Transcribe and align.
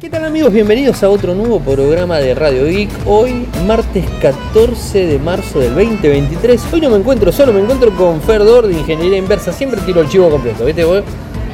¿Qué 0.00 0.08
tal 0.08 0.24
amigos? 0.24 0.50
Bienvenidos 0.52 1.02
a 1.02 1.10
otro 1.10 1.34
nuevo 1.34 1.60
programa 1.60 2.18
de 2.18 2.34
Radio 2.34 2.64
Geek. 2.64 2.88
Hoy, 3.06 3.46
martes 3.66 4.04
14 4.22 5.06
de 5.06 5.18
marzo 5.18 5.58
del 5.60 5.74
2023. 5.74 6.62
Hoy 6.72 6.80
no 6.80 6.90
me 6.90 6.96
encuentro 6.96 7.30
solo, 7.30 7.52
me 7.52 7.60
encuentro 7.60 7.90
con 7.94 8.20
Ferdor 8.22 8.66
de 8.66 8.72
Ingeniería 8.74 9.18
Inversa. 9.18 9.52
Siempre 9.52 9.78
tiro 9.82 10.00
el 10.00 10.08
chivo 10.08 10.30
completo, 10.30 10.64
¿viste 10.64 10.84
vos? 10.84 11.02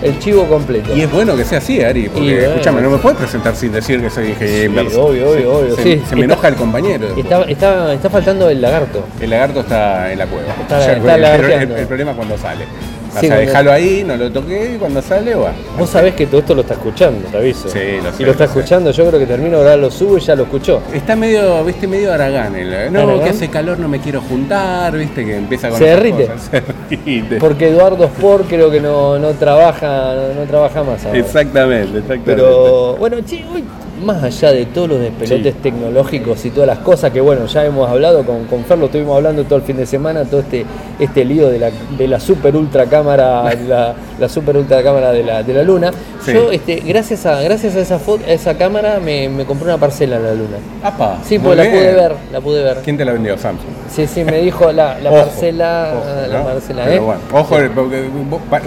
El 0.00 0.18
chivo 0.20 0.44
completo. 0.44 0.94
Y 0.94 1.00
es 1.00 1.10
bueno 1.10 1.34
que 1.36 1.44
sea 1.44 1.58
así, 1.58 1.80
Ari, 1.82 2.08
porque 2.08 2.34
bueno, 2.34 2.48
escúchame, 2.52 2.82
no 2.82 2.90
me 2.90 2.98
puedes 2.98 3.18
presentar 3.18 3.56
sin 3.56 3.72
decir 3.72 4.00
que 4.00 4.10
soy 4.10 4.28
ingeniero 4.28 4.60
Sí, 4.60 4.66
inverso. 4.66 5.06
obvio, 5.06 5.30
obvio, 5.30 5.52
obvio, 5.56 5.74
Se, 5.76 5.82
sí. 5.82 6.02
se 6.08 6.14
me 6.14 6.22
Está- 6.22 6.34
enoja 6.34 6.48
el 6.48 6.54
compañero. 6.54 7.08
Está, 7.16 7.42
está, 7.44 7.94
está 7.94 8.10
faltando 8.10 8.48
el 8.50 8.60
lagarto. 8.60 9.02
El 9.20 9.30
lagarto 9.30 9.60
está 9.60 10.12
en 10.12 10.18
la 10.18 10.26
cueva. 10.26 10.54
Está- 10.60 10.78
Ya, 10.86 10.92
está 10.92 11.14
el, 11.36 11.44
el- 11.70 11.72
el 11.78 11.86
problema 11.86 12.10
es 12.12 12.16
cuando 12.16 12.38
sale. 12.38 12.64
O 13.14 13.20
Sí, 13.20 13.26
sea, 13.28 13.36
déjalo 13.38 13.72
ahí, 13.72 14.04
no 14.06 14.16
lo 14.16 14.30
toqué 14.30 14.72
y 14.74 14.78
cuando 14.78 15.00
sale 15.00 15.34
va. 15.34 15.52
Vos 15.78 15.88
sabés 15.90 16.14
que 16.14 16.26
todo 16.26 16.40
esto 16.40 16.54
lo 16.54 16.60
está 16.62 16.74
escuchando, 16.74 17.26
te 17.28 17.36
aviso. 17.36 17.68
Sí, 17.68 17.78
lo 18.02 18.12
sé, 18.12 18.22
Y 18.22 18.26
lo 18.26 18.32
está 18.32 18.44
lo 18.46 18.52
sé. 18.52 18.58
escuchando, 18.58 18.90
yo 18.90 19.06
creo 19.06 19.18
que 19.20 19.26
termino 19.26 19.56
ahora 19.58 19.76
lo 19.76 19.90
subo 19.90 20.18
y 20.18 20.20
ya 20.20 20.34
lo 20.34 20.42
escuchó. 20.44 20.82
Está 20.92 21.16
medio, 21.16 21.64
viste, 21.64 21.86
medio 21.86 22.12
Aragán. 22.12 22.54
el- 22.56 22.92
no, 22.92 23.00
¿Aragán? 23.02 23.24
que 23.24 23.30
hace 23.30 23.48
calor, 23.48 23.78
no 23.78 23.88
me 23.88 24.00
quiero 24.00 24.20
juntar, 24.20 24.96
viste, 24.96 25.24
que 25.24 25.36
empieza 25.36 25.68
con 25.70 25.78
Se 25.78 25.84
derrite. 25.84 26.26
cosas. 26.26 26.42
Se 26.50 26.96
derrite. 26.96 27.36
Porque 27.36 27.68
Eduardo 27.68 28.04
Sport 28.04 28.46
creo 28.48 28.70
que 28.70 28.80
no, 28.80 29.18
no 29.18 29.30
trabaja, 29.30 30.14
no, 30.14 30.40
no 30.40 30.46
trabaja 30.48 30.82
más 30.82 31.04
ahora. 31.04 31.18
Exactamente, 31.18 31.98
exactamente. 31.98 32.22
Pero 32.24 32.96
bueno, 32.96 33.16
che, 33.24 33.44
hoy, 33.52 33.64
más 34.04 34.22
allá 34.22 34.52
de 34.52 34.66
todos 34.66 34.88
los 34.88 35.00
despelotes 35.00 35.54
Sí. 35.54 35.60
tecnológicos 35.62 36.44
y 36.44 36.50
todas 36.50 36.66
las 36.66 36.78
cosas 36.80 37.10
que 37.12 37.20
bueno, 37.20 37.46
ya 37.46 37.64
hemos 37.64 37.88
hablado 37.88 38.24
con, 38.24 38.44
con 38.44 38.64
Fer, 38.64 38.78
lo 38.78 38.86
estuvimos 38.86 39.16
hablando 39.16 39.44
todo 39.44 39.56
el 39.56 39.62
fin 39.64 39.76
de 39.76 39.86
semana, 39.86 40.24
todo 40.24 40.40
este, 40.40 40.64
este 40.98 41.24
lío 41.24 41.48
de 41.48 41.58
la, 41.58 41.70
de 41.96 42.08
la 42.08 42.20
super 42.20 42.54
ultra 42.56 42.86
cámara, 42.86 43.42
la, 43.68 43.94
la 44.18 44.28
super 44.28 44.56
ultra 44.56 44.82
cámara 44.82 45.12
de 45.12 45.22
la, 45.22 45.42
de 45.42 45.54
la 45.54 45.62
luna. 45.62 45.90
Sí. 46.22 46.32
Yo, 46.32 46.50
este, 46.50 46.76
gracias 46.86 47.24
a, 47.26 47.40
gracias 47.42 47.74
a 47.76 47.80
esa 47.80 47.98
foto, 47.98 48.24
a 48.26 48.30
esa 48.32 48.54
cámara 48.56 48.98
me, 49.02 49.28
me 49.28 49.44
compré 49.44 49.66
una 49.68 49.78
parcela 49.78 50.16
en 50.16 50.22
la 50.24 50.34
luna. 50.34 50.56
Apa, 50.82 51.18
Sí, 51.24 51.38
pues 51.38 51.56
la 51.56 51.64
pude 51.64 51.92
ver, 51.94 52.12
la 52.32 52.40
pude 52.40 52.62
ver. 52.62 52.78
¿Quién 52.84 52.96
te 52.96 53.04
la 53.04 53.12
vendió, 53.12 53.36
Samsung? 53.38 53.66
Sí, 53.90 54.06
sí, 54.06 54.24
me 54.24 54.38
dijo 54.40 54.70
la, 54.72 54.98
la 54.98 55.10
Ojo, 55.10 55.20
parcela, 55.22 55.94
ojo, 55.96 56.30
la 56.32 56.38
¿no? 56.38 56.44
parcela, 56.44 56.82
Pero 56.84 56.96
¿eh? 56.96 56.98
bueno, 56.98 57.20
ojo, 57.32 57.56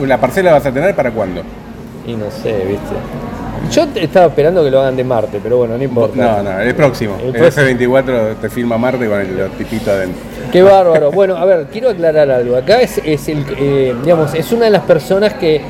la 0.05 0.17
parcela 0.19 0.51
vas 0.53 0.65
a 0.65 0.71
tener 0.71 0.95
para 0.95 1.11
cuándo? 1.11 1.41
Y 2.07 2.13
no 2.13 2.25
sé, 2.31 2.51
viste. 2.65 2.95
Yo 3.71 3.87
estaba 3.95 4.27
esperando 4.27 4.63
que 4.63 4.71
lo 4.71 4.79
hagan 4.81 4.95
de 4.95 5.03
Marte, 5.03 5.39
pero 5.41 5.57
bueno, 5.57 5.77
no 5.77 5.83
importa. 5.83 6.15
No, 6.15 6.43
no, 6.43 6.59
el 6.59 6.73
próximo. 6.75 7.17
El 7.21 7.27
El, 7.27 7.33
próximo. 7.33 7.65
S24 7.65 8.35
te 8.41 8.49
firma 8.49 8.77
Marte 8.77 9.07
con 9.07 9.19
el 9.21 9.37
los 9.37 9.51
tipitos 9.51 9.87
adentro. 9.89 10.21
Qué 10.51 10.61
bárbaro. 10.63 11.11
Bueno, 11.11 11.37
a 11.37 11.45
ver, 11.45 11.67
quiero 11.71 11.89
aclarar 11.89 12.31
algo. 12.31 12.55
Acá 12.55 12.81
es, 12.81 12.99
es 13.05 13.27
el, 13.29 13.45
eh, 13.57 13.93
digamos, 14.03 14.33
es 14.33 14.51
una 14.51 14.65
de 14.65 14.71
las 14.71 14.83
personas 14.83 15.33
que, 15.35 15.61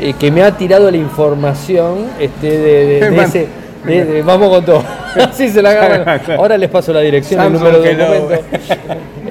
eh, 0.00 0.14
que 0.18 0.30
me 0.32 0.42
ha 0.42 0.50
tirado 0.56 0.90
la 0.90 0.96
información 0.96 2.06
este, 2.18 2.50
de, 2.58 2.86
de- 2.86 3.00
de 3.00 3.10
Man. 3.16 3.26
ese. 3.26 3.46
de- 3.84 4.04
de- 4.04 4.22
vamos 4.22 4.48
con 4.48 4.64
todo. 4.64 4.82
Así 5.14 5.48
se 5.50 5.62
la 5.62 5.70
agarran. 5.70 6.20
Ahora 6.36 6.58
les 6.58 6.68
paso 6.70 6.92
la 6.92 7.00
dirección, 7.00 7.40
el 7.40 7.46
Samsung, 7.52 7.62
número 7.62 7.82
de 7.82 7.94
documento. 7.94 8.44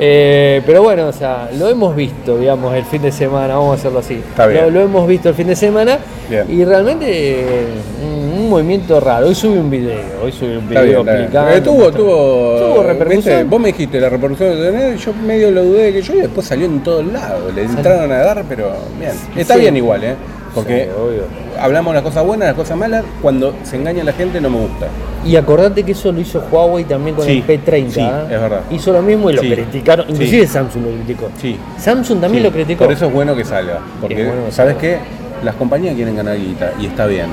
Eh, 0.06 0.62
pero 0.66 0.84
bueno, 0.84 1.08
o 1.08 1.14
sea, 1.14 1.50
lo 1.58 1.70
hemos 1.70 1.96
visto, 1.96 2.38
digamos, 2.38 2.76
el 2.76 2.84
fin 2.84 3.02
de 3.04 3.12
semana, 3.12 3.56
vamos 3.56 3.72
a 3.72 3.76
hacerlo 3.76 4.00
así. 4.00 4.16
Está 4.16 4.48
bien. 4.48 4.66
Lo, 4.66 4.70
lo 4.72 4.82
hemos 4.82 5.08
visto 5.08 5.30
el 5.30 5.36
fin 5.36 5.48
de 5.48 5.56
semana 5.56 5.98
Bien. 6.30 6.46
y 6.50 6.66
realmente 6.66 7.06
eh, 7.08 7.66
un, 8.04 8.40
un 8.42 8.50
movimiento 8.50 9.00
raro. 9.00 9.28
Hoy 9.28 9.36
subí 9.36 9.58
un 9.58 9.70
video, 9.70 10.02
hoy 10.22 10.34
subí 10.34 10.58
un 10.58 10.68
Está 10.68 10.82
video 10.82 11.04
bien, 11.06 11.16
está 11.16 11.24
explicando. 11.24 11.52
Eh, 11.56 11.62
tuvo, 11.62 11.92
tuvo, 11.92 12.60
Tuvo 12.74 12.84
repercusión. 12.84 13.24
¿viste? 13.36 13.44
Vos 13.46 13.60
me 13.62 13.68
dijiste 13.70 14.02
la 14.02 14.10
repercusión 14.10 14.50
de 14.60 14.72
tener, 14.72 14.98
yo 14.98 15.14
medio 15.14 15.52
lo 15.52 15.64
dudé 15.64 15.84
de 15.84 15.94
que 15.94 16.02
yo 16.02 16.14
y 16.16 16.20
después 16.20 16.46
salió 16.48 16.66
en 16.66 16.84
todos 16.84 17.06
lados. 17.06 17.54
Le 17.56 17.64
entraron 17.64 18.12
a 18.12 18.18
dar, 18.18 18.44
pero 18.50 18.74
bien. 19.00 19.12
Está 19.38 19.54
Sí. 19.54 19.62
bien 19.62 19.78
igual, 19.78 20.04
¿eh? 20.04 20.16
Porque 20.54 20.84
Sí, 20.86 21.56
hablamos 21.60 21.94
las 21.94 22.04
cosas 22.04 22.26
buenas, 22.26 22.48
las 22.48 22.56
cosas 22.56 22.78
malas. 22.78 23.04
Cuando 23.22 23.54
se 23.64 23.76
engaña 23.76 24.04
la 24.04 24.14
gente 24.14 24.40
no 24.42 24.50
me 24.50 24.58
gusta. 24.60 24.88
Y 25.26 25.36
acordate 25.36 25.84
que 25.84 25.94
eso 25.94 26.12
lo 26.12 26.20
hizo 26.20 26.44
Huawei 26.52 26.84
también 26.84 27.16
con 27.16 27.26
Sí, 27.26 27.44
el 27.48 27.64
P30. 27.64 27.90
sí, 27.90 28.00
¿ah? 28.02 28.24
es 28.30 28.40
verdad. 28.42 28.62
Hizo 28.70 28.92
lo 28.92 29.02
mismo 29.02 29.30
y 29.30 29.34
lo 29.34 29.42
criticaron. 29.42 30.10
Inclusive 30.10 30.48
Samsung 30.48 30.84
lo 30.84 30.92
criticó. 30.92 31.30
Sí. 31.40 31.58
Samsung 31.78 32.20
también 32.22 32.44
lo 32.44 32.52
criticó. 32.52 32.84
Por 32.84 32.94
eso 32.94 33.08
es 33.08 33.14
bueno 33.14 33.36
que 33.36 33.46
salga. 33.46 33.80
Porque, 34.02 34.26
bueno 34.26 34.46
que 34.46 34.52
¿sabes 34.52 34.76
salga. 34.76 34.82
qué? 34.82 35.24
Las 35.44 35.56
compañías 35.56 35.94
quieren 35.96 36.16
ganar 36.16 36.38
guita 36.38 36.72
y 36.80 36.86
está 36.86 37.06
bien. 37.06 37.28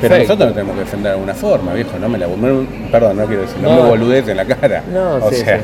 Pero 0.00 0.16
nosotros 0.16 0.38
nos 0.38 0.52
tenemos 0.54 0.74
que 0.74 0.80
defender 0.80 1.10
de 1.12 1.14
alguna 1.14 1.34
forma, 1.34 1.74
viejo. 1.74 1.98
No 1.98 2.08
me 2.08 2.18
la 2.18 2.28
perdón, 2.92 3.16
no 3.16 3.26
quiero 3.26 3.42
decir, 3.42 3.56
no, 3.60 3.74
No. 3.74 3.82
me 3.82 3.88
boludez 3.88 4.28
en 4.28 4.36
la 4.36 4.44
cara. 4.44 4.84
No, 4.92 5.16
o 5.24 5.30
sea. 5.32 5.60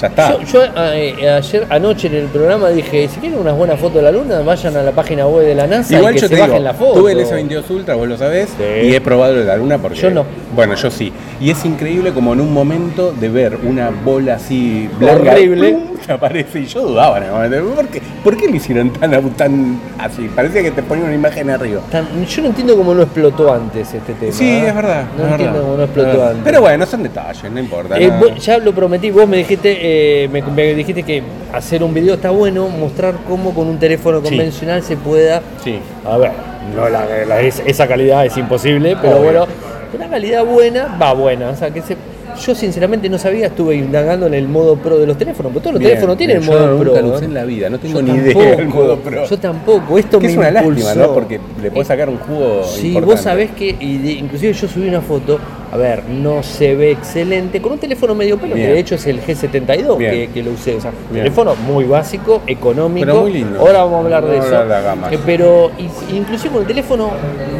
Ya 0.00 0.06
está. 0.08 0.38
Yo, 0.38 0.42
yo, 0.44 0.64
eh, 0.76 1.30
ayer, 1.30 1.66
anoche 1.70 2.06
en 2.08 2.14
el 2.14 2.26
programa 2.26 2.68
dije, 2.70 3.08
si 3.08 3.20
quieren 3.20 3.38
unas 3.38 3.56
buenas 3.56 3.78
fotos 3.78 3.96
de 3.96 4.02
la 4.02 4.12
luna, 4.12 4.40
vayan 4.40 4.76
a 4.76 4.82
la 4.82 4.92
página 4.92 5.26
web 5.26 5.46
de 5.46 5.54
la 5.54 5.66
NASA 5.66 5.96
Igual 5.96 6.12
y 6.12 6.14
que 6.16 6.20
yo 6.22 6.28
se 6.28 6.34
te 6.34 6.40
bajen 6.40 6.54
digo, 6.56 6.64
la 6.64 6.74
foto. 6.74 7.00
tuve 7.00 7.12
el 7.12 7.20
S22 7.20 7.70
Ultra, 7.70 7.94
vos 7.94 8.08
lo 8.08 8.16
sabés, 8.16 8.50
Sí. 8.56 8.88
y 8.88 8.94
he 8.94 9.00
probado 9.00 9.34
la 9.36 9.56
luna 9.56 9.78
porque... 9.78 9.98
Yo 9.98 10.10
no. 10.10 10.24
Bueno, 10.54 10.74
yo 10.74 10.90
sí. 10.90 11.12
Y 11.40 11.50
es 11.50 11.64
increíble 11.64 12.12
como 12.12 12.32
en 12.32 12.40
un 12.40 12.52
momento 12.52 13.12
de 13.12 13.28
ver 13.28 13.56
una 13.64 13.90
bola 13.90 14.34
así 14.34 14.88
blanca... 14.98 15.32
Horrible. 15.32 15.78
aparece 16.08 16.58
y 16.60 16.66
yo 16.66 16.82
dudaba 16.82 17.18
en 17.18 17.22
el 17.24 17.30
momento. 17.30 17.74
¿Por 17.76 17.88
qué, 17.88 18.02
¿Por 18.24 18.36
qué 18.36 18.48
lo 18.48 18.56
hicieron 18.56 18.90
tan, 18.92 19.30
tan 19.34 19.80
así? 19.98 20.28
Parecía 20.34 20.62
que 20.62 20.70
te 20.72 20.82
ponían 20.82 21.06
una 21.06 21.14
imagen 21.14 21.48
arriba. 21.50 21.80
Tan- 21.90 22.26
Yo 22.26 22.42
no 22.42 22.48
entiendo 22.48 22.76
cómo 22.76 22.92
no 22.94 23.02
explotó 23.02 23.52
antes 23.54 23.94
este 23.94 24.12
tema. 24.14 24.32
Sí, 24.32 24.50
¿ah? 24.50 24.68
es 24.68 24.74
verdad. 24.74 25.04
No 25.16 25.24
es 25.26 25.30
entiendo 25.30 25.52
verdad. 25.54 25.64
cómo 25.66 25.76
no 25.76 25.84
explotó 25.84 26.24
antes. 26.26 26.42
Pero 26.44 26.60
bueno, 26.60 26.86
son 26.86 27.02
detalles, 27.04 27.52
no 27.52 27.60
importa. 27.60 27.98
Eh, 27.98 28.10
vos- 28.18 28.44
ya 28.44 28.58
lo 28.58 28.72
prometí, 28.74 29.10
vos 29.10 29.28
me 29.28 29.38
dijiste, 29.38 29.81
eh, 29.84 30.28
me, 30.32 30.40
me 30.42 30.74
dijiste 30.74 31.02
que 31.02 31.22
hacer 31.52 31.82
un 31.82 31.92
video 31.92 32.14
está 32.14 32.30
bueno, 32.30 32.68
mostrar 32.68 33.14
cómo 33.28 33.52
con 33.52 33.66
un 33.68 33.78
teléfono 33.78 34.20
Sí. 34.20 34.28
convencional 34.28 34.82
se 34.82 34.96
pueda 34.96 35.42
Sí. 35.64 35.78
A 36.04 36.16
ver, 36.16 36.30
no 36.76 36.88
la, 36.88 37.04
la- 37.26 37.40
es- 37.40 37.62
esa 37.66 37.86
calidad 37.88 38.24
es 38.24 38.36
imposible, 38.36 38.96
pero 39.02 39.16
Obvio. 39.18 39.24
bueno, 39.24 39.46
una 39.94 40.08
calidad 40.08 40.44
buena 40.44 40.96
va 41.00 41.12
buena. 41.12 41.50
O 41.50 41.56
sea, 41.56 41.70
que 41.70 41.82
se, 41.82 41.96
yo 42.36 42.54
sinceramente 42.54 43.08
no 43.08 43.18
sabía, 43.18 43.46
estuve 43.46 43.76
indagando 43.76 44.26
en 44.26 44.34
el 44.34 44.48
modo 44.48 44.76
pro 44.76 44.98
de 44.98 45.06
los 45.06 45.16
teléfonos, 45.18 45.52
porque 45.52 45.62
todos 45.64 45.74
los 45.74 45.80
Bien, 45.80 45.90
teléfonos 45.92 46.16
tienen 46.16 46.40
bien, 46.40 46.50
el 46.52 46.56
modo 46.58 46.70
yo 46.72 46.78
pro. 46.78 46.88
nunca 46.92 47.02
lo 47.02 47.14
usé 47.16 47.24
en 47.26 47.34
la 47.34 47.44
vida, 47.44 47.70
no 47.70 47.78
tengo 47.78 48.00
Yo 48.00 48.02
ni 48.02 48.18
idea 48.18 48.34
del 48.50 48.56
tampoco, 48.58 48.82
modo 48.82 48.96
pro. 48.98 49.24
Yo 49.26 49.38
tampoco, 49.38 49.98
esto 49.98 50.18
Que 50.18 50.26
me 50.26 50.32
es 50.32 50.38
una 50.38 50.48
impulsó. 50.50 50.84
lástima, 50.86 51.06
¿no? 51.06 51.14
Porque 51.14 51.40
le 51.62 51.70
podés 51.70 51.88
sacar 51.88 52.08
un 52.08 52.18
jugo 52.18 52.64
Sí, 52.64 52.88
importante. 52.88 53.14
vos 53.14 53.20
sabés 53.20 53.50
que, 53.52 53.76
y 53.78 53.98
de- 53.98 54.12
inclusive 54.12 54.52
yo 54.52 54.68
subí 54.68 54.88
una 54.88 55.00
foto, 55.00 55.38
a 55.72 55.76
ver, 55.76 56.04
no 56.08 56.42
se 56.42 56.74
ve 56.74 56.90
excelente, 56.90 57.62
con 57.62 57.72
un 57.72 57.78
teléfono 57.78 58.14
medio 58.14 58.36
pelo, 58.38 58.54
Bien. 58.54 58.66
que 58.68 58.72
de 58.74 58.78
hecho 58.80 58.94
es 58.96 59.06
el 59.06 59.20
G72 59.22 59.96
Bien. 59.96 60.10
que, 60.12 60.28
que 60.34 60.42
lo 60.42 60.50
usé. 60.52 60.76
O 60.76 60.80
sea, 60.80 60.92
teléfono 61.12 61.54
muy 61.56 61.84
básico, 61.84 62.42
económico. 62.46 63.06
Pero 63.06 63.20
muy 63.22 63.32
lindo. 63.32 63.58
Ahora 63.60 63.78
vamos 63.84 63.94
a 63.94 63.98
hablar 64.04 64.26
de 64.26 64.38
eso. 64.38 64.50
la 64.64 64.80
gama. 64.80 65.08
Eh, 65.12 65.18
pero 65.24 65.70
inclusive 66.12 66.50
con 66.52 66.62
el 66.62 66.68
teléfono 66.68 67.10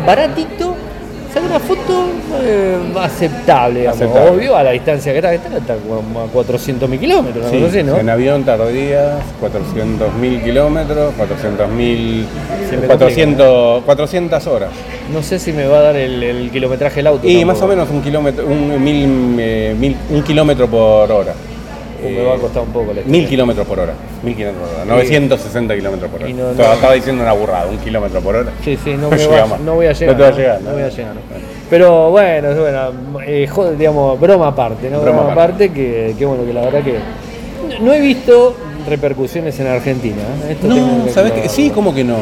baratito, 0.06 0.74
saca 1.32 1.46
una 1.46 1.58
foto 1.60 2.04
eh, 2.42 2.76
aceptable, 3.00 3.80
digamos. 3.80 4.00
Aceptable. 4.00 4.30
obvio, 4.30 4.56
a 4.56 4.62
la 4.62 4.70
distancia 4.72 5.12
que 5.12 5.18
está, 5.18 5.30
que 5.30 5.36
está, 5.36 5.56
está 5.56 5.76
como 5.76 6.20
a 6.20 6.26
400 6.26 6.88
mil 6.88 6.98
kilómetros, 7.00 7.46
Sí, 7.50 7.58
no 7.60 7.70
sé, 7.70 7.82
¿no? 7.82 7.96
En 7.98 8.08
avión 8.10 8.44
tardías, 8.44 9.16
400.000 9.40 10.42
kilómetros, 10.44 11.12
400.000... 11.18 12.24
Se 12.68 12.76
me 12.76 12.86
400, 12.86 13.84
400 13.84 14.46
horas. 14.46 14.70
No 15.12 15.22
sé 15.22 15.38
si 15.38 15.52
me 15.52 15.66
va 15.66 15.78
a 15.78 15.82
dar 15.82 15.96
el, 15.96 16.22
el 16.22 16.50
kilometraje 16.50 16.96
del 16.96 17.06
auto. 17.08 17.26
Y 17.26 17.40
tampoco. 17.40 17.46
más 17.54 17.62
o 17.62 17.66
menos 17.68 17.90
un 17.90 18.02
kilómetro, 18.02 18.46
un, 18.46 18.82
mil, 18.82 19.36
eh, 19.38 19.74
mil- 19.78 19.96
un 20.10 20.22
kilómetro 20.22 20.68
por 20.68 21.10
hora. 21.10 21.34
Me 22.02 22.22
va 22.22 22.34
a 22.34 22.38
costar 22.38 22.62
un 22.62 22.72
poco 22.72 22.92
la 22.92 23.02
Mil 23.04 23.28
kilómetros 23.28 23.66
por 23.66 23.78
hora. 23.80 23.92
Mil 24.22 24.34
kilómetros 24.34 24.68
por 24.68 24.76
hora. 24.76 24.84
960 24.96 25.74
kilómetros 25.74 26.10
por 26.10 26.22
hora. 26.22 26.32
No- 26.32 26.50
Estaba- 26.50 26.68
no- 26.68 26.74
Estaba 26.74 26.94
diciendo 26.94 27.22
una 27.22 27.32
burrada, 27.32 27.66
un 27.66 27.78
kilómetro 27.78 28.20
por 28.20 28.36
hora. 28.36 28.50
Sí, 28.64 28.78
sí, 28.82 28.94
no, 28.94 29.08
me 29.10 29.26
va- 29.26 29.58
no 29.64 29.74
voy 29.74 29.86
a 29.86 29.92
llegar. 29.92 30.14
No 30.16 30.16
te 30.16 30.22
va 30.22 30.28
a 30.36 30.38
llegar, 30.38 30.60
No, 30.62 30.72
voy 30.72 30.82
a 30.82 30.88
llegar. 30.88 31.12
Pero 31.70 32.10
bueno, 32.10 32.48
bueno 32.54 33.20
eh, 33.26 33.46
joder, 33.46 33.76
digamos, 33.78 34.20
broma 34.20 34.48
aparte, 34.48 34.90
¿no? 34.90 35.00
Broma 35.00 35.18
Broma, 35.20 35.32
aparte, 35.32 35.70
que, 35.72 36.14
que 36.18 36.24
bueno, 36.26 36.44
que 36.44 36.52
la 36.52 36.62
verdad 36.62 36.82
que 36.82 36.98
no- 37.80 37.92
he 37.92 38.00
visto 38.00 38.54
repercusiones 38.88 39.58
en 39.60 39.68
Argentina. 39.68 40.22
¿eh? 40.48 40.52
Esto 40.52 40.66
No, 40.66 41.04
que 41.04 41.12
¿sabes 41.12 41.30
aclararlo. 41.32 41.50
Sí, 41.52 41.70
como 41.70 41.94
que 41.94 42.04
no. 42.04 42.16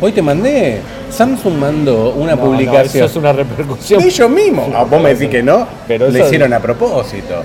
Hoy 0.00 0.12
te 0.12 0.22
mandé, 0.22 0.80
Samsung 1.10 1.54
mandó 1.58 2.12
una 2.14 2.34
No, 2.34 2.44
no, 2.44 2.50
publicación. 2.50 3.04
eso 3.04 3.04
es 3.04 3.16
una 3.16 3.32
repercusión. 3.32 4.02
Ellos 4.02 4.28
mismos. 4.30 4.68
Ah, 4.74 4.84
vos 4.84 5.00
me 5.00 5.14
decís 5.14 5.28
que 5.28 5.42
no, 5.42 5.66
Pero 5.86 6.10
lo 6.10 6.18
hicieron 6.18 6.52
a 6.52 6.60
propósito. 6.60 7.42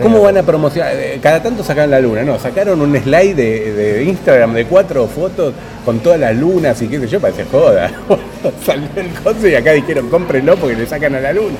¿Cómo 0.00 0.22
van 0.22 0.36
a 0.38 0.42
promocionar? 0.42 0.92
Eh, 0.94 1.18
Cada 1.22 1.42
tanto 1.42 1.62
sacan 1.64 1.90
la 1.90 2.00
luna, 2.00 2.22
no, 2.22 2.38
sacaron 2.38 2.80
un 2.80 2.96
slide 2.96 3.34
de, 3.34 3.72
de 3.72 4.04
Instagram 4.04 4.54
de 4.54 4.64
cuatro 4.66 5.06
fotos 5.06 5.52
con 5.84 5.98
todas 6.00 6.18
las 6.20 6.36
lunas 6.36 6.80
y 6.80 6.88
qué 6.88 6.98
sé 7.00 7.08
yo, 7.08 7.20
parece 7.20 7.44
joda. 7.44 7.90
Salió 8.64 8.88
el 8.96 9.10
coso 9.22 9.46
y 9.48 9.54
acá 9.54 9.72
dijeron 9.72 10.08
cómprenlo 10.08 10.56
porque 10.56 10.76
le 10.76 10.86
sacan 10.86 11.14
a 11.14 11.20
la 11.20 11.32
luna. 11.32 11.56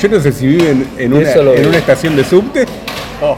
Yo 0.00 0.08
no 0.08 0.20
sé 0.20 0.32
si 0.32 0.46
viven 0.46 0.88
en 0.96 1.12
una 1.12 1.76
estación 1.76 2.14
de 2.16 2.24
subte. 2.24 2.64
Oh. 3.20 3.36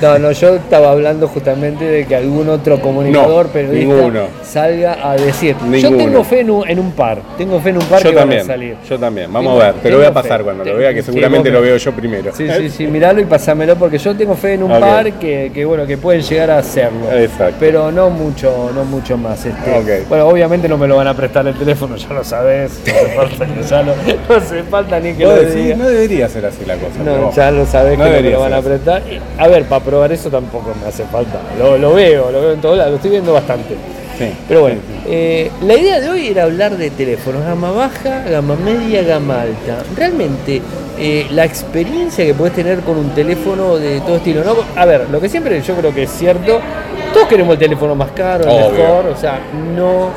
No, 0.00 0.18
no, 0.18 0.32
yo 0.32 0.56
estaba 0.56 0.90
hablando 0.92 1.28
justamente 1.28 1.84
de 1.84 2.06
que 2.06 2.16
algún 2.16 2.48
otro 2.48 2.80
comunicador, 2.80 3.46
No, 3.46 3.52
periodista, 3.52 3.94
ninguno. 3.94 4.20
salga 4.44 4.98
a 5.10 5.16
decir. 5.16 5.56
Yo 5.60 5.66
Ninguno. 5.66 5.96
tengo 5.98 6.24
fe 6.24 6.40
en 6.40 6.50
un, 6.50 6.68
en 6.68 6.78
un 6.78 6.92
par, 6.92 7.18
tengo 7.38 7.60
fe 7.60 7.70
en 7.70 7.76
un 7.78 7.84
par 7.84 8.02
Yo 8.02 8.10
que 8.10 8.14
van 8.16 8.22
también, 8.22 8.40
a 8.42 8.44
salir. 8.44 8.76
yo 8.88 8.98
también. 8.98 9.32
Vamos 9.32 9.52
Tengo- 9.52 9.62
a 9.62 9.72
ver, 9.72 9.82
te 9.82 9.90
lo 9.90 9.96
voy 9.98 10.04
a 10.06 10.08
fe. 10.08 10.14
pasar 10.14 10.42
cuando 10.42 10.64
lo 10.64 10.76
vea, 10.76 10.92
que 10.94 11.02
seguramente 11.02 11.50
lo 11.50 11.60
veo 11.60 11.76
yo 11.76 11.92
primero. 11.92 12.32
Sí, 12.34 12.48
sí, 12.58 12.70
sí, 12.70 12.86
miralo 12.86 13.20
y 13.20 13.24
pasámelo 13.24 13.76
porque 13.76 13.98
yo 13.98 14.14
tengo 14.16 14.34
fe 14.34 14.54
en 14.54 14.62
un 14.62 14.70
par 14.80 15.12
que, 15.14 15.50
que, 15.54 15.64
bueno 15.64 15.86
que 15.86 15.96
pueden 15.98 16.22
llegar 16.22 16.50
a 16.50 16.58
hacerlo. 16.58 17.10
Exacto. 17.12 17.56
Pero 17.60 17.90
no 17.92 18.10
mucho, 18.10 18.70
no 18.74 18.84
mucho 18.84 19.16
más. 19.16 19.44
Este. 19.44 20.04
Bueno, 20.08 20.26
obviamente 20.28 20.68
no 20.68 20.78
me 20.78 20.86
lo 20.88 20.96
van 20.96 21.08
a 21.08 21.14
prestar 21.14 21.46
el 21.46 21.54
teléfono, 21.54 21.96
ya 21.96 22.08
lo 22.08 22.24
sabés. 22.24 22.80
No 22.86 22.92
hace 22.92 23.14
falta, 23.16 23.46
que 23.46 23.62
ya 23.62 23.82
lo- 23.82 23.94
no 24.28 24.34
hace 24.36 24.62
falta 24.64 25.00
ni 25.00 25.12
que 25.14 25.24
lo 25.24 25.34
decís, 25.36 25.54
diga. 25.54 25.76
no 25.76 25.88
debería 25.88 26.28
ser 26.28 26.46
así 26.46 26.64
la 26.66 26.74
cosa. 26.76 27.02
No, 27.04 27.32
ya 27.32 27.50
lo 27.50 27.66
sabés 27.66 27.98
No 27.98 28.04
que 28.04 28.10
no 28.10 28.16
me 28.22 28.30
lo 28.30 28.40
van 28.40 28.52
a 28.54 28.62
prestar. 28.62 29.02
A 29.38 29.48
ver, 29.48 29.64
para 29.68 29.84
probar 29.84 30.12
eso 30.12 30.30
tampoco 30.30 30.72
me 30.80 30.88
hace 30.88 31.04
falta. 31.04 31.40
Lo, 31.58 31.76
lo 31.78 31.94
veo, 31.94 32.30
lo 32.30 32.40
veo 32.40 32.52
en 32.52 32.60
todos 32.60 32.76
lados, 32.76 32.90
lo 32.92 32.96
estoy 32.96 33.10
viendo 33.10 33.32
bastante. 33.32 33.74
Sí, 34.18 34.32
Pero 34.48 34.62
bueno, 34.62 34.78
sí, 34.86 34.94
sí. 34.94 35.02
eh, 35.08 35.50
la 35.62 35.74
idea 35.76 36.00
de 36.00 36.08
hoy 36.08 36.28
era 36.28 36.44
hablar 36.44 36.78
de 36.78 36.88
teléfonos, 36.88 37.44
gama 37.44 37.70
baja, 37.70 38.24
gama 38.30 38.56
media, 38.56 39.02
gama 39.02 39.42
alta. 39.42 39.82
Realmente, 39.94 40.62
eh, 40.98 41.26
la 41.32 41.44
experiencia 41.44 42.24
que 42.24 42.32
puedes 42.32 42.54
tener 42.54 42.80
con 42.80 42.96
un 42.96 43.10
teléfono 43.10 43.76
de 43.76 44.00
todo 44.00 44.16
estilo, 44.16 44.42
¿no? 44.42 44.54
A 44.74 44.86
ver, 44.86 45.10
lo 45.10 45.20
que 45.20 45.28
siempre 45.28 45.60
yo 45.60 45.74
creo 45.74 45.92
que 45.94 46.04
es 46.04 46.10
cierto, 46.10 46.60
todos 47.12 47.28
queremos 47.28 47.52
el 47.52 47.58
teléfono 47.58 47.94
más 47.94 48.10
caro, 48.12 48.44
el 48.44 48.48
Obvio. 48.48 48.70
mejor, 48.84 49.06
o 49.08 49.16
sea, 49.18 49.38
no... 49.76 50.08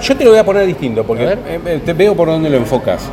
Yo 0.00 0.16
te 0.16 0.22
lo 0.22 0.30
voy 0.30 0.38
a 0.38 0.44
poner 0.44 0.64
distinto, 0.64 1.02
porque 1.02 1.24
eh, 1.48 1.80
te 1.84 1.92
veo 1.94 2.14
por 2.14 2.28
dónde 2.28 2.48
lo 2.48 2.58
enfocas. 2.58 3.10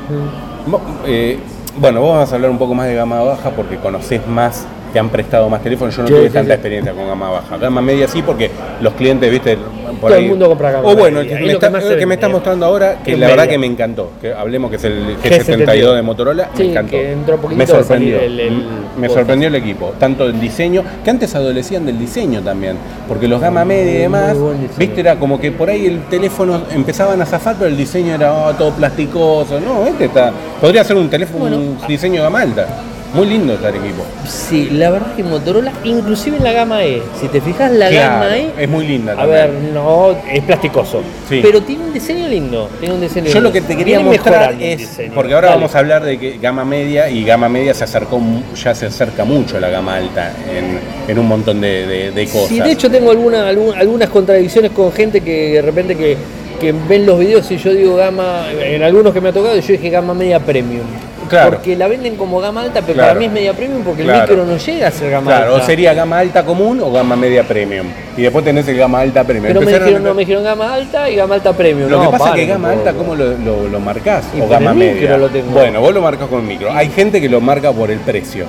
Eh, 1.07 1.39
bueno, 1.77 2.01
vos 2.01 2.17
vas 2.19 2.31
a 2.31 2.35
hablar 2.35 2.51
un 2.51 2.59
poco 2.59 2.75
más 2.75 2.85
de 2.87 2.93
gama 2.93 3.21
baja 3.23 3.49
porque 3.49 3.77
conocés 3.77 4.25
más, 4.27 4.65
te 4.95 4.99
han 4.99 5.09
prestado 5.09 5.49
más 5.49 5.61
teléfonos. 5.61 5.93
Yo 5.93 6.03
no 6.03 6.07
Sí, 6.07 6.13
tuve 6.13 6.27
sí, 6.27 6.33
tanta 6.33 6.47
sí. 6.47 6.53
experiencia 6.53 6.93
con 6.93 7.05
gama 7.05 7.29
baja. 7.29 7.57
Gama 7.57 7.81
media 7.81 8.07
sí, 8.07 8.21
porque 8.21 8.49
los 8.79 8.93
clientes, 8.93 9.29
viste, 9.29 9.57
por 9.99 10.09
Todo 10.09 10.13
ahí. 10.17 10.23
el 10.23 10.29
mundo 10.29 10.47
compra 10.47 10.71
gama 10.71 10.87
O 10.87 10.95
bueno, 10.95 11.19
el 11.19 11.27
que, 11.27 11.35
me 11.35 11.41
que 11.47 11.51
está, 11.51 11.69
más 11.69 11.83
el 11.83 11.89
se 11.89 11.97
que 11.97 12.05
me 12.05 12.13
está 12.13 12.27
vende. 12.27 12.35
mostrando 12.37 12.65
ahora, 12.65 12.99
que 13.03 13.17
la 13.17 13.27
verdad 13.27 13.45
que 13.49 13.57
me 13.57 13.65
encantó. 13.67 14.11
Que 14.21 14.31
hablemos 14.31 14.69
que 14.69 14.77
es 14.77 14.85
el 14.85 15.17
G72 15.17 15.65
G72 15.65 15.95
de 15.95 16.01
Motorola, 16.01 16.49
me 16.57 16.65
encantó. 16.71 16.91
que 16.91 17.11
entró 17.11 17.35
poquitito 17.35 17.57
me 17.57 17.67
sorprendió. 17.79 18.19
el- 18.21 18.39
el- 18.39 18.63
me 18.97 19.09
sorprendió 19.09 19.49
el 19.49 19.55
equipo, 19.55 19.93
tanto 19.99 20.23
el 20.27 20.39
diseño, 20.39 20.81
que 21.03 21.09
antes 21.09 21.35
adolecían 21.35 21.85
del 21.85 21.99
diseño 21.99 22.39
también, 22.39 22.77
porque 23.05 23.27
los 23.27 23.41
gama 23.41 23.65
media 23.65 23.91
y 23.91 23.97
demás, 23.97 24.37
viste, 24.77 25.01
era 25.01 25.17
como 25.17 25.41
que 25.41 25.51
por 25.51 25.69
ahí 25.69 25.87
el 25.87 26.03
teléfono 26.03 26.61
empezaban 26.73 27.21
a 27.21 27.25
zafar, 27.25 27.55
pero 27.59 27.69
el 27.69 27.75
diseño 27.75 28.15
era 28.15 28.33
oh, 28.33 28.53
todo 28.53 28.71
plasticoso. 28.71 29.59
No, 29.59 29.85
este 29.87 30.05
está. 30.05 30.31
Podría 30.61 30.85
ser 30.85 30.95
un 30.95 31.09
teléfono, 31.09 31.39
Bueno. 31.41 31.57
un 31.57 31.77
diseño 31.85 32.15
de 32.15 32.21
gama 32.21 32.39
alta. 32.39 32.65
Muy 33.13 33.27
lindo 33.27 33.53
está 33.53 33.69
equipo. 33.69 34.03
Sí, 34.27 34.69
la 34.71 34.89
verdad 34.89 35.15
que 35.15 35.23
Motorola, 35.23 35.71
inclusive 35.85 36.35
en 36.35 36.43
la 36.43 36.51
gama 36.51 36.83
E, 36.83 37.01
si 37.19 37.27
te 37.29 37.39
fijas 37.39 37.71
la 37.71 37.87
Claro, 37.89 38.23
gama 38.25 38.37
E, 38.37 38.51
es 38.59 38.67
muy 38.69 38.85
linda 38.85 39.13
a 39.13 39.15
también. 39.15 39.37
ver, 39.39 39.73
no, 39.73 40.17
es 40.29 40.43
plasticoso, 40.43 41.01
Sí. 41.29 41.39
pero 41.41 41.61
tiene 41.61 41.85
un 41.85 41.93
diseño 41.93 42.27
lindo, 42.27 42.69
tiene 42.79 42.95
un 42.95 42.99
diseño 43.01 43.27
Yo 43.27 43.39
lo 43.39 43.53
que 43.53 43.61
te 43.61 43.77
quería 43.77 44.01
mostrar 44.01 44.55
es, 44.59 44.99
porque 45.13 45.33
ahora 45.33 45.47
Dale. 45.47 45.59
vamos 45.61 45.75
a 45.75 45.79
hablar 45.79 46.03
de 46.03 46.17
que 46.19 46.37
gama 46.39 46.65
media 46.65 47.09
y 47.09 47.23
gama 47.23 47.47
media 47.47 47.73
se 47.73 47.85
acercó, 47.85 48.19
ya 48.61 48.75
se 48.75 48.87
acerca 48.87 49.23
mucho 49.23 49.55
a 49.57 49.59
la 49.61 49.69
gama 49.69 49.95
alta 49.95 50.33
en, 50.53 50.79
en 51.09 51.19
un 51.19 51.27
montón 51.27 51.61
de, 51.61 51.87
de- 51.87 52.11
de 52.11 52.25
cosas. 52.27 52.49
Sí, 52.49 52.59
de 52.59 52.71
hecho 52.71 52.91
tengo 52.91 53.11
alguna, 53.11 53.47
algunas 53.47 54.09
contradicciones 54.09 54.71
con 54.71 54.91
gente 54.91 55.21
que 55.21 55.53
de 55.53 55.61
repente 55.61 55.95
que, 55.95 56.17
que 56.59 56.73
ven 56.73 57.05
los 57.05 57.17
videos 57.17 57.49
y 57.51 57.57
yo 57.57 57.73
digo 57.73 57.95
gama, 57.95 58.47
en 58.61 58.83
algunos 58.83 59.13
que 59.13 59.21
me 59.21 59.29
ha 59.29 59.33
tocado, 59.33 59.55
yo 59.57 59.67
dije 59.71 59.89
gama 59.89 60.13
media 60.13 60.39
premium. 60.39 60.83
Claro. 61.29 61.51
Porque 61.51 61.75
la 61.75 61.87
venden 61.87 62.15
como 62.15 62.39
gama 62.39 62.61
alta, 62.63 62.81
pero 62.81 62.93
Claro. 62.93 63.09
para 63.09 63.19
mí 63.19 63.25
es 63.25 63.31
media 63.31 63.53
premium 63.53 63.83
porque 63.83 64.03
Claro. 64.03 64.23
el 64.23 64.29
micro 64.29 64.45
no 64.45 64.57
llega 64.57 64.87
a 64.87 64.91
ser 64.91 65.11
gama 65.11 65.31
Claro, 65.31 65.53
alta. 65.55 65.63
o 65.63 65.65
sería 65.67 65.93
gama 65.93 66.19
alta 66.19 66.43
común 66.45 66.79
o 66.81 66.91
gama 66.91 67.15
media 67.15 67.43
premium. 67.43 67.87
Y 68.17 68.21
después 68.21 68.43
tenés 68.45 68.67
el 68.67 68.77
gama 68.77 68.99
alta 69.01 69.23
premium. 69.23 69.47
pero 69.53 69.61
me 69.61 69.71
dijeron, 69.73 70.03
no, 70.03 70.13
me 70.13 70.19
dijeron 70.21 70.43
gama 70.43 70.73
alta 70.73 71.09
y 71.09 71.15
gama 71.15 71.35
alta 71.35 71.53
premium. 71.53 71.89
Lo 71.89 71.97
No, 71.97 72.11
que 72.11 72.17
pasa 72.17 72.29
es 72.29 72.35
que 72.35 72.45
gama 72.45 72.71
alta. 72.71 72.93
¿cómo 72.93 73.15
lo, 73.15 73.37
lo, 73.37 73.67
lo 73.67 73.79
marcás? 73.79 74.25
Y 74.35 74.41
o 74.41 74.47
gama 74.47 74.71
el 74.71 74.77
micro 74.77 74.93
media. 75.01 75.17
lo 75.17 75.29
tengo. 75.29 75.51
Bueno, 75.51 75.81
vos 75.81 75.93
lo 75.93 76.01
marcas 76.01 76.27
con 76.27 76.47
micro. 76.47 76.71
Hay 76.71 76.89
gente 76.89 77.19
que 77.21 77.29
lo 77.29 77.41
marca 77.41 77.71
por 77.71 77.91
el 77.91 77.99
precio. 77.99 78.45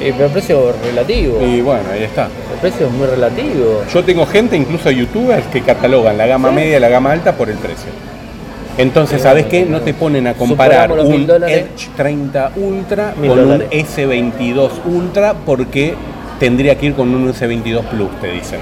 Eh, 0.00 0.12
pero 0.16 0.26
el 0.26 0.32
precio 0.32 0.70
es 0.70 0.86
relativo. 0.86 1.40
Y 1.40 1.60
bueno, 1.60 1.82
ahí 1.92 2.02
está. 2.02 2.24
El 2.52 2.58
precio 2.60 2.86
es 2.86 2.92
muy 2.92 3.06
relativo. 3.06 3.82
Yo 3.92 4.02
tengo 4.04 4.26
gente, 4.26 4.56
incluso 4.56 4.90
youtubers, 4.90 5.46
que 5.46 5.60
catalogan 5.62 6.18
la 6.18 6.26
gama 6.26 6.48
¿Sí? 6.48 6.54
media 6.56 6.76
y 6.78 6.80
la 6.80 6.88
gama 6.88 7.12
alta 7.12 7.32
por 7.36 7.48
el 7.48 7.56
precio. 7.56 7.90
Entonces, 8.78 9.20
¿sabes 9.22 9.46
qué? 9.46 9.64
No 9.66 9.80
te 9.80 9.92
ponen 9.94 10.26
a 10.26 10.34
comparar 10.34 10.90
un. 10.92 11.28
Edge 11.46 11.88
30 11.96 12.52
Ultra 12.56 13.12
con 13.14 13.30
un 13.30 13.36
dólares. 13.36 13.68
S22 13.70 14.70
Ultra 14.86 15.34
porque 15.44 15.94
tendría 16.40 16.76
que 16.76 16.86
ir 16.86 16.94
con 16.94 17.14
un 17.14 17.28
S22 17.32 17.82
Plus, 17.84 18.10
te 18.20 18.28
dicen. 18.32 18.60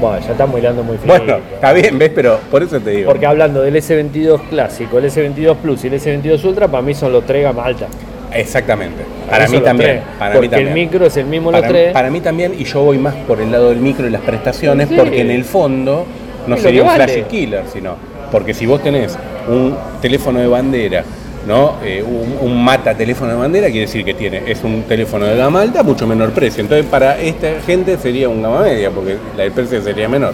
Bueno, 0.00 0.18
ya 0.24 0.32
estamos 0.32 0.58
hilando 0.58 0.82
muy 0.82 0.96
fino. 0.98 1.14
Bueno, 1.16 1.36
está 1.54 1.72
bien, 1.72 1.98
¿ves? 1.98 2.10
Pero 2.14 2.40
por 2.50 2.62
eso 2.62 2.80
te 2.80 2.90
digo. 2.90 3.10
Porque 3.10 3.26
hablando 3.26 3.62
del 3.62 3.76
S22 3.76 4.48
clásico, 4.48 4.98
el 4.98 5.04
S22 5.04 5.54
Plus 5.56 5.84
y 5.84 5.88
el 5.88 5.94
S22 6.00 6.42
Ultra, 6.44 6.66
para 6.68 6.82
mí 6.82 6.94
son 6.94 7.12
los 7.12 7.24
tres 7.24 7.44
gama 7.44 7.64
alta. 7.64 7.86
Exactamente. 8.32 9.04
Para 9.30 9.46
mí 9.48 9.60
también. 9.60 10.00
Para 10.18 10.32
Porque 10.34 10.48
mí 10.48 10.50
también. 10.50 10.68
el 10.68 10.74
micro 10.74 11.06
es 11.06 11.16
el 11.16 11.26
mismo 11.26 11.52
para, 11.52 11.60
los 11.62 11.70
tres. 11.70 11.92
para 11.92 12.10
mí 12.10 12.20
también, 12.20 12.54
y 12.58 12.64
yo 12.64 12.82
voy 12.82 12.98
más 12.98 13.14
por 13.14 13.40
el 13.40 13.52
lado 13.52 13.68
del 13.68 13.78
micro 13.78 14.06
y 14.06 14.10
las 14.10 14.22
prestaciones, 14.22 14.88
Sí. 14.88 14.96
porque 14.96 15.20
en 15.20 15.30
el 15.30 15.44
fondo 15.44 16.04
no 16.48 16.56
sería 16.56 16.82
un 16.82 16.88
vale. 16.88 17.04
flash 17.06 17.26
killer, 17.28 17.62
sino. 17.72 17.94
Porque 18.30 18.54
si 18.54 18.66
vos 18.66 18.82
tenés 18.82 19.16
un 19.48 19.76
teléfono 20.00 20.40
de 20.40 20.46
bandera, 20.46 21.04
¿no? 21.46 21.74
Eh, 21.84 22.02
un, 22.02 22.48
un 22.50 22.64
mata 22.64 22.94
teléfono 22.94 23.32
de 23.32 23.36
bandera, 23.38 23.66
quiere 23.66 23.82
decir 23.86 24.04
que 24.04 24.14
tiene, 24.14 24.42
es 24.46 24.62
un 24.64 24.82
teléfono 24.84 25.26
de 25.26 25.36
gama 25.36 25.60
alta, 25.60 25.82
mucho 25.82 26.06
menor 26.06 26.30
precio. 26.32 26.62
Entonces, 26.62 26.86
para 26.86 27.18
esta 27.20 27.48
gente 27.66 27.96
sería 27.98 28.28
un 28.28 28.42
gama 28.42 28.60
media, 28.62 28.90
porque 28.90 29.16
la, 29.36 29.44
el 29.44 29.52
precio 29.52 29.82
sería 29.82 30.08
menor. 30.08 30.32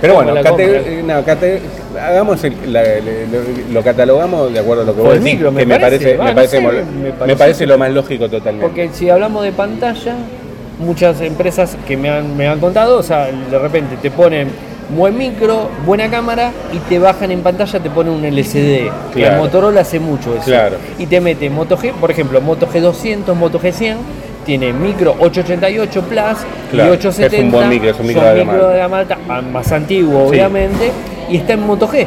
Pero 0.00 0.14
¿Cómo 0.14 0.24
bueno, 0.32 0.40
eh, 0.58 1.02
no, 1.06 2.00
hagamos 2.00 2.42
el- 2.42 2.72
la- 2.72 2.82
lo, 2.82 3.72
lo 3.72 3.82
catalogamos 3.82 4.52
de 4.52 4.58
acuerdo 4.58 4.82
a 4.82 4.86
lo 4.86 4.96
que 4.96 5.00
vos 5.02 5.14
decís, 5.22 5.40
que 5.40 5.66
me 5.66 5.78
parece, 5.78 6.16
va, 6.16 6.24
me 6.24 6.34
parece, 6.34 6.60
me 7.26 7.36
parece 7.36 7.66
lo 7.66 7.78
más 7.78 7.90
lógico 7.92 8.28
totalmente. 8.28 8.66
Porque 8.66 8.90
si 8.92 9.08
hablamos 9.10 9.44
de 9.44 9.52
pantalla, 9.52 10.16
muchas 10.80 11.20
empresas 11.20 11.76
que 11.86 11.96
me 11.96 12.10
han, 12.10 12.36
me 12.36 12.48
han 12.48 12.58
contado, 12.58 12.98
o 12.98 13.02
sea, 13.04 13.26
de 13.26 13.58
repente 13.58 13.96
te 14.02 14.10
ponen 14.10 14.48
buen 14.96 15.16
micro, 15.16 15.68
buena 15.84 16.08
cámara 16.10 16.52
y 16.72 16.78
te 16.88 16.98
bajan 16.98 17.30
en 17.30 17.40
pantalla, 17.42 17.80
te 17.80 17.90
ponen 17.90 18.12
un 18.12 18.24
LCD. 18.24 18.90
Claro. 19.12 19.34
el 19.34 19.40
Motorola 19.40 19.80
hace 19.82 19.98
mucho 20.00 20.34
eso. 20.34 20.44
Claro. 20.44 20.76
Y 20.98 21.06
te 21.06 21.20
mete 21.20 21.48
Moto 21.50 21.76
G, 21.76 21.92
por 21.92 22.10
ejemplo, 22.10 22.40
Moto 22.40 22.66
G200, 22.66 23.34
Moto 23.34 23.60
G100, 23.60 23.96
tiene 24.44 24.72
micro 24.72 25.14
888 25.20 26.00
Plus 26.02 26.18
Claro, 26.70 26.90
y 26.90 26.96
870. 26.96 27.36
es 27.36 27.42
un 27.42 27.50
buen 27.50 27.68
micro, 27.68 27.90
es 27.90 28.00
un 28.00 28.06
micro 28.06 28.22
son 28.22 28.34
de 28.34 28.44
micro 28.44 28.68
de 28.68 28.78
gama 28.78 28.98
alta, 28.98 29.18
más 29.52 29.72
antiguo 29.72 30.24
Sí. 30.24 30.30
obviamente, 30.30 30.90
y 31.30 31.36
está 31.36 31.52
en 31.54 31.66
Moto 31.66 31.88
G. 31.88 32.06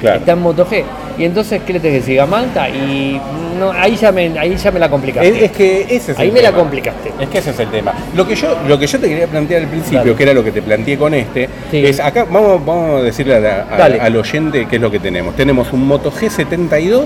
Claro. 0.00 0.18
Está 0.20 0.32
en 0.32 0.38
Moto 0.40 0.66
G. 0.66 0.84
Y 1.18 1.24
entonces, 1.24 1.62
¿qué 1.66 1.72
le 1.72 1.80
tenés 1.80 1.94
que 1.94 2.00
decir? 2.00 2.16
Gama 2.16 2.38
alta 2.40 2.68
y 2.68 3.20
no, 3.58 3.70
ahí, 3.72 3.96
ya 3.96 4.12
me, 4.12 4.38
ahí 4.38 4.54
ya 4.56 4.70
me 4.70 4.78
la 4.78 4.90
complicaste. 4.90 5.28
Es, 5.28 5.42
es 5.44 5.50
que 5.52 5.80
ese 5.88 6.12
es 6.12 6.18
Ahí 6.18 6.28
el 6.28 6.34
me 6.34 6.42
la 6.42 6.52
complicaste. 6.52 7.10
Es 7.18 7.28
que 7.28 7.38
ese 7.38 7.50
es 7.50 7.58
el 7.60 7.68
tema. 7.70 7.94
Lo 8.14 8.26
que 8.26 8.34
yo, 8.36 8.54
lo 8.68 8.78
que 8.78 8.86
yo 8.86 8.98
te 9.00 9.08
quería 9.08 9.26
plantear 9.26 9.62
al 9.62 9.68
principio, 9.68 9.98
Dale. 10.00 10.14
que 10.14 10.22
era 10.22 10.34
lo 10.34 10.44
que 10.44 10.52
te 10.52 10.60
planteé 10.62 10.98
con 10.98 11.14
este, 11.14 11.48
Sí. 11.70 11.84
es 11.86 11.98
acá 12.00 12.26
vamos, 12.30 12.64
vamos 12.64 13.00
a 13.00 13.02
decirle 13.04 13.34
a 13.36 13.40
la- 13.40 13.62
a- 13.70 14.04
al 14.04 14.16
oyente 14.16 14.66
qué 14.68 14.76
es 14.76 14.82
lo 14.82 14.90
que 14.90 14.98
tenemos. 14.98 15.34
Tenemos 15.36 15.72
un 15.72 15.86
Moto 15.86 16.12
G72 16.12 17.04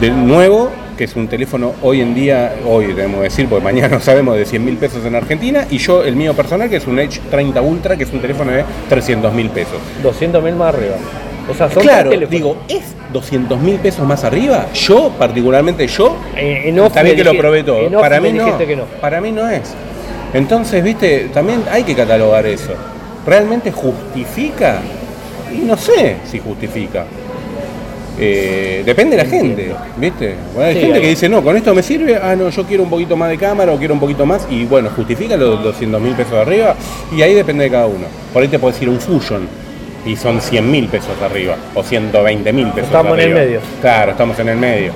de 0.00 0.10
nuevo, 0.10 0.70
que 0.96 1.04
es 1.04 1.16
un 1.16 1.28
teléfono 1.28 1.74
hoy 1.82 2.00
en 2.00 2.14
día, 2.14 2.54
hoy 2.66 2.86
debemos 2.86 3.20
decir, 3.22 3.46
porque 3.48 3.62
mañana 3.64 3.88
no 3.96 4.00
sabemos, 4.00 4.36
de 4.36 4.46
100 4.46 4.64
mil 4.64 4.76
pesos 4.76 5.04
en 5.04 5.14
Argentina, 5.14 5.66
y 5.70 5.76
yo 5.78 6.02
el 6.04 6.16
mío 6.16 6.32
personal, 6.34 6.70
que 6.70 6.76
es 6.76 6.86
un 6.86 6.98
Edge 6.98 7.20
30 7.30 7.60
Ultra, 7.60 7.96
que 7.96 8.04
es 8.04 8.12
un 8.12 8.20
teléfono 8.20 8.52
de 8.52 8.64
300 8.88 9.32
mil 9.34 9.50
pesos. 9.50 9.76
200 10.02 10.42
mil 10.42 10.54
más 10.54 10.74
arriba. 10.74 10.94
O 11.48 11.54
sea, 11.54 11.70
son 11.70 11.82
Claro, 11.82 12.10
digo, 12.28 12.56
¿es 12.68 12.82
200 13.12 13.58
mil 13.60 13.76
pesos 13.76 14.06
más 14.06 14.24
arriba? 14.24 14.66
Yo, 14.74 15.10
particularmente 15.18 15.86
yo, 15.86 16.16
Eh, 16.36 16.64
en 16.66 16.78
off 16.80 16.94
me 17.02 17.14
que 17.14 17.24
lo 17.24 17.34
probé 17.36 17.62
todo. 17.62 17.80
en 17.80 17.94
off 17.94 18.00
Para 18.02 18.20
mí 18.20 18.32
no. 18.32 18.44
dijiste 18.44 18.66
que 18.66 18.76
no. 18.76 18.84
Para 19.00 19.20
mí 19.20 19.32
no 19.32 19.48
es. 19.48 19.74
Entonces, 20.34 20.82
viste, 20.84 21.28
también 21.32 21.62
hay 21.70 21.82
que 21.82 21.94
catalogar 21.94 22.46
eso. 22.46 22.72
¿Realmente 23.26 23.72
justifica? 23.72 24.80
Y 25.52 25.58
no 25.58 25.76
sé 25.76 26.16
si 26.30 26.38
justifica. 26.38 27.04
Eh, 28.22 28.82
depende 28.84 29.16
de 29.16 29.24
la 29.24 29.28
gente, 29.30 29.72
¿viste? 29.96 30.34
Bueno, 30.54 30.68
hay 30.68 30.74
Sí, 30.74 30.80
gente 30.82 31.00
que 31.00 31.08
dice, 31.08 31.28
no, 31.28 31.42
con 31.42 31.56
esto 31.56 31.74
me 31.74 31.82
sirve, 31.82 32.16
ah, 32.22 32.36
no, 32.36 32.50
yo 32.50 32.64
quiero 32.64 32.82
un 32.82 32.90
poquito 32.90 33.16
más 33.16 33.30
de 33.30 33.38
cámara 33.38 33.72
o 33.72 33.78
quiero 33.78 33.94
un 33.94 34.00
poquito 34.00 34.26
más, 34.26 34.46
y 34.50 34.64
bueno, 34.66 34.90
justifica 34.94 35.36
los 35.38 35.62
200 35.62 35.98
mil 36.02 36.12
pesos 36.14 36.32
de 36.32 36.40
arriba, 36.40 36.74
y 37.16 37.22
ahí 37.22 37.32
depende 37.34 37.64
de 37.64 37.70
cada 37.70 37.86
uno. 37.86 38.04
Por 38.32 38.42
ahí 38.42 38.48
te 38.48 38.58
puedes 38.58 38.80
ir 38.82 38.90
un 38.90 39.00
Fusion, 39.00 39.48
y 40.06 40.16
son 40.16 40.40
100 40.40 40.70
mil 40.70 40.88
pesos 40.88 41.18
de 41.18 41.26
arriba, 41.26 41.56
o 41.74 41.82
120 41.82 42.52
mil 42.52 42.68
pesos 42.68 42.84
Estamos 42.88 43.12
en 43.14 43.20
el 43.20 43.24
arriba. 43.32 43.40
medio. 43.40 43.60
Claro, 43.80 44.10
estamos 44.12 44.38
en 44.38 44.48
el 44.48 44.56
medio. 44.56 44.92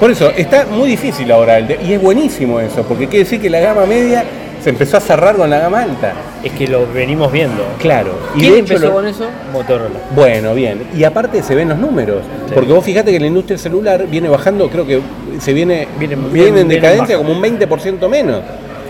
Por 0.00 0.10
eso, 0.10 0.30
está 0.30 0.66
muy 0.66 0.88
difícil 0.88 1.30
ahora, 1.30 1.58
el 1.58 1.66
te- 1.68 1.78
y 1.82 1.92
es 1.92 2.02
buenísimo 2.02 2.58
eso, 2.60 2.82
porque 2.82 3.06
quiere 3.06 3.24
decir 3.24 3.40
que 3.40 3.48
la 3.50 3.60
gama 3.60 3.86
media 3.86 4.24
se 4.62 4.70
empezó 4.70 4.96
a 4.96 5.00
cerrar 5.00 5.36
con 5.36 5.48
la 5.50 5.58
gama 5.58 5.82
alta. 5.82 6.12
Es 6.42 6.52
que 6.52 6.66
lo 6.66 6.86
venimos 6.92 7.30
viendo. 7.30 7.64
Claro. 7.78 8.12
Y 8.34 8.40
¿Quién 8.40 8.52
de 8.54 8.58
hecho 8.60 8.74
empezó 8.74 8.86
lo- 8.88 8.92
con 8.94 9.06
eso? 9.06 9.26
Motorola. 9.52 9.98
Bueno, 10.14 10.54
bien. 10.54 10.82
Y 10.96 11.04
aparte 11.04 11.42
se 11.42 11.54
ven 11.54 11.68
los 11.68 11.78
números. 11.78 12.22
Sí. 12.48 12.52
Porque 12.54 12.72
vos 12.72 12.84
fijate 12.84 13.12
que 13.12 13.20
la 13.20 13.26
industria 13.26 13.58
celular 13.58 14.06
viene 14.08 14.28
bajando, 14.28 14.68
creo 14.70 14.86
que 14.86 15.00
se 15.40 15.52
viene, 15.52 15.86
Viene- 15.98 16.16
viene, 16.16 16.30
viene- 16.32 16.60
en 16.62 16.68
decadencia 16.68 17.16
bajo. 17.16 17.28
como 17.28 17.36
un 17.36 17.42
20% 17.42 18.08
menos. 18.08 18.40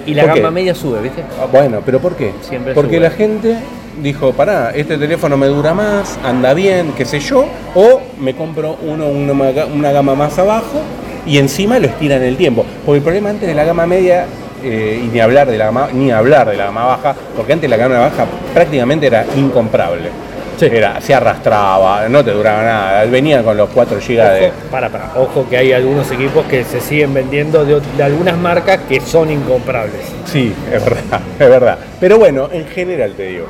Y 0.07 0.15
la 0.15 0.25
gama 0.27 0.51
media 0.51 0.75
sube, 0.75 1.01
¿viste? 1.01 1.23
Bueno, 1.53 1.81
pero 1.85 2.01
¿por 2.01 2.17
qué? 2.17 2.33
Siempre 2.43 2.75
Porque 2.75 2.97
sube. 2.97 3.01
la 3.01 3.11
gente 3.11 3.57
dijo, 4.01 4.33
pará, 4.33 4.71
este 4.75 4.97
teléfono 4.99 5.37
me 5.37 5.47
dura 5.47 5.75
más, 5.75 6.19
anda 6.25 6.55
bien, 6.55 6.93
qué 6.97 7.05
sé 7.05 7.21
yo, 7.21 7.45
o 7.75 8.01
me 8.19 8.35
compro 8.35 8.77
uno 8.83 9.07
una, 9.09 9.35
maga- 9.35 9.67
una 9.67 9.93
gama 9.93 10.15
más 10.15 10.39
abajo 10.39 10.81
y 11.27 11.39
encima 11.39 11.79
lo 11.79 11.87
estiran 11.87 12.23
el 12.23 12.37
tiempo. 12.37 12.65
Porque 12.85 12.99
el 12.99 13.03
problema 13.03 13.31
antes 13.31 13.49
de 13.49 13.55
la 13.55 13.65
gama 13.65 13.87
media, 13.87 14.27
eh, 14.65 15.01
y 15.05 15.09
ni 15.09 15.21
hablar, 15.21 15.51
de 15.51 15.59
la 15.59 15.67
gama, 15.67 15.89
ni 15.93 16.11
hablar 16.11 16.49
de 16.51 16.57
la 16.57 16.67
gama 16.67 16.85
baja, 16.87 17.15
porque 17.37 17.53
antes 17.53 17.69
la 17.69 17.77
gama 17.77 17.99
baja 17.99 18.27
prácticamente 18.55 19.07
era 19.07 19.25
incomprable. 19.37 20.11
Sí. 20.59 20.67
Era, 20.71 21.01
se 21.01 21.13
arrastraba, 21.15 22.09
no 22.09 22.23
te 22.25 22.31
duraba 22.31 22.63
nada, 22.63 23.05
venía 23.07 23.43
con 23.43 23.57
los 23.57 23.71
4 23.71 23.99
GB 23.99 24.17
de... 24.33 24.53
Para, 24.71 24.89
para. 24.91 25.11
Ojo 25.17 25.47
que 25.49 25.57
hay 25.57 25.73
algunos 25.73 26.09
equipos 26.13 26.45
que 26.47 26.63
se 26.63 26.81
siguen 26.81 27.13
vendiendo 27.15 27.65
de, 27.65 27.81
de 27.97 28.03
algunas 28.03 28.37
marcas 28.37 28.79
que 28.89 29.01
son 29.01 29.31
incomprables. 29.31 30.03
Sí, 30.27 30.53
es 30.73 30.85
verdad, 30.85 31.21
es 31.39 31.49
verdad. 31.49 31.79
Pero 31.99 32.19
bueno, 32.19 32.49
en 32.53 32.67
general 32.69 33.15
te 33.17 33.25
digo. 33.25 33.47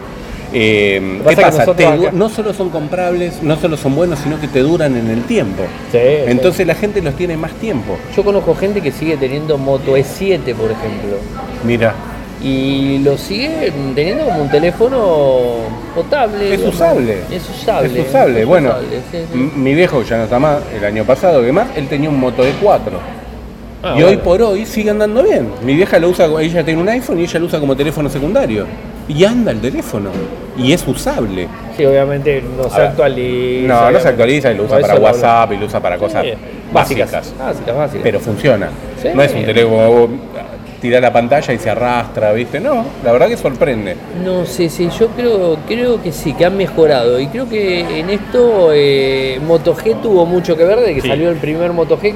Eh, 0.52 1.20
Pasa 1.24 1.36
¿Qué 1.36 1.42
pasa? 1.42 1.76
Te 1.76 2.12
no 2.12 2.28
solo 2.28 2.52
son 2.52 2.70
comprables, 2.70 3.42
no 3.42 3.56
solo 3.56 3.76
son 3.76 3.94
buenos, 3.94 4.18
sino 4.18 4.40
que 4.40 4.48
te 4.48 4.60
duran 4.60 4.96
en 4.96 5.08
el 5.08 5.22
tiempo. 5.24 5.64
Sí, 5.90 5.98
Entonces 6.26 6.66
la 6.66 6.74
gente 6.74 7.00
los 7.02 7.14
tiene 7.14 7.36
más 7.36 7.52
tiempo. 7.54 7.96
Yo 8.16 8.22
conozco 8.24 8.54
gente 8.54 8.80
que 8.80 8.92
sigue 8.92 9.16
teniendo 9.16 9.58
Moto 9.58 9.96
E7, 9.96 10.54
por 10.54 10.70
ejemplo. 10.70 11.16
Mira, 11.64 11.94
Y 12.42 12.98
lo 12.98 13.16
sigue 13.16 13.72
teniendo 13.94 14.24
como 14.24 14.42
un 14.42 14.50
teléfono 14.50 15.58
potable. 15.94 16.44
es 16.46 16.50
digamos. 16.58 16.74
usable. 16.74 17.18
Es 17.30 17.48
usable. 17.48 18.00
Es 18.00 18.08
usable. 18.08 18.40
es 18.40 18.46
bueno, 18.46 18.70
usable, 18.70 19.00
sí, 19.32 19.50
mi 19.56 19.74
viejo 19.74 20.00
que 20.00 20.06
ya 20.08 20.16
no 20.18 20.24
está 20.24 20.38
más, 20.40 20.58
el 20.76 20.84
año 20.84 21.04
pasado 21.04 21.40
que 21.42 21.52
más, 21.52 21.68
él 21.76 21.86
tenía 21.88 22.10
un 22.10 22.18
Moto 22.18 22.42
E4. 22.42 22.80
Ah, 23.84 23.94
y 23.98 24.02
hoy 24.02 24.16
por 24.16 24.40
hoy 24.42 24.64
sigue 24.66 24.90
andando 24.90 25.22
bien. 25.22 25.48
Mi 25.64 25.74
vieja 25.74 25.98
lo 25.98 26.08
usa, 26.10 26.26
ella 26.40 26.64
tiene 26.64 26.80
un 26.80 26.88
iPhone 26.88 27.18
y 27.18 27.22
ella 27.24 27.40
lo 27.40 27.46
usa 27.46 27.58
como 27.60 27.74
teléfono 27.76 28.08
secundario. 28.08 28.66
Y 29.14 29.24
anda 29.24 29.50
el 29.52 29.60
teléfono. 29.60 30.10
Y 30.56 30.72
es 30.72 30.86
usable. 30.86 31.48
Sí, 31.76 31.84
obviamente 31.84 32.42
no 32.56 32.68
se 32.68 32.80
actualiza. 32.80 33.66
No, 33.68 33.90
no 33.90 34.00
se 34.00 34.08
actualiza 34.08 34.52
y 34.52 34.56
lo 34.56 34.64
usa 34.64 34.78
para. 34.80 34.96
WhatsApp 34.96 35.52
y 35.52 35.56
lo 35.56 35.66
usa 35.66 35.80
para 35.80 35.96
cosas 35.98 36.24
Sí, 36.24 36.32
básicas. 36.72 37.10
Básicas, 37.12 37.76
básicas. 37.76 38.00
Pero 38.02 38.20
funciona. 38.20 38.68
Sí. 39.00 39.08
No 39.14 39.22
es 39.22 39.32
un 39.34 39.44
teléfono, 39.44 40.08
tirás 40.80 41.00
la 41.00 41.12
pantalla 41.12 41.52
y 41.54 41.58
se 41.58 41.70
arrastra, 41.70 42.32
¿viste? 42.32 42.60
No, 42.60 42.84
la 43.04 43.12
verdad 43.12 43.28
que 43.28 43.36
sorprende. 43.36 43.96
No 44.24 44.44
sé, 44.44 44.68
sí, 44.68 44.88
yo 44.98 45.08
creo, 45.08 45.56
creo 45.66 46.02
que 46.02 46.12
sí, 46.12 46.34
que 46.34 46.44
han 46.44 46.56
mejorado. 46.56 47.18
Y 47.18 47.28
creo 47.28 47.48
que 47.48 48.00
en 48.00 48.10
esto 48.10 48.70
eh, 48.74 49.40
Moto 49.46 49.74
G 49.74 50.00
tuvo 50.02 50.26
mucho 50.26 50.56
que 50.56 50.64
ver 50.64 50.80
de 50.80 50.94
que 50.94 51.00
Sí. 51.00 51.08
salió 51.08 51.30
el 51.30 51.36
primer 51.36 51.72
Moto 51.72 51.98
G. 51.98 52.12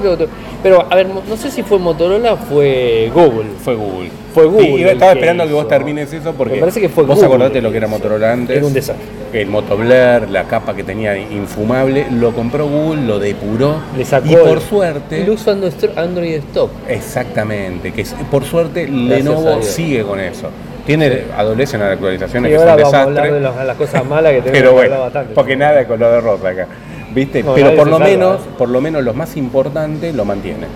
pero 0.61 0.85
a 0.89 0.95
ver, 0.95 1.07
no 1.07 1.37
sé 1.37 1.49
si 1.49 1.63
fue 1.63 1.79
Motorola 1.79 2.33
o 2.33 2.37
fue 2.37 3.09
Google. 3.13 3.49
Fue 3.63 3.73
Google. 3.75 4.09
Fue 4.33 4.45
Google 4.45 4.65
Sí, 4.77 4.83
estaba 4.83 5.11
esperando 5.13 5.47
que 5.47 5.53
vos 5.53 5.67
termines 5.67 6.13
eso 6.13 6.33
porque 6.33 6.55
Me 6.55 6.59
parece 6.59 6.79
que 6.81 6.89
fue 6.89 7.03
vos 7.05 7.15
Google 7.15 7.27
acordate 7.27 7.61
lo 7.61 7.71
que 7.71 7.77
era. 7.77 7.87
Motorola 7.87 8.31
antes. 8.33 8.57
Era 8.57 8.65
un 8.65 8.73
desastre. 8.73 9.05
El 9.33 9.47
Moto 9.47 9.75
Blair, 9.75 10.29
la 10.29 10.43
capa 10.45 10.75
que 10.75 10.83
tenía 10.83 11.17
infumable, 11.17 12.05
lo 12.11 12.31
compró 12.33 12.67
Google, 12.67 13.01
lo 13.03 13.19
depuró. 13.19 13.77
Le 13.97 14.05
sacó 14.05 14.27
y 14.27 14.35
por 14.35 14.57
el- 14.57 14.61
suerte. 14.61 15.21
el 15.23 15.29
uso 15.29 15.51
Android 15.95 16.33
Stock. 16.35 16.71
Exactamente, 16.87 17.91
que 17.91 18.05
por 18.31 18.43
suerte 18.45 18.85
Gracias 18.85 19.11
a 19.11 19.15
Lenovo 19.17 19.61
sigue 19.61 20.03
con 20.03 20.19
eso. 20.19 20.49
Tiene, 20.85 21.23
adolecen 21.35 21.81
a 21.81 21.91
actualizaciones 21.91 22.49
Y 22.49 22.53
que 22.53 22.59
son 22.59 22.67
vamos 22.67 22.81
a 22.93 22.97
desastres. 22.99 23.17
hablar 23.33 23.53
de 23.59 23.65
las 23.65 23.75
cosas 23.75 24.05
malas 24.05 24.31
que 24.33 24.41
tenemos 24.43 24.57
pero 24.59 24.69
que 24.69 24.75
bueno, 24.75 24.93
hablar 24.95 25.07
bastante. 25.13 25.33
porque 25.35 25.55
nada 25.57 25.73
de 25.73 25.85
color 25.85 26.11
de 26.13 26.21
rosa 26.21 26.49
acá. 26.49 26.67
¿Viste? 27.13 27.43
No, 27.43 27.53
pero 27.55 27.65
nadie 27.67 27.77
por 27.77 27.87
lo 27.87 27.99
menos, 27.99 28.39
¿eh? 28.41 28.49
por 28.57 28.69
lo 28.69 28.79
menos 28.81 29.03
los 29.03 29.15
más 29.15 29.35
importantes 29.35 30.15
lo 30.15 30.23
mantienen. 30.23 30.69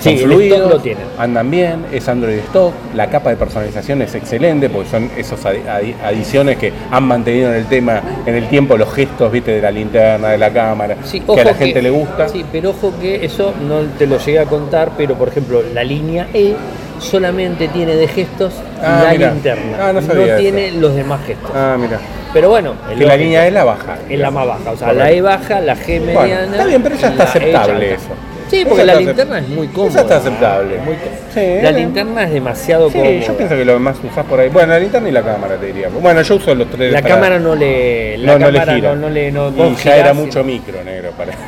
Sí, 0.00 0.10
el 0.10 0.18
fluidos, 0.24 0.58
stock 0.58 0.72
lo 0.72 0.80
tienen. 0.80 1.04
andan 1.18 1.50
bien, 1.50 1.86
es 1.92 2.08
Android 2.08 2.38
Stock, 2.38 2.72
la 2.94 3.08
capa 3.08 3.30
de 3.30 3.36
personalización 3.36 4.02
es 4.02 4.14
excelente 4.14 4.68
porque 4.68 4.90
son 4.90 5.10
esas 5.16 5.42
adi- 5.46 5.62
adi- 5.66 5.94
adiciones 6.04 6.58
que 6.58 6.72
han 6.90 7.04
mantenido 7.04 7.50
en 7.50 7.56
el 7.56 7.66
tema, 7.66 8.02
en 8.26 8.34
el 8.34 8.48
tiempo 8.48 8.76
los 8.76 8.92
gestos, 8.92 9.32
viste, 9.32 9.52
de 9.52 9.62
la 9.62 9.70
linterna, 9.70 10.28
de 10.28 10.38
la 10.38 10.50
cámara, 10.52 10.96
Sí, 11.04 11.20
que 11.20 11.40
a 11.40 11.44
la 11.44 11.54
gente 11.54 11.80
le 11.80 11.90
gusta. 11.90 12.28
Sí, 12.28 12.44
pero 12.52 12.70
ojo 12.70 12.92
que 13.00 13.24
eso 13.24 13.54
no 13.66 13.80
te 13.98 14.06
lo 14.06 14.18
llegué 14.18 14.40
a 14.40 14.44
contar, 14.46 14.90
pero 14.96 15.14
por 15.14 15.28
ejemplo, 15.28 15.62
la 15.72 15.82
línea 15.84 16.26
E 16.34 16.54
solamente 17.00 17.68
tiene 17.68 17.96
de 17.96 18.06
gestos 18.08 18.52
Ah, 18.82 19.02
la 19.04 19.14
linterna. 19.30 19.78
Ah, 19.80 19.92
no 19.92 20.00
eso. 20.00 20.12
tiene 20.38 20.72
los 20.72 20.94
demás 20.94 21.20
gestos. 21.26 21.50
Ah, 21.54 21.76
mira. 21.78 21.98
Pero 22.32 22.48
bueno, 22.50 22.74
Que 22.98 23.04
la 23.06 23.16
línea 23.16 23.46
es 23.46 23.52
la 23.52 23.64
baja. 23.64 23.96
es 24.08 24.18
la 24.18 24.30
más 24.30 24.46
baja. 24.46 24.70
O 24.72 24.76
sea, 24.76 24.88
Correcto. 24.88 24.98
la 25.04 25.10
E 25.12 25.20
baja, 25.22 25.60
la 25.60 25.76
G 25.76 26.00
mediana. 26.00 26.14
Bueno, 26.14 26.52
está 26.52 26.64
bien, 26.66 26.82
pero 26.82 26.96
ya 26.96 27.08
está 27.08 27.22
E 27.24 27.26
aceptable 27.26 27.94
eso. 27.94 28.08
Sí, 28.54 28.64
porque 28.68 28.84
la 28.84 28.94
linterna 28.94 29.38
es 29.38 29.48
muy 29.48 29.66
cómoda. 29.68 29.90
Eso 29.90 30.00
está 30.00 30.16
aceptable. 30.16 30.78
Muy 30.78 30.94
Sí, 31.34 31.40
la 31.62 31.72
linterna 31.72 32.24
es 32.24 32.32
demasiado 32.32 32.88
Sí, 32.90 32.98
cómoda. 32.98 33.18
yo 33.20 33.36
pienso 33.36 33.56
que 33.56 33.64
lo 33.64 33.78
más 33.80 33.96
usás 34.02 34.24
por 34.26 34.40
ahí. 34.40 34.48
Bueno, 34.48 34.72
la 34.72 34.78
linterna 34.78 35.08
y 35.08 35.12
la 35.12 35.22
cámara, 35.22 35.56
te 35.56 35.66
diría. 35.66 35.88
Bueno, 35.88 36.22
yo 36.22 36.36
uso 36.36 36.54
los 36.54 36.70
tres. 36.70 36.92
La 36.92 37.02
para- 37.02 37.14
cámara 37.14 37.38
no 37.38 37.54
le. 37.54 38.18
La 38.18 38.32
no, 38.34 38.38
no 38.38 38.50
le 38.50 38.58
cámara 38.58 38.74
gira. 38.76 38.88
no, 38.94 38.96
no 39.02 39.08
le. 39.10 39.32
No, 39.32 39.48
y 39.48 39.52
vos 39.52 39.70
ya 39.76 39.82
girás 39.82 39.98
era 39.98 40.12
mucho 40.14 40.44
micro, 40.44 40.84
negro. 40.84 41.10
Para... 41.12 41.32
Sí, 41.32 41.38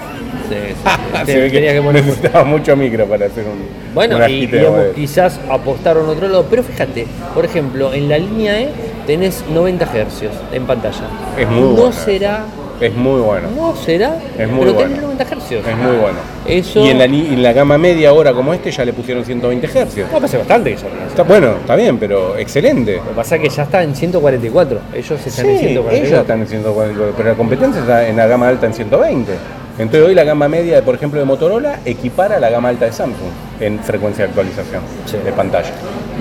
sí. 1.25 1.33
Se 1.33 1.39
ve 1.41 1.47
que, 1.51 1.55
Tenía 1.57 1.73
que 1.73 1.83
poner 1.83 2.05
necesitaba 2.05 2.45
mucho 2.45 2.77
micro 2.77 3.07
para 3.07 3.27
hacer 3.27 3.45
un. 3.45 3.67
Bueno, 3.95 4.17
un 4.17 4.29
y 4.31 4.47
digamos, 4.47 4.81
quizás 4.95 5.41
apostaron 5.49 6.07
a 6.07 6.11
otro 6.11 6.29
lado, 6.29 6.47
pero 6.51 6.63
fíjate, 6.63 7.07
por 7.35 7.45
ejemplo, 7.45 7.93
en 7.95 8.09
la 8.09 8.19
línea 8.19 8.61
E 8.61 8.69
tenés 9.07 9.45
90 9.53 9.85
Hz 9.87 10.23
en 10.53 10.67
pantalla. 10.67 11.05
Es 11.39 11.49
muy 11.49 11.75
No 11.77 11.93
será, 11.93 12.45
Es 12.81 12.95
muy 12.95 13.21
bueno. 13.21 13.49
no 13.57 13.75
será, 13.77 14.17
Es 14.39 14.49
muy 14.49 14.61
pero 14.61 14.75
bueno. 14.75 14.89
tenés 14.89 15.03
90 15.03 15.25
Hz. 15.25 15.53
Es 15.53 15.77
muy 15.77 15.97
bueno. 15.97 16.19
Eso. 16.47 16.85
Y 16.85 16.91
en 16.91 16.99
la, 16.99 17.05
en 17.07 17.43
la 17.43 17.53
gama 17.53 17.79
media 17.79 18.11
ahora 18.11 18.33
como 18.33 18.53
este 18.53 18.71
ya 18.71 18.85
le 18.85 18.93
pusieron 18.93 19.25
120 19.25 19.67
Hz. 19.67 19.97
No, 20.13 20.21
pasa 20.21 20.39
bastante 20.39 20.71
que 20.75 20.77
ya. 20.77 20.89
Está, 21.09 21.23
bueno, 21.23 21.53
está 21.61 21.75
bien, 21.77 21.99
pero 21.99 22.37
excelente. 22.37 22.97
Lo 22.97 23.05
que 23.05 23.15
pasa 23.15 23.37
es 23.37 23.43
que 23.43 23.49
ya 23.49 23.63
está 23.63 23.83
en 23.83 23.95
144. 23.97 24.79
Ellos 24.95 25.27
están 25.27 25.47
en 25.47 25.59
Sí, 25.59 25.65
144. 25.67 26.07
ellos 26.07 26.21
están 26.21 26.41
en 26.41 26.47
140, 26.47 27.13
pero 27.17 27.29
la 27.31 27.35
competencia 27.35 27.81
está 27.81 28.07
en 28.09 28.17
la 28.17 28.27
gama 28.27 28.49
alta 28.49 28.67
en 28.67 28.75
120. 28.75 29.33
Entonces 29.79 30.09
hoy 30.09 30.15
la 30.15 30.25
gama 30.25 30.49
media, 30.49 30.83
por 30.83 30.95
ejemplo, 30.95 31.19
de 31.21 31.27
Motorola 31.27 31.81
equipara 31.85 32.37
a 32.37 32.41
la 32.41 32.49
gama 32.49 32.71
alta 32.71 32.87
de 32.87 32.93
Samsung 32.93 33.29
en 33.61 33.79
frecuencia 33.81 34.25
de 34.25 34.31
actualización 34.31 34.81
Sí. 35.05 35.19
de 35.23 35.33
pantalla. 35.33 35.71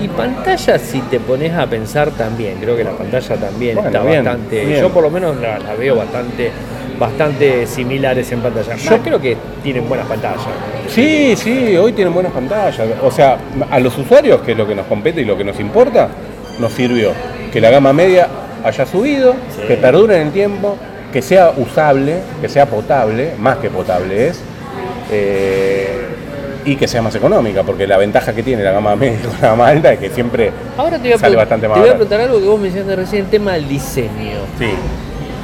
Y 0.02 0.08
pantalla, 0.08 0.78
si 0.78 1.00
te 1.02 1.18
pones 1.20 1.52
a 1.54 1.66
pensar 1.66 2.10
también, 2.10 2.56
creo 2.60 2.76
que 2.76 2.84
la 2.84 2.90
pantalla 2.92 3.36
también 3.36 3.76
Bueno, 3.76 3.88
está 3.90 4.02
bien, 4.04 4.24
bastante. 4.24 4.64
bien. 4.64 4.80
Yo 4.80 4.90
por 4.90 5.02
lo 5.02 5.10
menos 5.10 5.36
la, 5.40 5.58
la 5.58 5.74
veo 5.74 5.96
bastante 5.96 6.50
bastante 6.98 7.66
similares 7.66 8.30
en 8.32 8.40
pantalla. 8.40 8.74
Yo 8.76 8.98
creo 8.98 9.20
que 9.20 9.36
tienen 9.62 9.86
buenas 9.86 10.06
pantallas. 10.06 10.40
Sí, 10.88 11.34
sí, 11.36 11.76
hoy 11.76 11.92
tienen 11.92 12.14
buenas 12.14 12.32
pantallas. 12.32 12.80
O 13.02 13.10
sea, 13.10 13.36
a 13.70 13.78
los 13.80 13.96
usuarios, 13.98 14.40
que 14.40 14.52
es 14.52 14.58
lo 14.58 14.66
que 14.66 14.74
nos 14.74 14.86
compete 14.86 15.20
y 15.20 15.24
lo 15.26 15.36
que 15.36 15.44
nos 15.44 15.60
importa, 15.60 16.08
nos 16.58 16.72
sirvió 16.72 17.12
que 17.52 17.60
la 17.60 17.68
gama 17.70 17.92
media 17.92 18.28
haya 18.64 18.86
subido, 18.86 19.34
Sí. 19.54 19.62
que 19.68 19.76
perdure 19.76 20.16
en 20.20 20.28
el 20.28 20.32
tiempo, 20.32 20.76
que 21.12 21.20
sea 21.20 21.52
usable, 21.58 22.20
que 22.40 22.48
sea 22.48 22.64
potable, 22.66 23.32
más 23.38 23.58
que 23.58 23.68
potable 23.68 24.28
es, 24.28 24.40
eh, 25.10 25.98
y 26.66 26.76
que 26.76 26.86
sea 26.88 27.00
más 27.00 27.14
económica, 27.14 27.62
porque 27.62 27.86
la 27.86 27.96
ventaja 27.96 28.34
que 28.34 28.42
tiene 28.42 28.62
la 28.62 28.72
gama 28.72 28.94
media 28.96 29.18
con 29.22 29.32
la 29.40 29.48
gama 29.48 29.68
alta 29.68 29.92
es 29.92 29.98
que 30.00 30.10
siempre 30.10 30.50
Ahora 30.76 30.96
te 30.98 31.04
voy 31.04 31.12
a, 31.12 31.18
sale 31.18 31.36
bastante 31.36 31.64
te 31.64 31.68
más 31.68 31.78
voy 31.78 31.88
a 31.88 31.92
preguntar 31.92 32.20
algo 32.20 32.38
que 32.40 32.46
vos 32.46 32.60
mencionaste 32.60 32.96
recién, 32.96 33.24
el 33.24 33.30
tema 33.30 33.52
del 33.54 33.68
diseño. 33.68 34.40
Sí, 34.58 34.68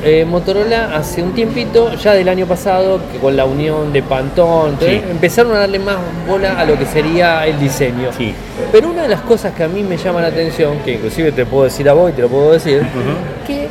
Eh, 0.04 0.24
Motorola 0.24 0.96
hace 0.96 1.22
un 1.22 1.30
tiempito, 1.32 1.94
ya 1.94 2.12
del 2.14 2.28
año 2.28 2.44
pasado, 2.46 3.00
que 3.12 3.18
con 3.18 3.36
la 3.36 3.44
unión 3.44 3.92
de 3.92 4.02
Pantone, 4.02 4.74
Sí. 4.80 5.00
empezaron 5.08 5.54
a 5.54 5.60
darle 5.60 5.78
más 5.78 5.98
bola 6.26 6.58
a 6.58 6.64
lo 6.64 6.76
que 6.76 6.86
sería 6.86 7.46
el 7.46 7.60
diseño. 7.60 8.10
sí. 8.18 8.34
Pero 8.72 8.88
una 8.90 9.02
de 9.02 9.08
las 9.08 9.20
cosas 9.20 9.52
que 9.54 9.62
a 9.62 9.68
mí 9.68 9.82
me 9.84 9.96
llama 9.96 10.20
la 10.20 10.26
atención, 10.28 10.78
que 10.84 10.94
inclusive 10.94 11.30
te 11.30 11.46
puedo 11.46 11.64
decir 11.64 11.88
a 11.88 11.92
vos 11.92 12.10
y 12.10 12.14
te 12.14 12.22
lo 12.22 12.28
puedo 12.28 12.50
decir, 12.52 12.82
que 13.46 13.61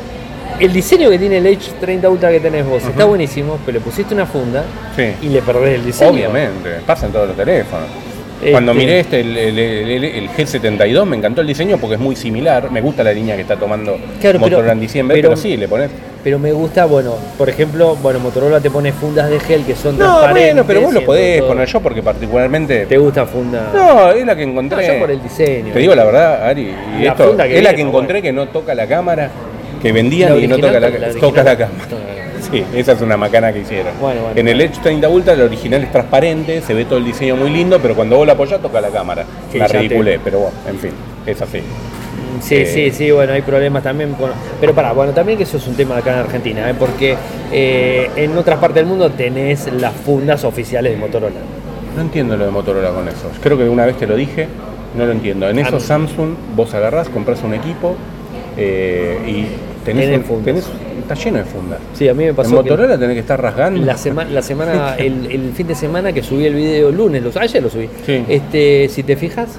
el 0.65 0.73
diseño 0.73 1.09
que 1.09 1.17
tiene 1.19 1.37
el 1.37 1.45
H30 1.45 2.09
Ultra 2.09 2.31
que 2.31 2.39
tenés 2.39 2.65
vos 2.65 2.83
está 2.83 3.05
buenísimo, 3.05 3.57
pero 3.65 3.77
le 3.79 3.83
pusiste 3.83 4.13
una 4.13 4.25
funda 4.25 4.63
Sí. 4.95 5.13
y 5.21 5.29
le 5.29 5.41
perdés 5.41 5.75
el 5.75 5.85
diseño. 5.85 6.11
Obviamente, 6.11 6.69
pasa 6.85 7.05
en 7.07 7.11
todos 7.11 7.27
los 7.27 7.37
teléfonos. 7.37 7.87
Este- 8.39 8.53
Cuando 8.53 8.73
miré 8.73 9.01
este, 9.01 9.19
el, 9.19 9.37
el- 9.37 9.59
el- 9.59 10.03
el 10.03 10.29
G72, 10.31 11.05
me 11.05 11.15
encantó 11.15 11.41
el 11.41 11.47
diseño 11.47 11.77
porque 11.77 11.93
es 11.95 12.01
muy 12.01 12.15
similar. 12.15 12.71
Me 12.71 12.81
gusta 12.81 13.03
la 13.03 13.11
línea 13.13 13.35
que 13.35 13.43
está 13.43 13.55
tomando 13.55 13.91
Claro, 13.93 14.09
pero- 14.19 14.39
Motorola 14.39 14.71
en 14.71 14.79
diciembre, 14.79 15.15
pero, 15.17 15.29
pero- 15.29 15.41
sí, 15.41 15.57
le 15.57 15.67
pones. 15.67 15.91
Pero 16.23 16.39
me 16.39 16.51
gusta, 16.51 16.85
bueno, 16.85 17.15
por 17.37 17.49
ejemplo, 17.49 17.95
bueno, 18.01 18.19
Motorola 18.19 18.59
te 18.59 18.71
pone 18.71 18.91
fundas 18.93 19.29
de 19.29 19.39
gel 19.39 19.63
que 19.63 19.75
son 19.75 19.95
No, 19.97 20.05
transparentes. 20.05 20.53
bueno, 20.53 20.63
pero 20.67 20.81
vos 20.81 20.91
lo 20.93 21.05
podés 21.05 21.43
poner 21.43 21.67
yo 21.67 21.79
porque 21.81 22.01
particularmente. 22.01 22.87
¿Te 22.87 22.97
gusta 22.97 23.27
funda? 23.27 23.71
No, 23.75 24.11
es 24.11 24.25
la 24.25 24.35
que 24.35 24.45
No, 24.45 24.51
encontré. 24.53 24.87
yo 24.87 24.99
por 24.99 25.11
el 25.11 25.21
diseño. 25.21 25.71
Te 25.73 25.79
digo 25.79 25.93
la 25.93 26.03
verdad, 26.03 26.47
Ari, 26.47 26.73
y 26.99 27.03
La 27.03 27.11
esto, 27.11 27.27
funda 27.27 27.47
que 27.47 27.57
es 27.57 27.63
la 27.63 27.69
viene, 27.71 27.75
que 27.83 27.87
encontré 27.89 28.21
que 28.23 28.31
no 28.31 28.47
toca 28.47 28.73
la 28.73 28.87
cámara, 28.87 29.29
que 29.81 29.91
vendían 29.91 30.39
y 30.39 30.47
no 30.47 30.57
toca 30.57 30.79
la, 30.79 30.89
la 30.89 30.89
la 30.89 31.57
cámara. 31.57 31.69
Sí, 32.51 32.63
esa 32.73 32.93
es 32.93 33.01
una 33.01 33.17
macana 33.17 33.53
que 33.53 33.59
hicieron. 33.59 33.93
Bueno, 34.01 34.21
bueno. 34.21 34.39
en 34.39 34.47
el 34.47 34.59
Edge 34.61 34.79
30 34.81 35.07
Ultra 35.07 35.33
el 35.33 35.41
original 35.41 35.83
es 35.83 35.91
transparente, 35.91 36.61
se 36.61 36.73
ve 36.73 36.85
todo 36.85 36.97
el 36.97 37.05
diseño 37.05 37.35
muy 37.35 37.49
lindo, 37.49 37.79
pero 37.79 37.95
cuando 37.95 38.17
vos 38.17 38.25
la 38.27 38.33
apoyás 38.33 38.61
toca 38.61 38.81
la 38.81 38.89
cámara. 38.89 39.23
Sí, 39.51 39.57
la 39.59 39.67
te- 39.67 39.77
ridiculé, 39.79 40.19
pero 40.23 40.39
bueno, 40.39 40.57
en 40.67 40.77
fin, 40.79 40.91
es 41.25 41.41
así. 41.41 41.59
Sí, 42.41 42.55
Eh, 42.55 42.65
sí, 42.65 42.91
sí, 42.91 43.11
bueno, 43.11 43.33
hay 43.33 43.41
problemas 43.43 43.83
también. 43.83 44.15
pero 44.59 44.73
para, 44.73 44.91
bueno, 44.93 45.13
también 45.13 45.37
que 45.37 45.43
eso 45.43 45.57
es 45.57 45.67
un 45.67 45.75
tema 45.75 45.97
acá 45.97 46.13
en 46.13 46.19
Argentina, 46.19 46.69
¿eh? 46.69 46.73
porque 46.77 47.15
eh, 47.51 48.09
en 48.15 48.35
otras 48.37 48.57
partes 48.59 48.75
del 48.77 48.87
mundo 48.87 49.11
tenés 49.11 49.71
las 49.73 49.93
fundas 49.93 50.43
oficiales 50.43 50.91
de 50.93 50.97
Motorola. 50.97 51.35
No 51.95 52.01
entiendo 52.01 52.35
lo 52.35 52.45
de 52.45 52.51
Motorola 52.51 52.89
con 52.89 53.07
eso. 53.07 53.29
Creo 53.43 53.57
que 53.57 53.69
una 53.69 53.85
vez 53.85 53.97
te 53.97 54.07
lo 54.07 54.15
dije 54.15 54.47
No 54.95 55.05
lo 55.05 55.11
entiendo. 55.11 55.47
En 55.49 55.59
eso 55.59 55.79
Samsung, 55.79 56.35
vos 56.55 56.73
agarrás, 56.73 57.07
compras 57.09 57.43
un 57.43 57.53
equipo 57.53 57.95
eh, 58.57 59.17
y 59.27 59.85
tenés, 59.85 60.25
fundas. 60.25 60.45
tenés- 60.45 60.67
está 61.01 61.15
lleno 61.15 61.37
de 61.39 61.43
fundas. 61.45 61.79
Sí, 61.93 62.07
a 62.07 62.13
mí 62.13 62.23
me 62.23 62.29
En 62.29 62.35
pasó 62.35 62.49
que 62.49 62.55
Motorola 62.55 62.97
tenés 62.97 63.15
que 63.15 63.19
estar 63.21 63.41
rasgando. 63.41 63.83
la 63.85 63.97
semana, 63.97 64.29
la 64.29 64.41
semana, 64.41 64.95
el, 64.97 65.29
el 65.31 65.51
fin 65.53 65.67
de 65.67 65.75
semana 65.75 66.13
que 66.13 66.23
subí 66.23 66.45
el 66.45 66.55
video 66.55 66.89
el 66.89 66.97
lunes, 66.97 67.23
los, 67.23 67.35
ayer 67.37 67.61
lo 67.61 67.69
subí. 67.69 67.89
Sí. 68.05 68.23
Este, 68.27 68.87
si 68.89 69.03
te 69.03 69.15
fijas, 69.15 69.49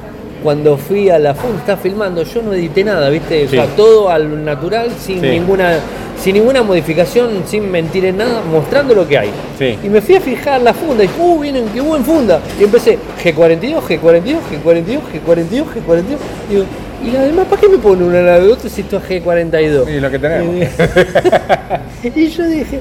cuando 0.42 0.76
fui 0.76 1.08
a 1.10 1.18
la 1.18 1.34
funda, 1.34 1.58
estaba 1.58 1.78
filmando, 1.80 2.22
yo 2.24 2.42
no 2.42 2.52
edité 2.52 2.82
nada, 2.84 3.08
¿viste? 3.10 3.44
O 3.44 3.48
Sí. 3.48 3.56
sea, 3.56 3.66
todo 3.76 4.08
al 4.10 4.44
natural, 4.44 4.90
sin 4.98 5.20
Sí. 5.20 5.26
ninguna, 5.28 5.78
sin 6.18 6.34
ninguna 6.34 6.62
modificación, 6.62 7.42
sin 7.46 7.70
mentir 7.70 8.04
en 8.06 8.16
nada, 8.16 8.42
mostrando 8.50 8.94
lo 8.94 9.06
que 9.06 9.18
hay. 9.18 9.30
Sí. 9.58 9.76
Y 9.84 9.88
me 9.88 10.00
fui 10.00 10.16
a 10.16 10.20
fijar 10.20 10.60
la 10.62 10.72
funda 10.74 11.04
y 11.04 11.06
dije, 11.08 11.20
uh, 11.20 11.38
vienen, 11.40 11.64
qué 11.72 11.80
buen 11.80 12.04
funda. 12.04 12.40
Y 12.60 12.64
empecé, 12.64 12.98
G42, 13.22 13.82
G42, 13.88 14.38
G42, 14.50 15.00
G42, 15.12 15.64
G42. 15.64 16.18
Digo, 16.50 16.64
¿y 17.04 17.10
la 17.10 17.22
demás 17.22 17.46
para 17.48 17.60
qué 17.60 17.68
me 17.68 17.78
pone 17.78 18.04
una 18.04 18.36
otra 18.36 18.68
si 18.70 18.80
esto 18.82 18.96
es 18.98 19.24
G42? 19.24 19.88
Y 19.96 20.00
lo 20.00 20.10
que 20.10 20.18
tenemos. 20.18 20.54
y 22.14 22.28
yo 22.28 22.46
dije, 22.46 22.80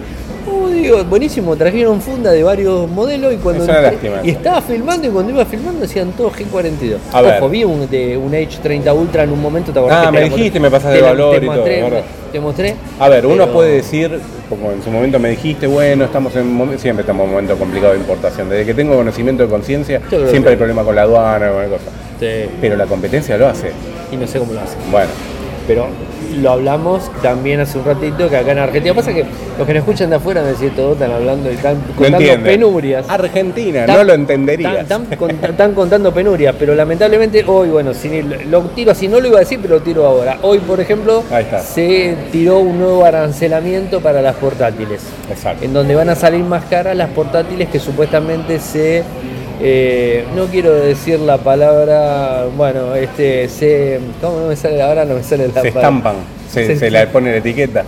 oh, 0.49 0.67
digo, 0.69 1.03
buenísimo, 1.05 1.55
trajeron 1.55 2.01
funda 2.01 2.31
de 2.31 2.43
varios 2.43 2.89
modelos 2.89 3.33
y 3.33 3.37
cuando 3.37 3.63
Es 3.63 3.69
una 3.69 3.79
entré- 3.79 3.91
lástima 3.91 4.15
y 4.23 4.29
eso. 4.29 4.37
estaba 4.39 4.61
filmando 4.61 5.07
y 5.07 5.11
cuando 5.11 5.31
iba 5.33 5.45
filmando 5.45 5.81
decían 5.81 6.11
todos 6.13 6.33
G42. 6.33 6.97
A 7.13 7.21
ver. 7.21 7.37
Ojo, 7.37 7.49
vi 7.49 7.63
un, 7.63 7.89
de 7.89 8.17
un 8.17 8.31
H30 8.31 8.95
Ultra 8.95 9.23
en 9.23 9.31
un 9.31 9.41
momento, 9.41 9.71
¿te 9.71 9.79
acordás 9.79 10.07
Ah, 10.07 10.11
me 10.11 10.21
dijiste, 10.23 10.59
me 10.59 10.69
pasas 10.71 10.93
de 10.93 11.01
valor 11.01 11.31
te 11.39 11.45
y 11.45 11.47
todo, 11.47 11.55
mostré, 11.57 11.83
¿verdad? 11.83 12.03
Te 12.31 12.39
mostré. 12.39 12.75
A 12.99 13.09
ver, 13.09 13.25
uno 13.25 13.37
pero- 13.43 13.53
puede 13.53 13.71
decir, 13.75 14.19
como 14.49 14.71
en 14.71 14.81
su 14.83 14.89
momento 14.89 15.19
me 15.19 15.29
dijiste, 15.29 15.67
bueno, 15.67 16.05
estamos 16.05 16.35
en 16.35 16.79
siempre 16.79 17.01
estamos 17.01 17.23
en 17.23 17.29
un 17.29 17.35
momento 17.35 17.55
complicado 17.57 17.93
de 17.93 17.99
importación. 17.99 18.49
Desde 18.49 18.65
que 18.65 18.73
tengo 18.73 18.95
conocimiento 18.95 19.43
de 19.43 19.49
conciencia, 19.49 20.01
siempre 20.09 20.41
que- 20.43 20.49
hay 20.49 20.55
problema 20.55 20.83
con 20.83 20.95
la 20.95 21.03
aduana, 21.03 21.47
alguna 21.47 21.65
cosa. 21.67 21.85
Pero 22.61 22.75
la 22.75 22.85
competencia 22.85 23.37
lo 23.37 23.47
hace. 23.47 23.71
y 24.11 24.15
no 24.17 24.27
sé 24.27 24.39
cómo 24.39 24.53
lo 24.53 24.59
hacen. 24.61 24.77
Bueno, 24.91 25.09
Pero 25.67 25.87
lo 26.39 26.51
hablamos 26.51 27.11
también 27.21 27.59
hace 27.59 27.77
un 27.77 27.83
ratito 27.85 28.29
que 28.29 28.37
acá 28.37 28.51
en 28.53 28.59
Argentina. 28.59 28.93
Pasa 28.95 29.13
que 29.13 29.25
los 29.57 29.67
que 29.67 29.73
nos 29.73 29.81
escuchan 29.81 30.09
de 30.09 30.15
afuera, 30.15 30.41
me 30.41 30.49
decir 30.49 30.71
todos 30.75 30.93
están 30.93 31.11
hablando 31.11 31.51
y 31.51 31.55
están 31.55 31.75
contando 31.97 32.43
penurias. 32.43 33.05
Argentina, 33.09 33.85
no 33.85 34.03
lo 34.03 34.13
entenderías. 34.13 34.79
Están, 34.81 35.03
están 35.03 35.17
con- 35.17 35.31
están 35.31 35.73
contando 35.73 36.13
penurias, 36.13 36.55
pero 36.57 36.73
lamentablemente 36.75 37.43
hoy, 37.45 37.69
bueno, 37.69 37.93
sin, 37.93 38.49
lo 38.51 38.61
tiro 38.75 38.91
así, 38.91 39.07
no 39.07 39.19
lo 39.19 39.27
iba 39.27 39.37
a 39.37 39.39
decir, 39.41 39.59
pero 39.61 39.75
lo 39.75 39.81
tiro 39.81 40.05
ahora. 40.05 40.37
Hoy, 40.41 40.59
por 40.59 40.79
ejemplo, 40.79 41.23
se 41.63 42.15
tiró 42.31 42.59
un 42.59 42.79
nuevo 42.79 43.03
arancelamiento 43.05 43.99
para 44.01 44.21
las 44.21 44.35
portátiles, 44.35 45.01
Exacto. 45.29 45.65
en 45.65 45.73
donde 45.73 45.95
van 45.95 46.09
a 46.09 46.15
salir 46.15 46.43
más 46.43 46.63
caras 46.65 46.95
las 46.95 47.09
portátiles 47.09 47.69
que 47.69 47.79
supuestamente 47.79 48.59
se... 48.59 49.03
eh, 49.62 50.25
no 50.36 50.46
quiero 50.48 50.74
decir 50.74 51.20
la 51.20 51.38
palabra, 51.38 52.46
bueno, 52.58 52.96
este, 52.96 53.48
se... 53.50 54.00
¿Cómo 54.22 54.39
no 54.41 54.48
me 54.48 54.56
sale 54.56 54.82
ahora? 54.82 55.06
No 55.06 55.15
me 55.15 55.24
sale 55.24 55.48
la 55.48 55.53
Se 55.53 55.72
palabra. 55.72 55.80
estampan, 55.82 56.15
se, 56.51 56.65
Se 56.68 56.75
se 56.77 56.91
le 56.91 57.08
pone 57.08 57.32
la 57.32 57.38
etiqueta, 57.38 57.84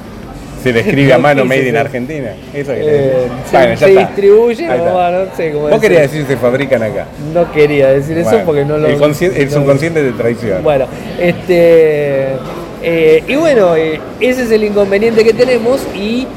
se 0.61 0.71
le 0.71 0.79
escribe 0.81 1.13
a 1.13 1.17
No 1.17 1.23
mano 1.23 1.45
Made 1.45 1.69
in 1.69 1.75
Argentina. 1.77 2.31
Eso 2.53 2.71
que 2.73 2.79
Eh, 2.79 2.83
le- 2.83 3.27
Bueno, 3.51 3.73
ya 3.73 3.77
se 3.77 3.89
está. 3.89 3.99
distribuye, 4.07 4.67
no, 4.67 5.11
no 5.11 5.35
sé 5.35 5.51
cómo 5.51 5.67
Vos 5.69 5.81
querías 5.81 6.01
decir 6.03 6.25
se 6.27 6.37
fabrican 6.37 6.83
acá. 6.83 7.05
No 7.33 7.51
quería 7.51 7.89
decir 7.89 8.17
eso 8.17 8.39
porque 8.45 8.63
no 8.65 8.77
lo... 8.77 8.87
el, 8.87 8.93
el 8.93 9.51
subconsciente 9.51 10.03
de 10.03 10.11
traición. 10.11 10.63
Bueno, 10.63 10.85
este. 11.19 12.27
eh, 12.83 13.23
y 13.27 13.35
bueno, 13.35 13.75
ese 13.75 14.43
es 14.43 14.51
el 14.51 14.63
inconveniente 14.63 15.23
que 15.23 15.33
tenemos 15.33 15.81
y, 15.95 16.27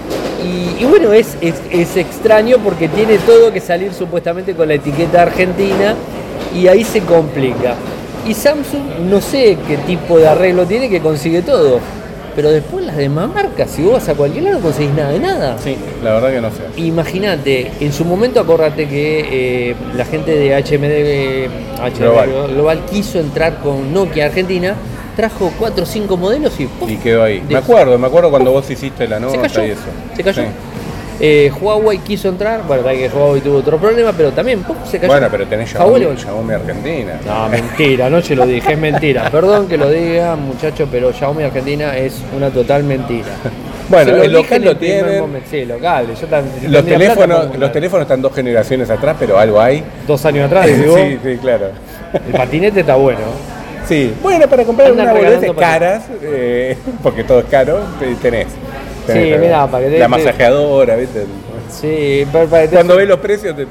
y- 0.47 0.83
y 0.83 0.85
bueno, 0.87 1.13
es, 1.13 1.37
es, 1.41 1.55
es 1.71 1.97
extraño 1.97 2.59
porque 2.63 2.89
tiene 2.89 3.19
todo 3.19 3.53
que 3.53 3.61
salir 3.61 3.93
supuestamente 3.93 4.55
con 4.55 4.69
la 4.69 4.75
etiqueta 4.75 5.23
argentina 5.23 5.95
y 6.55 6.69
ahí 6.69 6.85
se 6.85 7.01
complica. 7.01 7.75
Y 8.27 8.35
Samsung 8.35 8.83
no 9.11 9.21
sé 9.21 9.57
qué 9.69 9.77
tipo 9.79 10.19
de 10.19 10.27
arreglo 10.29 10.65
tiene 10.67 10.89
que 10.89 11.01
consigue 11.01 11.43
todo, 11.43 11.79
pero 12.35 12.51
después 12.51 12.85
las 12.85 12.97
demás 12.97 13.29
marcas, 13.33 13.71
si 13.71 13.83
vos 13.83 13.95
vas 13.95 14.09
a 14.09 14.15
cualquier 14.15 14.45
lado 14.45 14.57
no 14.57 14.63
conseguís 14.63 14.93
nada 14.93 15.11
de 15.11 15.21
nada. 15.21 15.57
Sí, 15.63 15.77
la 16.03 16.15
verdad 16.15 16.31
que 16.33 16.41
no 16.41 16.51
sé. 16.51 16.81
Imagínate, 16.83 17.71
en 17.81 17.93
su 17.93 18.05
momento 18.05 18.41
acordate 18.41 18.89
que 18.89 19.71
eh, 19.71 19.75
la 19.97 20.05
gente 20.05 20.33
de 20.37 20.55
HMD, 20.55 20.85
eh, 20.91 21.49
HMD 21.81 21.99
Global. 22.01 22.31
Global 22.53 22.81
quiso 22.91 23.21
entrar 23.21 23.59
con 23.63 23.93
Nokia 23.93 24.27
Argentina, 24.27 24.75
trajo 25.17 25.51
4 25.59 25.83
o 25.83 25.87
5 25.87 26.17
modelos 26.17 26.61
y, 26.61 26.67
¡puf! 26.67 26.91
Y 26.91 26.97
quedó 26.97 27.25
ahí. 27.25 27.43
Me 27.49 27.57
acuerdo, 27.57 27.99
me 27.99 28.07
acuerdo 28.07 28.31
cuando 28.31 28.53
vos 28.53 28.71
hiciste 28.71 29.09
la 29.09 29.19
nota 29.19 29.49
se 29.49 29.55
cayó. 29.55 29.67
y 29.67 29.71
eso. 29.71 29.83
Se 30.15 30.23
cayó. 30.23 30.43
Sí. 30.43 30.49
Eh, 31.19 31.51
Huawei 31.59 31.99
quiso 32.01 32.29
entrar, 32.29 32.63
bueno, 32.67 32.83
verdad 32.83 32.99
que 32.99 33.09
Huawei 33.09 33.41
tuvo 33.41 33.59
otro 33.59 33.79
problema, 33.79 34.13
pero 34.13 34.33
también 34.33 34.63
¡puf! 34.63 34.77
se 34.87 34.99
cayó. 34.99 35.11
Bueno, 35.11 35.29
pero 35.31 35.47
tenés 35.47 35.71
Xiaomi, 35.71 36.53
Argentina. 36.53 37.19
No, 37.25 37.49
mentira, 37.49 38.11
no 38.11 38.21
se 38.21 38.37
lo 38.37 38.47
dije, 38.47 38.75
es 38.75 38.79
mentira. 38.79 39.31
Perdón 39.33 39.67
que 39.67 39.79
lo 39.79 39.89
diga, 39.91 40.37
muchachos, 40.37 40.87
pero 40.93 41.13
Xiaomi 41.13 41.45
Argentina 41.45 41.97
es 41.97 42.21
una 42.37 42.51
total 42.51 42.85
mentira. 42.85 43.29
Bueno, 43.89 44.17
el 44.17 44.33
local 44.33 44.63
lo 44.65 44.75
momento. 45.23 45.49
Sí, 45.51 45.65
local. 45.65 46.07
Yo 46.09 46.13
Los 46.69 46.83
plata, 46.83 46.83
teléfonos, 46.83 47.59
los 47.59 47.73
teléfonos 47.73 48.03
están 48.03 48.21
dos 48.21 48.35
generaciones 48.35 48.91
atrás, 48.91 49.17
pero 49.19 49.39
algo 49.39 49.61
hay. 49.61 49.83
Dos 50.07 50.25
años 50.27 50.47
atrás, 50.47 50.67
digo, 50.67 50.97
sí, 50.99 51.19
sí, 51.23 51.37
claro. 51.39 51.69
el 52.13 52.33
patinete 52.33 52.81
está 52.81 52.97
bueno. 52.97 53.21
Sí, 53.89 54.13
bueno, 54.23 54.49
para 54.49 54.65
comprar 54.65 54.91
Andan 54.91 55.07
una 55.11 55.15
boludez 55.15 55.53
caras, 55.57 56.05
eh, 56.23 56.77
porque 57.03 57.23
todo 57.25 57.41
es 57.41 57.47
caro, 57.47 57.81
te- 57.99 58.15
tenés. 58.17 58.49
Sí, 59.07 59.13
Tenés, 59.13 59.41
mirá, 59.41 59.67
para 59.69 59.85
que 59.85 59.91
te- 59.91 59.99
La 60.01 60.07
te- 60.07 60.11
masajeadora, 60.11 60.97
¿viste? 60.97 61.25
Sí, 61.71 62.27
para, 62.33 62.47
para 62.47 62.63
que 62.63 62.69
te, 62.69 62.75
Cuando 62.75 62.97
ves 62.97 63.07
los 63.09 63.19
precios, 63.21 63.55
te... 63.57 63.67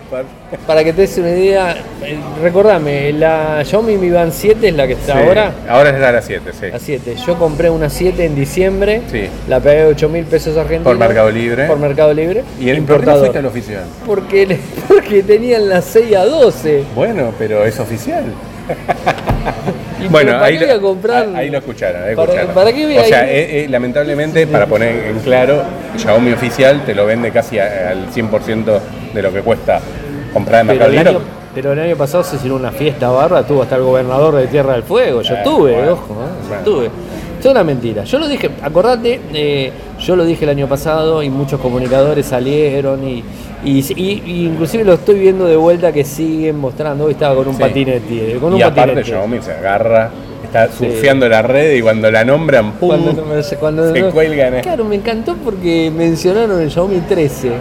para 0.65 0.84
que 0.84 0.93
te 0.93 1.01
des 1.01 1.17
una 1.17 1.30
idea, 1.30 1.71
eh, 2.04 2.17
recordame, 2.41 3.12
la 3.13 3.62
Xiaomi 3.65 3.97
Mi 3.97 4.10
Band 4.12 4.32
7 4.32 4.67
es 4.69 4.75
la 4.75 4.88
que 4.88 4.93
está 4.93 5.13
Sí, 5.13 5.19
ahora. 5.19 5.51
Ahora 5.67 5.89
es 5.89 6.01
a 6.04 6.12
las 6.13 6.25
7, 6.25 6.51
sí. 6.58 6.67
La 6.71 6.80
7. 6.80 7.15
Yo 7.28 7.38
compré 7.38 7.69
una 7.69 7.89
7 7.89 8.23
en 8.25 8.36
diciembre, 8.36 9.01
Sí. 9.12 9.28
la 9.49 9.60
pagué 9.60 9.86
8 9.86 10.08
mil 10.08 10.23
pesos 10.25 10.56
argentinos. 10.56 10.86
Por 10.86 10.97
Mercado 10.97 11.30
Libre. 11.32 11.65
Por 11.67 11.80
Mercado 11.80 12.13
Libre. 12.13 12.43
¿Y 12.60 12.69
el 12.69 12.78
por 12.78 12.78
qué 12.78 12.78
no 12.78 12.80
importador. 12.82 13.19
fuiste 13.19 13.39
al 13.39 13.45
oficial? 13.45 13.84
porque, 14.06 14.45
le- 14.45 14.60
porque 14.88 15.23
tenían 15.23 15.67
las 15.67 15.84
6 15.86 16.15
a 16.15 16.25
12. 16.25 16.84
Bueno, 16.95 17.34
pero 17.38 17.65
es 17.65 17.78
oficial. 17.80 18.23
Bueno, 20.09 20.27
pero 20.31 20.33
¿para 20.39 20.45
ahí 20.45 20.57
qué 20.57 20.59
lo, 20.61 20.67
voy 20.67 20.77
a 20.77 20.81
comprar? 20.81 21.27
ahí 21.35 21.49
lo 21.49 21.57
escucharon. 21.57 22.03
ahí 22.03 22.15
¿Para- 22.15 22.27
escucharon. 22.27 22.53
para 22.55 22.73
qué 22.73 22.85
voy 22.85 22.97
o 22.97 23.03
sea, 23.03 23.29
eh, 23.31 23.63
eh, 23.63 23.67
lamentablemente, 23.69 24.47
para 24.47 24.65
poner 24.65 25.05
en 25.07 25.19
claro, 25.19 25.63
Xiaomi 25.97 26.31
oficial 26.33 26.83
te 26.85 26.93
lo 26.95 27.05
vende 27.05 27.31
casi 27.31 27.59
a- 27.59 27.89
al 27.91 28.07
100% 28.11 28.79
de 29.13 29.21
lo 29.21 29.31
que 29.33 29.41
cuesta 29.41 29.79
comprar 30.33 30.61
en 30.61 30.67
Pero 30.67 30.79
Mercado 30.79 30.89
el, 30.91 30.95
Libre. 30.97 31.09
año, 31.09 31.19
pero 31.53 31.71
el 31.73 31.79
año 31.79 31.95
pasado 31.95 32.23
se 32.23 32.35
hicieron 32.35 32.59
una 32.59 32.71
fiesta 32.71 33.09
barra, 33.09 33.43
tuvo 33.43 33.63
hasta 33.63 33.75
el 33.77 33.83
gobernador 33.83 34.35
de 34.35 34.47
Tierra 34.47 34.73
del 34.73 34.83
Fuego. 34.83 35.21
Yo 35.21 35.33
Eh, 35.33 35.37
estuve, 35.37 35.73
bueno, 35.73 35.91
ojo, 35.93 36.13
¿eh? 36.13 36.27
Yo 36.41 36.47
bueno. 36.47 36.55
estuve. 36.57 36.89
Es 37.39 37.45
una 37.51 37.63
mentira. 37.63 38.03
Yo 38.05 38.17
lo 38.19 38.27
dije, 38.27 38.49
acordate, 38.63 39.19
eh, 39.33 39.71
yo 40.05 40.15
lo 40.15 40.23
dije 40.25 40.43
el 40.45 40.49
año 40.51 40.67
pasado 40.67 41.23
y 41.23 41.29
muchos 41.29 41.59
comunicadores 41.59 42.25
salieron 42.27 43.07
y, 43.07 43.23
y, 43.63 43.79
y- 43.95 44.23
y 44.25 44.45
inclusive 44.45 44.83
lo 44.83 44.93
estoy 44.93 45.17
viendo 45.19 45.45
de 45.45 45.55
vuelta 45.55 45.91
que 45.91 46.03
siguen 46.05 46.57
mostrando. 46.59 47.05
Hoy 47.05 47.13
estaba 47.13 47.35
con 47.35 47.47
un 47.47 47.55
Sí. 47.55 47.61
patinete, 47.61 48.37
con 48.39 48.53
un 48.53 48.59
y 48.59 48.61
aparte 48.61 48.81
patinete. 48.81 49.03
Xiaomi 49.09 49.41
se 49.41 49.51
agarra, 49.51 50.11
está 50.43 50.71
surfeando 50.71 51.27
la 51.27 51.41
red 51.41 51.75
y 51.75 51.81
cuando 51.81 52.09
la 52.11 52.23
nombran, 52.23 52.73
¡pum! 52.73 52.89
Cuando 52.89 53.23
cuando 53.59 53.91
se 53.93 53.99
no- 54.01 54.11
cuelgan. 54.11 54.55
eh. 54.55 54.61
Claro, 54.61 54.85
me 54.85 54.95
encantó 54.95 55.35
porque 55.43 55.91
mencionaron 55.95 56.61
el 56.61 56.69
Xiaomi 56.71 56.99
13. 56.99 57.51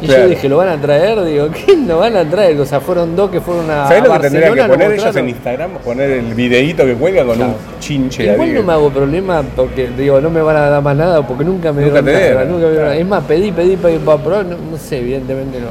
Y 0.00 0.06
Claro. 0.06 0.22
yo 0.24 0.28
dije, 0.28 0.48
¿lo 0.48 0.56
van 0.58 0.68
a 0.68 0.80
traer? 0.80 1.22
Digo, 1.24 1.48
¿qué 1.66 1.76
lo 1.76 1.98
van 1.98 2.16
a 2.16 2.24
traer? 2.28 2.60
O 2.60 2.66
sea, 2.66 2.80
fueron 2.80 3.16
dos 3.16 3.30
que 3.30 3.40
fueron 3.40 3.70
a. 3.70 3.88
¿Sabés 3.88 4.04
lo 4.04 4.12
que 4.12 4.18
tendrían 4.20 4.54
que 4.54 4.62
poner 4.64 4.92
ellos 4.92 5.16
en 5.16 5.28
Instagram? 5.28 5.70
Poner 5.84 6.10
el 6.10 6.34
videíto 6.34 6.84
que 6.84 6.94
cuelga 6.94 7.24
con 7.24 7.36
Claro. 7.36 7.52
un 7.52 7.80
chinche 7.80 8.32
Igual 8.32 8.54
no 8.54 8.62
me 8.62 8.72
hago 8.72 8.90
problema 8.90 9.42
porque 9.54 9.88
digo, 9.96 10.20
no 10.20 10.30
me 10.30 10.42
van 10.42 10.56
a 10.56 10.68
dar 10.70 10.82
más 10.82 10.96
nada 10.96 11.26
porque 11.26 11.44
nunca 11.44 11.72
me 11.72 11.82
Nunca 11.82 12.02
dieron 12.02 12.04
nada. 12.06 12.18
dieron, 12.18 12.48
nunca 12.52 12.66
me 12.66 12.70
dieron 12.72 12.74
claro. 12.74 12.88
nada. 12.88 12.96
Es 12.96 13.06
más, 13.06 13.24
pedí, 13.24 13.52
pedí 13.52 13.76
para 13.76 13.94
para 13.98 14.18
probar, 14.22 14.44
no, 14.46 14.56
no 14.70 14.76
sé, 14.76 14.98
evidentemente 14.98 15.58
no. 15.60 15.66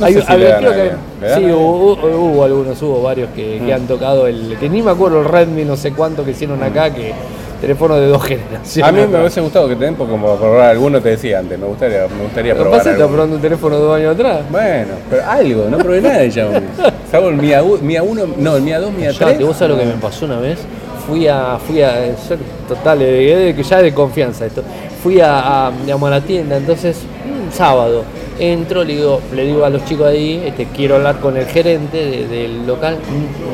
No 0.00 0.06
sé 0.06 0.12
si 0.22 0.32
le 0.36 0.44
dan 0.44 0.58
creo 0.58 0.70
a 0.70 0.74
que 0.74 0.82
bien. 0.82 0.94
¿Le 1.20 1.28
dan 1.28 1.38
sí, 1.40 1.52
hubo, 1.52 2.44
algunos, 2.44 2.82
hubo 2.82 3.02
varios 3.02 3.28
que, 3.34 3.58
que 3.64 3.72
Mm. 3.72 3.74
han 3.76 3.86
tocado 3.86 4.26
el. 4.26 4.56
que 4.58 4.68
ni 4.68 4.82
me 4.82 4.90
acuerdo 4.90 5.20
el 5.20 5.26
Redmi, 5.28 5.64
no 5.64 5.76
sé 5.76 5.92
cuánto 5.92 6.24
que 6.24 6.30
hicieron 6.32 6.62
acá, 6.62 6.92
que 6.92 7.12
teléfono 7.60 7.96
de 7.96 8.06
dos 8.06 8.22
generaciones. 8.24 8.82
A 8.82 8.92
mí 8.92 9.06
me 9.10 9.18
hubiese 9.20 9.40
gustado 9.40 9.68
que 9.68 9.76
te 9.76 9.84
den, 9.84 9.94
como 9.94 10.36
probar 10.36 10.70
alguno 10.70 11.00
te 11.00 11.10
decía 11.10 11.38
antes, 11.40 11.58
me 11.58 11.66
gustaría, 11.66 12.06
me 12.08 12.22
gustaría 12.24 12.54
probar 12.54 12.70
pasa 12.78 12.82
es 12.82 12.84
que 12.84 12.90
está 12.92 13.04
algo. 13.04 13.14
probando 13.14 13.36
un 13.36 13.42
teléfono 13.42 13.76
dos 13.78 13.96
años 13.96 14.14
atrás. 14.14 14.40
Bueno, 14.50 14.92
pero 15.10 15.22
algo, 15.28 15.64
no 15.70 15.78
probé 15.78 16.00
nada 16.00 16.18
de 16.18 16.30
Xiaomi. 16.30 16.66
Salvo 17.10 17.28
el 17.28 17.36
Mi 17.36 17.48
A1, 17.48 17.80
Mi 17.80 17.94
A1, 17.94 18.28
no, 18.36 18.56
el 18.56 18.62
Mi 18.62 18.70
A2, 18.70 18.90
Mi 18.92 19.02
Ya, 19.02 19.10
A3. 19.12 19.38
te 19.38 19.44
vos 19.44 19.56
sabés 19.56 19.76
lo 19.76 19.80
que 19.82 19.86
me 19.88 19.94
pasó 20.00 20.24
una 20.26 20.38
vez. 20.40 20.58
Fui 21.06 21.26
a, 21.26 21.58
fui 21.58 21.82
a, 21.82 22.06
yo, 22.06 22.36
total, 22.68 22.98
eh, 23.02 23.52
que 23.56 23.62
ya 23.62 23.78
es 23.78 23.82
de 23.84 23.94
confianza 23.94 24.46
esto. 24.46 24.62
Fui 25.02 25.20
a, 25.20 25.66
a, 25.66 25.70
digamos, 25.72 26.06
a 26.06 26.10
la 26.10 26.20
tienda, 26.20 26.56
entonces, 26.56 26.98
un 27.24 27.50
sábado, 27.52 28.04
entro, 28.38 28.84
le 28.84 28.94
digo, 28.94 29.20
le 29.34 29.44
digo 29.44 29.64
a 29.64 29.70
los 29.70 29.84
chicos 29.86 30.06
ahí, 30.06 30.42
este, 30.46 30.66
quiero 30.66 30.96
hablar 30.96 31.18
con 31.18 31.36
el 31.36 31.46
gerente 31.46 31.96
de- 31.96 32.28
del 32.28 32.66
local, 32.66 32.98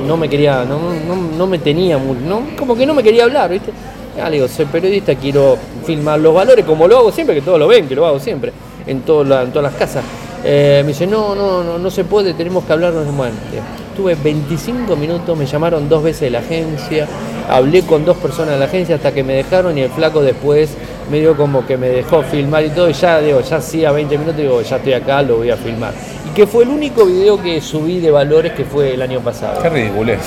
no 0.06 0.16
me 0.16 0.28
quería, 0.28 0.64
no, 0.64 0.78
no, 1.06 1.16
no 1.38 1.46
me 1.46 1.58
tenía, 1.58 1.96
no, 1.98 2.42
como 2.58 2.76
que 2.76 2.84
no 2.84 2.92
me 2.94 3.02
quería 3.02 3.24
hablar, 3.24 3.48
¿viste? 3.50 3.70
Le 4.16 4.30
digo, 4.30 4.48
soy 4.48 4.64
periodista, 4.64 5.14
quiero 5.14 5.56
filmar 5.84 6.18
los 6.18 6.34
valores, 6.34 6.64
como 6.64 6.88
lo 6.88 6.96
hago 6.98 7.12
siempre, 7.12 7.36
que 7.36 7.42
todos 7.42 7.58
lo 7.58 7.68
ven, 7.68 7.86
que 7.86 7.94
lo 7.94 8.06
hago 8.06 8.18
siempre, 8.18 8.50
en, 8.86 9.02
todas 9.02 9.54
las 9.54 9.74
casas. 9.74 10.04
Eh, 10.42 10.80
me 10.82 10.88
dice, 10.88 11.06
no, 11.06 11.34
no, 11.34 11.62
no, 11.62 11.78
no 11.78 11.90
se 11.90 12.04
puede, 12.04 12.34
tenemos 12.34 12.64
que 12.64 12.72
hablar. 12.72 12.92
Bueno, 12.92 13.34
eh, 13.52 13.60
estuve 13.90 14.14
25 14.14 14.96
minutos, 14.96 15.36
me 15.36 15.46
llamaron 15.46 15.88
dos 15.88 16.02
veces 16.02 16.22
de 16.22 16.30
la 16.30 16.38
agencia, 16.38 17.06
hablé 17.48 17.82
con 17.82 18.04
dos 18.04 18.16
personas 18.16 18.54
de 18.54 18.58
la 18.58 18.64
agencia 18.64 18.96
hasta 18.96 19.12
que 19.12 19.22
me 19.22 19.34
dejaron 19.34 19.76
y 19.76 19.82
el 19.82 19.90
flaco 19.90 20.22
después 20.22 20.70
me 21.10 21.20
dio 21.20 21.36
como 21.36 21.66
que 21.66 21.76
me 21.76 21.88
dejó 21.88 22.22
filmar 22.22 22.64
y 22.64 22.70
todo, 22.70 22.90
y 22.90 22.94
ya 22.94 23.20
digo, 23.20 23.40
ya 23.40 23.56
hacía 23.56 23.92
20 23.92 24.18
minutos, 24.18 24.40
digo, 24.40 24.62
ya 24.62 24.76
estoy 24.76 24.94
acá, 24.94 25.22
lo 25.22 25.36
voy 25.36 25.50
a 25.50 25.56
filmar. 25.56 25.92
Que 26.36 26.46
fue 26.46 26.64
el 26.64 26.68
único 26.70 27.06
video 27.06 27.40
que 27.42 27.60
subí 27.62 27.98
de 27.98 28.10
valores 28.10 28.52
que 28.52 28.64
fue 28.64 28.92
el 28.92 29.00
año 29.00 29.20
pasado. 29.20 29.62
Qué 29.62 29.70
ridículo 29.70 30.12
es. 30.12 30.20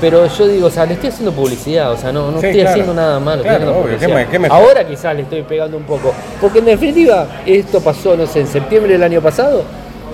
Pero 0.00 0.26
yo 0.26 0.48
digo, 0.48 0.68
o 0.68 0.70
sea, 0.70 0.86
le 0.86 0.94
estoy 0.94 1.10
haciendo 1.10 1.30
publicidad, 1.32 1.92
o 1.92 1.96
sea, 1.98 2.10
no, 2.10 2.30
no 2.30 2.40
Sí, 2.40 2.46
estoy 2.46 2.52
claro. 2.62 2.70
haciendo 2.70 2.94
nada 2.94 3.20
malo. 3.20 3.42
Claro, 3.42 3.56
haciendo 3.58 3.78
obvio, 3.78 3.98
¿qué 3.98 4.06
publicidad. 4.06 4.16
me- 4.16 4.26
qué 4.32 4.38
me- 4.38 4.48
Ahora 4.48 4.86
quizás 4.88 5.14
le 5.14 5.22
estoy 5.22 5.42
pegando 5.42 5.76
un 5.76 5.82
poco. 5.82 6.14
Porque 6.40 6.60
en 6.60 6.64
definitiva, 6.64 7.26
esto 7.44 7.80
pasó, 7.82 8.16
no 8.16 8.26
sé, 8.26 8.40
en 8.40 8.46
septiembre 8.46 8.94
del 8.94 9.02
año 9.02 9.20
pasado 9.20 9.62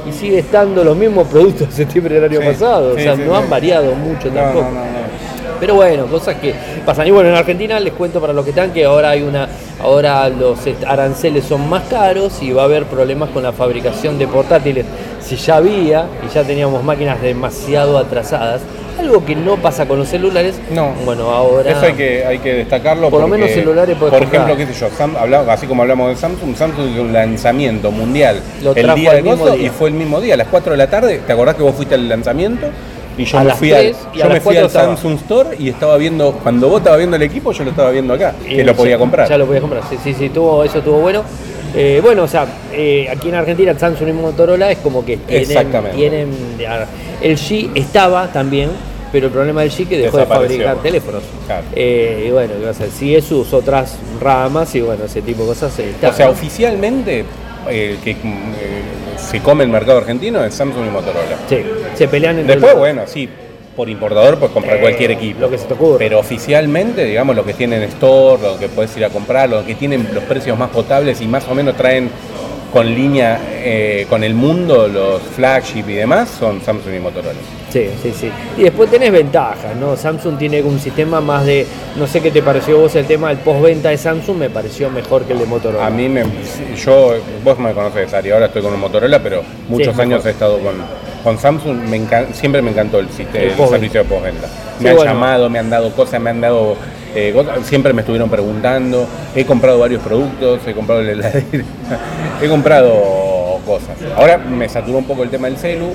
y 0.08 0.12
sigue 0.12 0.40
estando 0.40 0.82
los 0.82 0.96
mismos 0.96 1.28
productos 1.28 1.68
de 1.68 1.72
septiembre 1.74 2.16
del 2.16 2.24
año 2.24 2.40
Sí, 2.40 2.46
pasado. 2.48 2.94
o 2.94 2.98
sea, 2.98 3.14
sí, 3.14 3.22
no 3.24 3.36
han 3.36 3.48
variado 3.48 3.94
mucho 3.94 4.28
No, 4.30 4.34
tampoco. 4.34 4.64
no, 4.64 4.70
no, 4.72 4.80
no. 4.80 5.37
Pero 5.60 5.74
bueno, 5.74 6.06
cosas 6.06 6.36
que 6.36 6.54
pasan. 6.86 7.06
Y 7.06 7.10
bueno, 7.10 7.28
en 7.30 7.34
Argentina 7.36 7.78
les 7.80 7.92
cuento 7.92 8.20
para 8.20 8.32
los 8.32 8.44
que 8.44 8.50
están 8.50 8.72
que 8.72 8.84
ahora 8.84 9.10
hay 9.10 9.22
una, 9.22 9.48
ahora 9.80 10.28
los 10.28 10.58
aranceles 10.86 11.44
son 11.44 11.68
más 11.68 11.84
caros 11.84 12.42
y 12.42 12.52
va 12.52 12.62
a 12.62 12.64
haber 12.66 12.84
problemas 12.84 13.30
con 13.30 13.42
la 13.42 13.52
fabricación 13.52 14.18
de 14.18 14.26
portátiles. 14.26 14.84
Si 15.20 15.36
ya 15.36 15.56
había 15.56 16.06
y 16.26 16.32
ya 16.32 16.42
teníamos 16.44 16.82
máquinas 16.82 17.20
demasiado 17.20 17.98
atrasadas, 17.98 18.62
algo 18.98 19.24
que 19.24 19.36
no 19.36 19.56
pasa 19.56 19.86
con 19.86 19.98
los 19.98 20.08
celulares. 20.08 20.56
No. 20.72 20.92
Bueno, 21.04 21.30
ahora. 21.30 21.70
Eso 21.70 21.86
hay 21.86 21.92
que, 21.92 22.24
hay 22.26 22.38
que 22.38 22.54
destacarlo. 22.54 23.10
Por 23.10 23.20
lo 23.20 23.28
menos 23.28 23.50
celulares 23.50 23.96
Por 23.96 24.12
ejemplo, 24.14 24.56
qué 24.56 24.66
sé 24.66 24.72
yo, 24.74 24.88
Sam- 24.90 25.16
hablamos- 25.16 25.48
así 25.48 25.66
como 25.66 25.82
hablamos 25.82 26.08
de 26.10 26.16
Samsung, 26.16 26.56
Samsung 26.56 26.88
hizo 26.92 27.02
un 27.02 27.12
lanzamiento 27.12 27.90
mundial 27.92 28.40
Lo 28.62 28.74
el 28.74 28.94
día 28.94 29.10
al 29.10 29.16
de 29.18 29.22
mismo 29.22 29.44
coso 29.44 29.56
día. 29.56 29.66
y 29.66 29.70
fue 29.70 29.88
el 29.90 29.94
mismo 29.94 30.20
día, 30.20 30.34
a 30.34 30.36
las 30.38 30.48
4 30.48 30.72
de 30.72 30.78
la 30.78 30.88
tarde. 30.88 31.20
¿Te 31.26 31.32
acordás 31.32 31.54
que 31.54 31.62
vos 31.62 31.74
fuiste 31.76 31.94
al 31.94 32.08
lanzamiento? 32.08 32.66
Y 33.18 33.24
yo 33.24 33.38
A 33.38 33.44
me 33.44 33.52
fui, 33.52 33.72
al, 33.72 33.80
3 33.80 33.96
y 34.14 34.20
a 34.20 34.24
yo 34.24 34.30
me 34.30 34.40
fui 34.40 34.54
4 34.54 34.64
al. 34.64 34.70
Samsung 34.70 35.14
Store 35.16 35.56
y 35.58 35.68
estaba 35.68 35.96
viendo, 35.96 36.32
cuando 36.42 36.68
vos 36.68 36.78
estabas 36.78 36.98
viendo 36.98 37.16
el 37.16 37.22
equipo, 37.22 37.52
yo 37.52 37.64
lo 37.64 37.70
estaba 37.70 37.90
viendo 37.90 38.14
acá, 38.14 38.34
Y 38.46 38.56
que 38.56 38.64
lo 38.64 38.74
podía 38.74 38.96
comprar. 38.96 39.28
Ya 39.28 39.36
lo 39.36 39.46
podía 39.46 39.60
comprar, 39.60 39.82
sí, 39.90 39.96
sí, 40.02 40.14
sí, 40.14 40.28
tuvo, 40.30 40.64
eso 40.64 40.78
estuvo 40.78 41.00
bueno. 41.00 41.22
Eh, 41.74 42.00
bueno, 42.02 42.22
o 42.22 42.28
sea, 42.28 42.46
eh, 42.72 43.08
aquí 43.10 43.28
en 43.28 43.34
Argentina 43.34 43.78
Samsung 43.78 44.08
y 44.08 44.12
Motorola 44.12 44.70
es 44.70 44.78
como 44.78 45.04
que 45.04 45.18
tienen, 45.18 45.50
Exactamente. 45.50 45.96
tienen 45.96 46.30
el 47.20 47.36
G 47.36 47.70
estaba 47.74 48.28
también, 48.32 48.70
pero 49.12 49.26
el 49.26 49.32
problema 49.32 49.62
del 49.62 49.70
G 49.70 49.86
que 49.86 49.98
dejó 49.98 50.18
de 50.18 50.26
fabricar 50.26 50.76
teléfonos. 50.78 51.22
Claro. 51.46 51.64
Eh, 51.74 52.26
y 52.28 52.30
bueno, 52.30 52.54
¿qué 52.54 52.62
va 52.62 52.68
a 52.68 52.70
hacer? 52.70 52.90
sigue 52.90 53.20
sus 53.22 53.52
otras 53.52 53.98
ramas 54.20 54.74
y 54.74 54.80
bueno, 54.80 55.04
ese 55.04 55.22
tipo 55.22 55.42
de 55.42 55.48
cosas 55.48 55.78
eh, 55.78 55.90
está, 55.90 56.10
O 56.10 56.12
sea, 56.12 56.26
¿no? 56.26 56.32
oficialmente, 56.32 57.24
el 57.68 57.98
que 57.98 58.12
eh, 58.12 58.16
se 59.18 59.40
come 59.40 59.64
el 59.64 59.70
mercado 59.70 59.98
argentino 59.98 60.44
es 60.44 60.54
Samsung 60.54 60.86
y 60.86 60.90
Motorola. 60.90 61.36
Sí, 61.48 61.62
se 61.94 62.08
pelean 62.08 62.38
entre 62.38 62.56
Después, 62.56 62.76
bueno, 62.76 63.02
sí, 63.06 63.28
por 63.76 63.88
importador 63.88 64.38
puedes 64.38 64.52
comprar 64.54 64.76
Eh, 64.78 64.80
cualquier 64.80 65.10
equipo. 65.12 65.40
lo 65.40 65.50
que 65.50 65.58
se 65.58 65.66
te 65.66 65.74
ocurra. 65.74 65.98
Pero 65.98 66.18
oficialmente, 66.18 67.04
digamos, 67.04 67.36
los 67.36 67.44
que 67.46 67.54
tienen 67.54 67.82
store, 67.84 68.42
los 68.42 68.56
que 68.58 68.68
puedes 68.68 68.96
ir 68.96 69.04
a 69.04 69.10
comprar, 69.10 69.48
los 69.48 69.64
que 69.64 69.74
tienen 69.74 70.08
los 70.14 70.24
precios 70.24 70.58
más 70.58 70.70
potables 70.70 71.20
y 71.20 71.26
más 71.26 71.46
o 71.48 71.54
menos 71.54 71.76
traen 71.76 72.10
con 72.72 72.86
línea 72.86 73.40
eh, 73.64 74.06
con 74.10 74.22
el 74.24 74.34
mundo, 74.34 74.88
los 74.88 75.22
flagship 75.22 75.84
y 75.88 75.94
demás, 75.94 76.28
son 76.38 76.60
Samsung 76.60 76.94
y 76.94 77.00
Motorola. 77.00 77.32
Sí, 77.70 77.90
sí, 78.02 78.12
sí. 78.18 78.30
Y 78.56 78.62
después 78.62 78.90
tenés 78.90 79.12
ventajas, 79.12 79.76
¿no? 79.78 79.94
Samsung 79.94 80.38
tiene 80.38 80.62
un 80.62 80.78
sistema 80.80 81.20
más 81.20 81.44
de, 81.44 81.66
no 81.96 82.06
sé 82.06 82.22
qué 82.22 82.30
te 82.30 82.42
pareció 82.42 82.78
vos 82.80 82.94
el 82.96 83.04
tema 83.04 83.28
del 83.28 83.38
postventa 83.38 83.90
de 83.90 83.98
Samsung, 83.98 84.38
me 84.38 84.48
pareció 84.50 84.88
mejor 84.88 85.24
que 85.24 85.34
el 85.34 85.40
de 85.40 85.44
Motorola. 85.46 85.86
A 85.86 85.90
mí 85.90 86.08
me. 86.08 86.24
Yo, 86.82 87.14
vos 87.44 87.58
me 87.58 87.72
conocés, 87.74 88.14
Ari, 88.14 88.30
ahora 88.30 88.46
estoy 88.46 88.62
con 88.62 88.72
un 88.72 88.80
Motorola, 88.80 89.22
pero 89.22 89.42
muchos 89.68 89.98
años 89.98 90.24
he 90.24 90.30
estado 90.30 90.58
con, 90.60 90.76
con 91.22 91.38
Samsung. 91.38 91.76
Me 91.88 91.98
encan- 92.00 92.32
siempre 92.32 92.62
me 92.62 92.70
encantó 92.70 93.00
el, 93.00 93.10
sistema, 93.10 93.44
El 93.44 93.68
servicio 93.68 94.02
de 94.02 94.08
postventa. 94.08 94.46
Sí, 94.46 94.84
Me 94.84 94.90
han 94.90 94.96
bueno. 94.96 95.12
llamado, 95.12 95.50
me 95.50 95.58
han 95.58 95.68
dado 95.68 95.90
cosas, 95.92 96.20
me 96.22 96.30
han 96.30 96.40
dado. 96.40 96.74
eh, 97.14 97.32
cosas, 97.34 97.66
siempre 97.66 97.92
me 97.92 98.00
estuvieron 98.00 98.30
preguntando. 98.30 99.06
He 99.36 99.44
comprado 99.44 99.78
varios 99.78 100.02
productos, 100.02 100.60
he 100.66 100.72
comprado 100.72 101.02
la 101.02 101.12
heladera, 101.12 101.44
he 102.42 102.48
comprado 102.48 103.58
cosas. 103.66 103.96
Ahora 104.16 104.38
me 104.38 104.66
saturó 104.70 104.96
un 104.98 105.04
poco 105.04 105.22
el 105.22 105.28
tema 105.28 105.48
del 105.48 105.58
celu, 105.58 105.88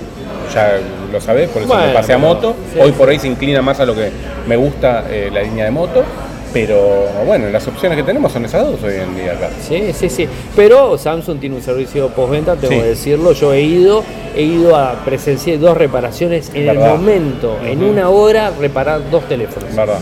ya 0.53 0.77
lo 1.13 1.21
sabés, 1.21 1.47
por 1.49 1.61
eso 1.61 1.73
me 1.73 1.79
Bueno, 1.79 1.93
pasé 1.93 2.11
a 2.13 2.17
moto. 2.17 2.55
sí, 2.73 2.79
Hoy 2.81 2.91
por 2.91 3.07
ahí 3.07 3.19
se 3.19 3.27
inclina 3.27 3.61
más 3.61 3.79
a 3.79 3.85
lo 3.85 3.95
que 3.95 4.09
me 4.47 4.57
gusta 4.57 5.05
eh, 5.09 5.29
la 5.31 5.41
línea 5.43 5.65
de 5.65 5.71
moto. 5.71 6.03
Pero 6.51 7.07
bueno, 7.25 7.49
las 7.49 7.67
opciones 7.67 7.97
que 7.97 8.03
tenemos 8.03 8.31
son 8.31 8.45
esas 8.45 8.63
dos 8.67 8.83
hoy 8.83 8.93
en 8.93 9.15
día 9.15 9.31
acá. 9.31 9.49
Sí, 9.67 9.91
sí, 9.91 10.07
sí. 10.07 10.27
Pero 10.55 10.99
Samsung 10.99 11.39
tiene 11.39 11.55
un 11.55 11.63
servicio 11.63 12.09
postventa, 12.09 12.55
tengo 12.55 12.73
Sí. 12.75 12.79
que 12.79 12.85
decirlo. 12.89 13.31
Yo 13.31 13.53
he 13.53 13.61
ido, 13.61 14.03
he 14.35 14.43
ido 14.43 14.75
a 14.75 14.93
presenciar 15.03 15.57
dos 15.59 15.75
reparaciones 15.75 16.51
en 16.53 16.69
el 16.69 16.77
momento, 16.77 17.57
en 17.65 17.83
una 17.83 18.09
hora, 18.09 18.51
reparar 18.59 19.01
dos 19.09 19.27
teléfonos. 19.27 19.75
¿Verdad? 19.75 19.97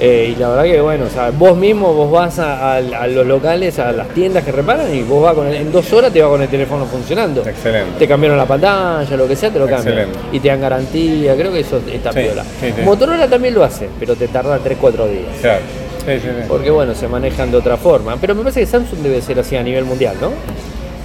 Eh, 0.00 0.32
y 0.36 0.38
la 0.40 0.48
verdad 0.50 0.62
que 0.64 0.80
bueno, 0.80 1.06
o 1.06 1.10
sea, 1.10 1.30
vos 1.30 1.56
mismo 1.56 1.92
vos 1.92 2.10
vas 2.10 2.38
a, 2.38 2.74
a- 2.74 2.76
a 2.76 3.06
los 3.08 3.26
locales, 3.26 3.78
a 3.80 3.90
las 3.92 4.08
tiendas 4.10 4.44
que 4.44 4.52
reparan 4.52 4.94
y 4.94 5.02
vos 5.02 5.22
vas 5.22 5.34
con 5.34 5.46
el- 5.48 5.56
en 5.56 5.72
dos 5.72 5.92
horas 5.92 6.12
te 6.12 6.22
va 6.22 6.28
con 6.28 6.40
el 6.40 6.48
teléfono 6.48 6.84
funcionando. 6.86 7.40
Excelente. 7.46 7.98
Te 7.98 8.06
cambiaron 8.06 8.38
la 8.38 8.46
pantalla, 8.46 9.16
lo 9.16 9.26
que 9.26 9.34
sea, 9.34 9.50
te 9.50 9.58
lo 9.58 9.66
cambian. 9.66 9.98
Excelente. 9.98 10.18
Y 10.32 10.40
te 10.40 10.48
dan 10.48 10.60
garantía, 10.60 11.34
creo 11.36 11.52
que 11.52 11.60
eso 11.60 11.80
está 11.92 12.12
Sí, 12.12 12.20
piola. 12.20 12.44
sí, 12.60 12.72
sí. 12.76 12.82
Motorola 12.82 13.26
también 13.28 13.54
lo 13.54 13.64
hace, 13.64 13.88
pero 13.98 14.14
te 14.14 14.28
tarda 14.28 14.58
3-4 14.58 15.06
días. 15.08 15.24
Claro. 15.40 15.60
Sí, 16.06 16.12
sí, 16.20 16.28
sí. 16.28 16.44
Porque 16.48 16.70
bueno, 16.70 16.94
se 16.94 17.06
manejan 17.08 17.50
de 17.50 17.56
otra 17.58 17.76
forma. 17.76 18.16
Pero 18.20 18.34
me 18.34 18.42
parece 18.42 18.60
que 18.60 18.66
Samsung 18.66 19.00
debe 19.00 19.20
ser 19.20 19.38
así 19.40 19.56
a 19.56 19.62
nivel 19.62 19.84
mundial, 19.84 20.14
¿no? 20.20 20.30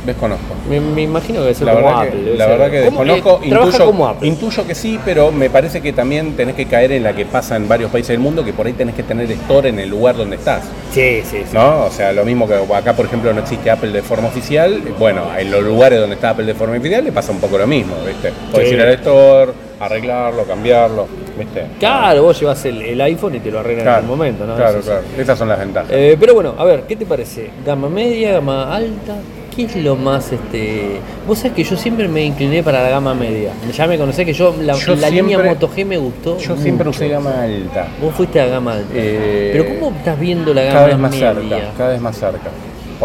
Desconozco. 0.05 0.53
Me, 0.69 0.81
me 0.81 1.01
imagino 1.03 1.41
que 1.45 1.53
La 1.63 1.73
como 1.73 1.85
verdad, 1.87 2.01
Apple. 2.01 2.23
que, 2.31 2.37
la 2.37 2.45
verdad 2.47 2.71
que 2.71 2.79
desconozco. 2.81 3.39
Intuyo, 3.43 3.85
como 3.85 4.07
Apple. 4.07 4.27
intuyo 4.27 4.67
que 4.67 4.75
sí, 4.75 4.99
pero 5.05 5.31
me 5.31 5.49
parece 5.49 5.81
que 5.81 5.93
también 5.93 6.35
tenés 6.35 6.55
que 6.55 6.65
caer 6.65 6.91
en 6.91 7.03
la 7.03 7.13
que 7.15 7.25
pasa 7.25 7.55
en 7.55 7.67
varios 7.69 7.89
países 7.89 8.09
del 8.09 8.19
mundo, 8.19 8.43
que 8.43 8.51
por 8.51 8.65
ahí 8.67 8.73
tenés 8.73 8.95
que 8.95 9.03
tener 9.03 9.31
store 9.31 9.69
en 9.69 9.79
el 9.79 9.89
lugar 9.89 10.17
donde 10.17 10.35
estás. 10.35 10.63
Sí, 10.91 11.21
sí, 11.23 11.37
sí. 11.45 11.53
¿No? 11.53 11.85
O 11.85 11.89
sea, 11.89 12.11
lo 12.11 12.25
mismo 12.25 12.47
que 12.47 12.55
acá, 12.75 12.93
por 12.93 13.05
ejemplo, 13.05 13.31
no 13.33 13.39
existe 13.41 13.71
Apple 13.71 13.91
de 13.91 14.01
forma 14.01 14.27
oficial. 14.27 14.81
Bueno, 14.99 15.23
en 15.37 15.49
los 15.49 15.63
lugares 15.63 15.99
donde 15.99 16.15
está 16.15 16.31
Apple 16.31 16.45
de 16.45 16.53
forma 16.53 16.75
oficial 16.77 17.03
le 17.03 17.11
pasa 17.13 17.31
un 17.31 17.39
poco 17.39 17.57
lo 17.57 17.65
mismo, 17.65 17.95
¿viste? 18.05 18.31
Podés 18.51 18.67
Sí. 18.69 18.75
ir 18.75 18.81
al 18.81 18.89
store, 18.95 19.51
arreglarlo, 19.79 20.43
cambiarlo, 20.43 21.07
¿viste? 21.37 21.63
Claro, 21.79 22.23
vos 22.23 22.39
llevas 22.39 22.63
el, 22.65 22.81
el 22.81 22.99
iPhone 23.01 23.35
y 23.35 23.39
te 23.39 23.51
lo 23.51 23.59
arreglan 23.59 23.85
Claro, 23.85 23.99
en 23.99 24.03
el 24.05 24.09
momento, 24.09 24.45
¿no? 24.45 24.55
Claro, 24.55 24.79
Eso 24.79 24.81
sí. 24.81 24.87
claro. 24.87 25.01
Esas 25.17 25.39
son 25.39 25.47
las 25.49 25.59
ventajas. 25.59 25.89
Eh, 25.91 26.17
pero 26.19 26.33
bueno, 26.33 26.55
a 26.57 26.65
ver, 26.65 26.81
¿qué 26.87 26.95
te 26.97 27.05
parece? 27.05 27.49
¿Gama 27.65 27.87
media, 27.87 28.33
gama 28.33 28.75
alta? 28.75 29.15
¿Qué 29.55 29.63
es 29.65 29.75
lo 29.75 29.95
más 29.95 30.31
este.? 30.31 30.99
Vos 31.27 31.37
sabés 31.39 31.53
que 31.53 31.63
yo 31.63 31.77
siempre 31.77 32.07
me 32.07 32.23
incliné 32.23 32.63
para 32.63 32.81
la 32.81 32.89
gama 32.89 33.13
media. 33.13 33.51
Ya 33.75 33.85
me 33.87 33.97
conocés 33.97 34.25
que 34.25 34.33
yo 34.33 34.55
la, 34.61 34.73
Yo 34.73 34.95
la 34.95 35.09
línea 35.09 35.37
Moto 35.39 35.69
G 35.69 35.85
me 35.85 35.97
gustó. 35.97 36.37
Yo 36.39 36.55
siempre 36.57 36.85
mucho. 36.85 36.97
usé 36.97 37.09
gama 37.09 37.43
alta. 37.43 37.87
Vos 38.01 38.15
fuiste 38.15 38.39
a 38.41 38.47
gama 38.47 38.73
alta. 38.73 38.89
Eh, 38.93 39.49
Pero 39.53 39.79
¿cómo 39.79 39.95
estás 39.97 40.19
viendo 40.19 40.53
la 40.53 40.63
gama 40.63 40.73
cada 40.73 40.87
vez 40.87 40.97
más 40.97 41.11
media? 41.11 41.33
cerca, 41.33 41.71
cada 41.77 41.89
vez 41.91 42.01
más 42.01 42.17
cerca. 42.17 42.49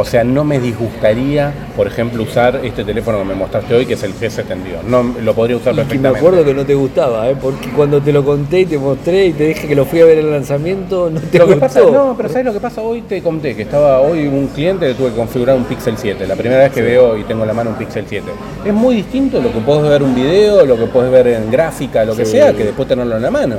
O 0.01 0.05
sea, 0.05 0.23
no 0.23 0.45
me 0.45 0.61
disgustaría, 0.61 1.53
por 1.77 1.89
ejemplo, 1.89 2.23
usar 2.23 2.61
este 2.63 2.85
teléfono 2.85 3.19
que 3.19 3.25
me 3.25 3.35
mostraste 3.35 3.75
hoy, 3.75 3.85
que 3.85 3.95
es 3.95 4.03
el 4.05 4.15
G72. 4.15 4.85
No, 4.87 5.03
lo 5.03 5.35
podría 5.35 5.57
usar 5.57 5.73
Y 5.73 5.77
que 5.79 5.83
me 5.83 5.87
perfectamente. 5.89 6.19
acuerdo 6.21 6.45
que 6.45 6.55
no 6.55 6.65
te 6.65 6.75
gustaba, 6.77 7.29
¿eh? 7.29 7.35
porque 7.43 7.69
cuando 7.71 8.01
te 8.01 8.13
lo 8.13 8.25
conté 8.25 8.61
y 8.61 8.67
te 8.67 8.79
mostré 8.79 9.27
y 9.27 9.33
te 9.33 9.49
dije 9.49 9.67
que 9.67 9.75
lo 9.75 9.85
fui 9.85 10.01
a 10.01 10.05
ver 10.05 10.19
en 10.19 10.27
el 10.27 10.31
lanzamiento, 10.31 11.11
no 11.11 11.19
te 11.21 11.39
Lo 11.39 11.47
que 11.49 11.55
gustó. 11.55 11.61
pasa, 11.67 11.81
no, 11.81 12.15
pero 12.17 12.29
¿sabes 12.29 12.45
lo 12.45 12.53
que 12.53 12.61
pasa? 12.61 12.81
Hoy 12.81 13.03
te 13.03 13.21
conté 13.23 13.57
que 13.57 13.63
estaba 13.63 14.01
hoy 14.01 14.29
un 14.29 14.47
cliente 14.55 14.87
que 14.87 14.95
tuve 14.95 15.11
que 15.11 15.17
configurar 15.17 15.57
un 15.57 15.65
Pixel 15.65 15.95
7. 15.99 16.29
La 16.29 16.37
primera 16.37 16.61
vez 16.63 16.73
que 16.73 16.83
veo 16.83 17.19
y 17.19 17.25
tengo 17.25 17.43
en 17.43 17.49
la 17.49 17.55
mano 17.55 17.71
un 17.71 17.77
Pixel 17.77 18.05
7. 18.09 18.25
Es 18.67 18.73
muy 18.73 18.95
distinto 18.95 19.41
lo 19.43 19.53
que 19.53 19.59
podés 19.59 19.91
ver 19.91 20.05
un 20.05 20.15
video, 20.15 20.65
lo 20.65 20.77
que 20.77 20.87
podés 20.87 21.11
ver 21.11 21.27
en 21.27 21.51
gráfica, 21.51 22.05
lo 22.05 22.15
que 22.15 22.25
Sí. 22.25 22.33
sea, 22.33 22.53
que 22.53 22.63
después 22.67 22.87
tenerlo 22.87 23.17
en 23.17 23.23
la 23.23 23.33
mano. 23.33 23.57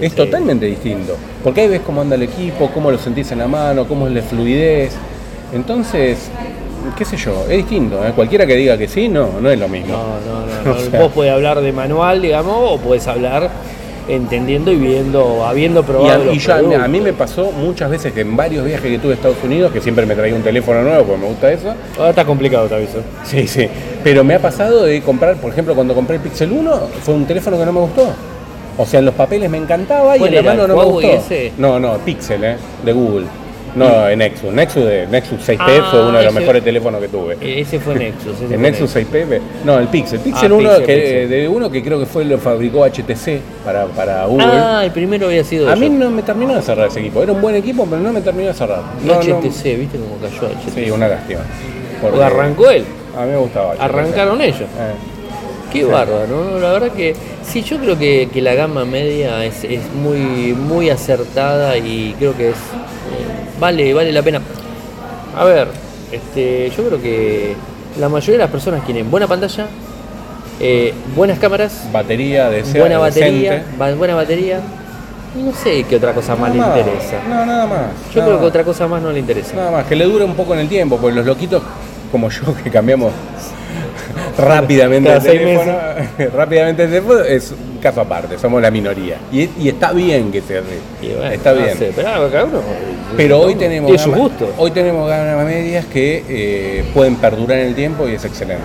Sí, 0.00 0.06
es 0.06 0.14
totalmente 0.14 0.64
distinto. 0.64 1.16
Porque 1.44 1.60
ahí 1.60 1.68
ves 1.68 1.82
cómo 1.84 2.00
anda 2.00 2.14
el 2.16 2.22
equipo, 2.22 2.70
cómo 2.72 2.90
lo 2.90 2.96
sentís 2.96 3.30
en 3.32 3.40
la 3.40 3.46
mano, 3.46 3.86
cómo 3.86 4.06
es 4.06 4.14
la 4.14 4.22
fluidez. 4.22 4.92
Entonces, 5.52 6.30
qué 6.96 7.04
sé 7.04 7.16
yo, 7.16 7.42
es 7.48 7.56
distinto. 7.58 8.04
¿eh? 8.06 8.12
Cualquiera 8.14 8.46
que 8.46 8.56
diga 8.56 8.76
que 8.78 8.88
sí, 8.88 9.08
no, 9.08 9.28
no 9.40 9.50
es 9.50 9.58
lo 9.58 9.68
mismo. 9.68 9.92
No, 9.96 10.02
no, 10.02 10.46
no. 10.46 10.64
no. 10.64 10.86
O 10.86 10.90
sea- 10.90 11.00
Vos 11.00 11.12
podés 11.12 11.32
hablar 11.32 11.60
de 11.60 11.72
manual, 11.72 12.22
digamos, 12.22 12.56
o 12.58 12.78
podés 12.78 13.06
hablar 13.06 13.50
entendiendo 14.08 14.72
y 14.72 14.76
viendo, 14.76 15.44
habiendo 15.46 15.80
Y, 15.80 15.82
probado. 15.84 16.30
a, 16.30 16.34
y 16.34 16.38
yo- 16.38 16.54
a 16.54 16.58
mí- 16.62 16.74
a 16.74 16.88
mí 16.88 17.00
me 17.00 17.12
pasó 17.12 17.52
muchas 17.52 17.88
veces 17.88 18.12
que 18.12 18.22
en 18.22 18.36
varios 18.36 18.64
viajes 18.64 18.90
que 18.90 18.98
tuve 18.98 19.12
a 19.12 19.14
Estados 19.14 19.36
Unidos, 19.44 19.70
que 19.72 19.80
siempre 19.80 20.04
me 20.06 20.14
traía 20.16 20.34
un 20.34 20.42
teléfono 20.42 20.82
nuevo 20.82 21.04
porque 21.04 21.20
me 21.22 21.28
gusta 21.28 21.52
eso, 21.52 21.72
Ahora 21.96 22.10
está 22.10 22.24
complicado, 22.24 22.66
te 22.66 22.74
aviso. 22.74 22.98
Sí, 23.24 23.46
sí. 23.46 23.68
Pero 24.02 24.24
me 24.24 24.34
ha 24.34 24.40
pasado 24.40 24.82
de 24.84 25.00
comprar, 25.02 25.36
por 25.36 25.52
ejemplo, 25.52 25.74
cuando 25.76 25.94
compré 25.94 26.16
el 26.16 26.22
Pixel 26.22 26.50
1, 26.50 26.72
fue 27.02 27.14
un 27.14 27.26
teléfono 27.26 27.56
que 27.58 27.64
no 27.64 27.72
me 27.72 27.80
gustó. 27.80 28.08
O 28.76 28.86
sea, 28.86 28.98
en 29.00 29.04
los 29.06 29.14
papeles 29.14 29.48
me 29.50 29.58
encantaba 29.58 30.16
y 30.16 30.18
¿Cuál 30.18 30.34
en 30.34 30.44
la 30.46 30.50
mano 30.52 30.66
no 30.66 30.76
me 30.76 30.84
gustó. 30.84 31.08
ese? 31.08 31.52
No, 31.58 31.78
no, 31.78 31.98
Pixel, 31.98 32.42
¿eh? 32.42 32.56
De 32.84 32.92
Google. 32.92 33.26
No, 33.74 34.06
en 34.08 34.18
Nexus. 34.18 34.52
Nexus, 34.52 34.84
de, 34.84 35.06
Nexus 35.06 35.40
6P 35.48 35.56
Ah, 35.60 35.88
fue 35.90 36.00
uno 36.00 36.18
de 36.18 36.24
los 36.24 36.32
ese- 36.32 36.40
mejores 36.40 36.62
teléfonos 36.64 37.00
que 37.00 37.08
tuve. 37.08 37.36
Eh, 37.40 37.60
Ese 37.60 37.80
fue 37.80 37.94
Nexus. 37.94 38.34
ese 38.34 38.42
El 38.44 38.48
fue 38.50 38.58
Nexus 38.58 38.94
6P, 38.96 39.40
no, 39.64 39.78
el 39.78 39.88
Pixel. 39.88 40.20
Pixel 40.20 40.52
Ah, 40.52 40.54
1 40.54 40.68
Pixel, 40.68 40.86
que, 40.86 40.94
Pixel. 40.96 41.28
de 41.30 41.48
uno 41.48 41.70
que 41.70 41.82
creo 41.82 41.98
que 41.98 42.06
fue 42.06 42.24
lo 42.24 42.38
fabricó 42.38 42.84
HTC 42.84 43.40
para, 43.64 43.86
para 43.86 44.26
Google. 44.26 44.44
Ah, 44.46 44.82
el 44.84 44.90
primero 44.90 45.26
había 45.26 45.42
sido 45.44 45.70
a 45.70 45.76
mí 45.76 45.88
no 45.88 46.10
me 46.10 46.22
terminó 46.22 46.54
de 46.54 46.62
cerrar 46.62 46.88
ese 46.88 47.00
equipo. 47.00 47.22
Era 47.22 47.32
un 47.32 47.40
buen 47.40 47.54
equipo, 47.56 47.86
pero 47.88 48.02
no 48.02 48.12
me 48.12 48.20
terminó 48.20 48.48
de 48.48 48.54
cerrar. 48.54 48.82
No, 49.04 49.14
no- 49.14 49.20
HTC, 49.20 49.76
¿viste 49.76 49.98
cómo 49.98 50.16
cayó 50.20 50.52
HTC? 50.52 50.84
Sí, 50.84 50.90
una 50.90 51.08
lástima. 51.08 51.40
Porque 52.00 52.22
arrancó 52.22 52.68
él, 52.70 52.84
A 53.16 53.24
mí 53.24 53.30
me 53.30 53.38
gustaba. 53.38 53.72
HTC. 53.74 53.80
arrancaron 53.82 54.40
ellos. 54.42 54.60
Eh. 54.60 54.94
Qué 55.72 55.84
bárbaro, 55.84 56.26
¿no? 56.26 56.58
La 56.58 56.72
verdad 56.72 56.90
que 56.92 57.14
sí, 57.42 57.62
yo 57.62 57.78
creo 57.78 57.98
que, 57.98 58.28
que 58.30 58.42
la 58.42 58.52
gama 58.52 58.84
media 58.84 59.42
es, 59.46 59.64
es, 59.64 59.80
muy, 59.94 60.52
muy 60.52 60.90
acertada 60.90 61.78
y 61.78 62.14
creo 62.18 62.36
que 62.36 62.50
es 62.50 62.56
vale, 63.60 63.94
vale 63.94 64.12
la 64.12 64.22
pena. 64.22 64.40
A 65.36 65.44
ver, 65.44 65.68
este, 66.10 66.70
yo 66.76 66.84
creo 66.84 67.00
que 67.00 67.54
la 67.98 68.08
mayoría 68.08 68.34
de 68.34 68.44
las 68.44 68.50
personas 68.50 68.82
quieren 68.84 69.10
buena 69.10 69.26
pantalla, 69.26 69.66
eh, 70.60 70.92
buenas 71.16 71.38
cámaras, 71.38 71.88
batería, 71.92 72.50
de 72.50 72.62
buena 72.78 72.98
batería, 72.98 73.64
buena 73.96 74.14
batería. 74.14 74.60
Y 75.34 75.42
no 75.42 75.54
sé 75.54 75.84
qué 75.84 75.96
otra 75.96 76.12
cosa 76.12 76.36
más 76.36 76.54
le 76.54 76.58
interesa. 76.58 77.16
No, 77.26 77.46
nada 77.46 77.66
más. 77.66 77.80
Yo 78.14 78.22
creo 78.22 78.38
que 78.38 78.44
otra 78.44 78.64
cosa 78.64 78.86
más 78.86 79.00
no 79.00 79.10
le 79.10 79.18
interesa. 79.18 79.56
Nada 79.56 79.70
más, 79.70 79.86
que 79.86 79.96
le 79.96 80.04
dure 80.04 80.24
un 80.24 80.34
poco 80.34 80.52
en 80.52 80.60
el 80.60 80.68
tiempo, 80.68 80.98
porque 80.98 81.16
los 81.16 81.24
loquitos 81.24 81.62
como 82.12 82.28
yo 82.28 82.54
que 82.62 82.70
cambiamos 82.70 83.12
rápidamente 84.38 85.10
el 85.10 85.22
teléfono, 85.22 85.72
rápidamente 86.36 86.84
el 86.84 86.90
teléfono 86.90 87.20
es 87.20 87.54
caso 87.82 88.00
aparte, 88.00 88.38
somos 88.38 88.62
la 88.62 88.70
minoría. 88.70 89.16
Y, 89.30 89.68
está 89.68 89.92
bien 89.92 90.30
que 90.30 90.40
se 90.40 90.62
está 91.32 91.52
bien. 91.52 91.76
pero, 93.16 93.40
hoy 93.40 93.56
tenemos 93.56 93.90
hoy 94.56 94.70
tenemos 94.70 95.08
gamas 95.08 95.44
medias 95.44 95.84
que 95.86 96.24
eh, 96.28 96.84
pueden 96.94 97.16
perdurar 97.16 97.58
en 97.58 97.68
el 97.68 97.74
tiempo 97.74 98.08
y 98.08 98.14
es 98.14 98.24
excelente. 98.24 98.64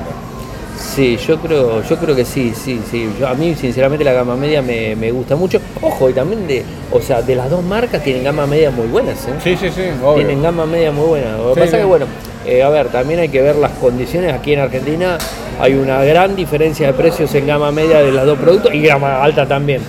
Sí, 0.78 1.18
yo 1.18 1.40
creo, 1.40 1.84
yo 1.84 1.98
creo 1.98 2.16
que 2.16 2.24
sí, 2.24 2.54
sí, 2.56 2.80
sí. 2.90 3.10
a 3.26 3.34
mí 3.34 3.56
sinceramente 3.56 4.04
la 4.06 4.14
gama 4.14 4.36
media 4.36 4.62
me, 4.62 5.12
gusta 5.12 5.36
mucho. 5.36 5.60
Ojo, 5.82 6.10
y 6.10 6.14
también 6.14 6.48
de, 6.48 6.64
o 6.92 7.02
sea, 7.02 7.22
de 7.22 7.36
las 7.36 7.50
dos 7.50 7.64
marcas 7.64 8.04
tienen 8.04 8.24
gama 8.24 8.46
media 8.46 8.70
muy 8.70 8.88
buenas, 8.88 9.28
¿eh? 9.28 9.34
Sí, 9.44 9.58
sí, 9.58 9.70
sí. 9.70 9.84
Tienen 10.16 10.42
gama 10.42 10.66
media 10.66 10.92
muy 10.92 11.08
buena. 11.08 11.38
Lo 11.38 11.54
que 11.54 11.62
pasa 11.62 11.78
es 11.78 11.82
que 11.82 11.88
bueno, 11.88 12.06
eh, 12.48 12.64
a 12.64 12.70
ver, 12.70 12.88
también 12.88 13.20
hay 13.20 13.30
que 13.30 13.42
ver 13.42 13.56
las 13.58 13.72
condiciones. 13.72 14.34
Aquí 14.34 14.54
en 14.54 14.62
Argentina 14.62 15.18
hay 15.60 15.74
una 15.74 16.04
gran 16.04 16.36
diferencia 16.36 16.88
de 16.88 16.94
precios 16.94 17.34
en 17.36 17.46
gama 17.46 17.72
media 17.72 18.00
de 18.00 18.12
los 18.12 18.26
dos 18.26 18.40
productos 18.40 18.74
y 18.74 18.82
gama 18.82 19.22
alta 19.22 19.46
también. 19.46 19.82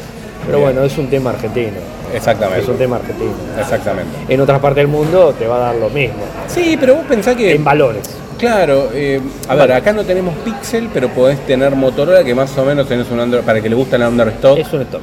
Pero 0.45 0.61
bueno, 0.61 0.83
es 0.83 0.97
un 0.99 1.09
tema 1.09 1.31
argentino. 1.31 1.77
Exactamente. 2.13 2.63
Es 2.63 2.69
un 2.69 2.77
tema 2.77 2.97
argentino. 2.97 3.33
Exactamente. 3.59 4.11
En 4.29 4.41
otras 4.41 4.61
partes 4.61 4.79
del 4.79 4.89
mundo 4.89 5.35
te 5.39 5.47
va 5.47 5.57
a 5.57 5.61
dar 5.61 5.75
lo 5.77 5.91
mismo. 5.91 6.25
Sí, 6.47 6.77
pero 6.81 6.97
vos 6.97 7.05
pensás 7.07 7.37
que. 7.37 7.55
En 7.55 7.65
valores. 7.65 8.03
Claro, 8.39 8.91
eh, 8.95 9.21
a 9.49 9.55
ver, 9.57 9.73
acá 9.73 9.93
no 9.93 10.05
tenemos 10.05 10.33
Pixel, 10.45 10.89
pero 10.95 11.09
podés 11.09 11.45
tener 11.45 11.75
Motorola 11.75 12.23
que 12.23 12.37
más 12.37 12.57
o 12.57 12.65
menos 12.65 12.87
tenés 12.87 13.11
un 13.11 13.19
Android, 13.19 13.43
para 13.43 13.61
que 13.61 13.69
le 13.69 13.75
guste 13.75 13.99
la 13.99 14.09
Understock. 14.09 14.59
Es 14.59 14.73
un 14.73 14.83
stock. 14.83 15.01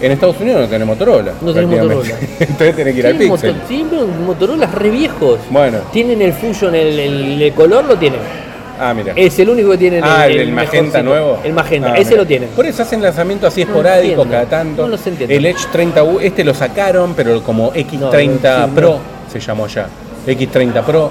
En 0.00 0.12
Estados 0.12 0.40
Unidos 0.40 0.62
no 0.62 0.68
tenemos 0.68 0.96
Motorola. 0.96 1.32
No 1.40 1.52
tenemos 1.52 1.78
Motorola. 1.78 2.14
Entonces 2.40 2.76
tenés 2.76 2.94
que 2.94 3.00
ir 3.00 3.06
al 3.06 3.16
Pixel. 3.16 3.56
sí, 3.68 3.86
Motorola 4.26 4.66
re 4.66 4.90
viejos. 4.90 5.40
Bueno. 5.50 5.78
Tienen 5.92 6.22
el 6.22 6.32
Fusion, 6.32 6.74
el, 6.74 7.52
color 7.54 7.84
lo 7.84 7.96
tienen. 7.96 8.20
Ah, 8.78 8.94
mira. 8.94 9.12
Es 9.14 9.38
el 9.38 9.50
único 9.50 9.72
que 9.72 9.78
tiene 9.78 10.00
ah, 10.02 10.26
el, 10.26 10.52
magenta 10.52 11.02
nuevo. 11.02 11.38
El 11.44 11.52
magenta, 11.52 11.92
ah, 11.92 11.98
ese 11.98 12.16
lo 12.16 12.26
tienen. 12.26 12.48
Por 12.50 12.64
eso 12.64 12.82
hacen 12.82 13.02
lanzamientos 13.02 13.52
así 13.52 13.62
esporádicos 13.62 14.26
cada 14.26 14.46
tanto. 14.46 14.82
No 14.82 14.88
los 14.88 15.06
entiendo. 15.06 15.34
El 15.34 15.44
Edge 15.44 15.66
30U, 15.70 16.18
este 16.22 16.44
lo 16.44 16.54
sacaron, 16.54 17.12
pero 17.14 17.42
como 17.42 17.72
X30 17.74 18.70
Pro 18.70 18.98
se 19.30 19.38
llamó 19.38 19.66
ya. 19.66 19.86
X30 20.26 20.82
Pro 20.82 21.10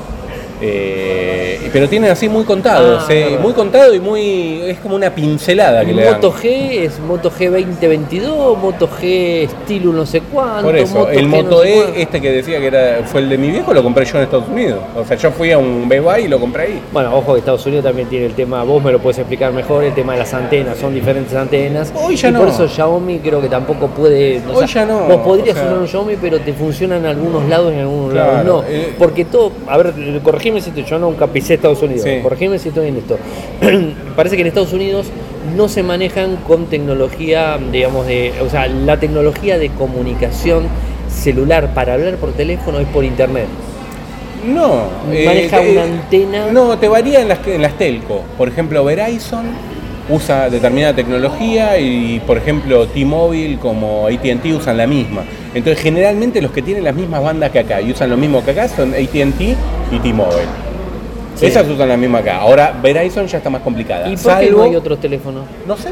eh, 0.61 1.69
pero 1.71 1.87
tienen 1.87 2.11
así 2.11 2.27
muy 2.27 2.43
contado, 2.43 2.99
ah, 2.99 3.07
muy 3.41 3.53
contado 3.53 3.93
y 3.93 3.99
muy. 3.99 4.61
es 4.63 4.79
como 4.79 4.95
una 4.95 5.13
pincelada 5.13 5.85
que 5.85 5.93
le 5.93 6.11
Moto 6.11 6.33
G 6.33 6.83
es 6.83 6.99
Moto 6.99 7.31
G 7.31 7.49
2022, 7.49 8.57
Moto 8.57 8.89
G 8.89 9.43
estilo 9.43 9.93
no 9.93 10.05
sé 10.05 10.21
cuánto. 10.21 10.63
Por 10.63 10.77
eso, 10.77 11.09
el 11.09 11.27
Moto 11.27 11.63
E, 11.63 12.01
este 12.01 12.21
que 12.21 12.31
decía 12.31 12.59
que 12.59 12.67
era 12.67 13.03
fue 13.05 13.21
el 13.21 13.29
de 13.29 13.37
mi 13.37 13.51
viejo, 13.51 13.73
lo 13.73 13.83
compré 13.83 14.05
yo 14.05 14.17
en 14.17 14.23
Estados 14.23 14.49
Unidos. 14.49 14.79
O 14.95 15.05
sea, 15.05 15.17
yo 15.17 15.31
fui 15.31 15.51
a 15.51 15.57
un 15.57 15.87
Best 15.87 16.03
Buy 16.03 16.25
y 16.25 16.27
lo 16.27 16.39
compré 16.39 16.63
ahí. 16.63 16.81
Bueno, 16.91 17.15
ojo 17.15 17.33
que 17.33 17.39
Estados 17.39 17.65
Unidos 17.65 17.85
también 17.85 18.07
tiene 18.09 18.25
el 18.25 18.33
tema, 18.33 18.63
vos 18.63 18.83
me 18.83 18.91
lo 18.91 18.99
puedes 18.99 19.19
explicar 19.19 19.53
mejor, 19.53 19.83
el 19.83 19.93
tema 19.93 20.13
de 20.13 20.19
las 20.19 20.33
antenas, 20.33 20.77
son 20.77 20.93
diferentes 20.93 21.33
antenas. 21.35 21.93
Hoy 21.95 22.15
ya 22.15 22.31
no. 22.31 22.39
Por 22.39 22.49
eso 22.49 22.67
Xiaomi 22.67 23.19
creo 23.19 23.41
que 23.41 23.49
tampoco 23.49 23.87
puede. 23.87 24.41
Hoy 24.53 24.67
ya 24.67 24.85
no. 24.85 25.05
Vos 25.05 25.21
podrías 25.21 25.55
usar 25.55 25.77
un 25.77 25.87
Xiaomi, 25.87 26.15
pero 26.19 26.39
te 26.39 26.53
funciona 26.53 26.97
en 26.97 27.05
algunos 27.05 27.47
lados 27.47 27.71
y 27.71 27.75
en 27.75 27.81
algunos 27.81 28.13
lados 28.13 28.45
no. 28.45 28.63
Eh, 28.67 28.93
porque 28.97 29.25
todo, 29.25 29.51
a 29.67 29.77
ver, 29.77 29.93
corregime 30.51 30.83
yo 30.89 30.99
nunca 30.99 31.27
pisé 31.27 31.55
Estados 31.55 31.81
Unidos, 31.81 32.07
corregime 32.23 32.59
si 32.59 32.69
estoy 32.69 32.87
en 32.87 32.97
esto. 32.97 33.17
Parece 34.15 34.35
que 34.35 34.41
en 34.41 34.47
Estados 34.47 34.73
Unidos 34.73 35.07
no 35.55 35.69
se 35.69 35.83
manejan 35.83 36.37
con 36.47 36.65
tecnología, 36.65 37.57
digamos, 37.71 38.07
de, 38.07 38.33
o 38.41 38.49
sea, 38.49 38.67
la 38.67 38.99
tecnología 38.99 39.57
de 39.57 39.69
comunicación 39.69 40.67
celular 41.09 41.73
para 41.73 41.93
hablar 41.93 42.15
por 42.15 42.31
teléfono 42.33 42.79
es 42.79 42.87
por 42.87 43.03
internet. 43.03 43.47
No. 44.45 44.83
Maneja 45.07 45.63
eh, 45.63 45.71
una 45.71 45.83
antena. 45.83 46.51
No, 46.51 46.77
te 46.77 46.87
varía 46.87 47.21
en 47.21 47.27
las, 47.27 47.45
en 47.45 47.61
las 47.61 47.77
telco. 47.77 48.23
Por 48.37 48.47
ejemplo, 48.47 48.83
Verizon 48.85 49.45
usa 50.09 50.49
determinada 50.49 50.95
tecnología 50.95 51.77
y, 51.77 52.19
por 52.25 52.37
ejemplo, 52.37 52.87
T-Mobile 52.87 53.59
como 53.59 54.07
ATT 54.07 54.45
usan 54.57 54.77
la 54.77 54.87
misma. 54.87 55.23
Entonces, 55.53 55.83
generalmente 55.83 56.41
los 56.41 56.51
que 56.51 56.61
tienen 56.61 56.83
las 56.83 56.95
mismas 56.95 57.21
bandas 57.21 57.51
que 57.51 57.59
acá 57.59 57.81
y 57.81 57.91
usan 57.91 58.09
lo 58.09 58.17
mismo 58.17 58.43
que 58.43 58.51
acá 58.51 58.67
son 58.67 58.93
ATT 58.93 59.57
y 59.91 59.99
T-Mobile. 59.99 60.69
Esas 61.41 61.67
usan 61.67 61.87
la 61.87 61.97
misma 61.97 62.19
acá. 62.19 62.37
Ahora, 62.37 62.73
Verizon 62.81 63.27
ya 63.27 63.37
está 63.37 63.49
más 63.49 63.61
complicada. 63.61 64.09
¿Y 64.09 64.17
por 64.17 64.39
qué 64.39 64.51
no 64.51 64.63
hay 64.63 64.75
otros 64.75 64.99
teléfonos? 64.99 65.45
No 65.65 65.77
sé. 65.77 65.89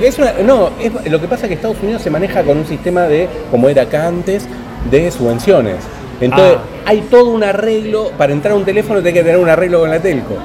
Es 0.00 0.18
no, 0.18 0.70
lo 1.08 1.20
que 1.20 1.28
pasa 1.28 1.44
es 1.44 1.48
que 1.48 1.54
Estados 1.54 1.76
Unidos 1.82 2.02
se 2.02 2.10
maneja 2.10 2.42
con 2.42 2.58
un 2.58 2.66
sistema 2.66 3.02
de, 3.02 3.28
como 3.50 3.68
era 3.68 3.82
acá 3.82 4.06
antes, 4.06 4.46
de 4.90 5.10
subvenciones. 5.10 5.76
Entonces, 6.20 6.58
ah. 6.58 6.82
hay 6.86 7.00
todo 7.10 7.30
un 7.30 7.42
arreglo. 7.42 8.10
Para 8.16 8.32
entrar 8.32 8.52
a 8.52 8.56
un 8.56 8.64
teléfono, 8.64 9.00
tiene 9.02 9.18
que 9.18 9.24
tener 9.24 9.38
un 9.38 9.48
arreglo 9.48 9.80
con 9.80 9.90
la 9.90 10.00
telco. 10.00 10.36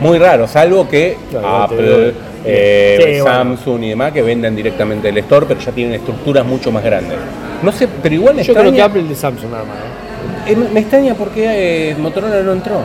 Muy 0.00 0.18
raro, 0.18 0.48
salvo 0.48 0.88
que 0.88 1.16
Apple, 1.44 2.12
eh, 2.44 3.20
Samsung 3.22 3.84
y 3.84 3.88
demás 3.90 4.10
que 4.10 4.20
venden 4.22 4.56
directamente 4.56 5.10
el 5.10 5.18
store, 5.18 5.46
pero 5.46 5.60
ya 5.60 5.70
tienen 5.70 5.94
estructuras 5.94 6.44
mucho 6.44 6.72
más 6.72 6.82
grandes. 6.82 7.18
No 7.62 7.70
sé, 7.70 7.88
pero 8.02 8.14
igual 8.14 8.40
Yo 8.42 8.52
creo 8.52 8.72
que 8.72 8.82
Apple 8.82 9.04
de 9.04 9.14
Samsung 9.14 9.50
nada 9.52 9.64
más. 9.64 9.76
¿eh? 9.76 10.01
Eh, 10.46 10.56
me 10.56 10.80
extraña 10.80 11.14
porque 11.14 11.94
Motorola 11.98 12.42
no 12.42 12.52
entró. 12.52 12.80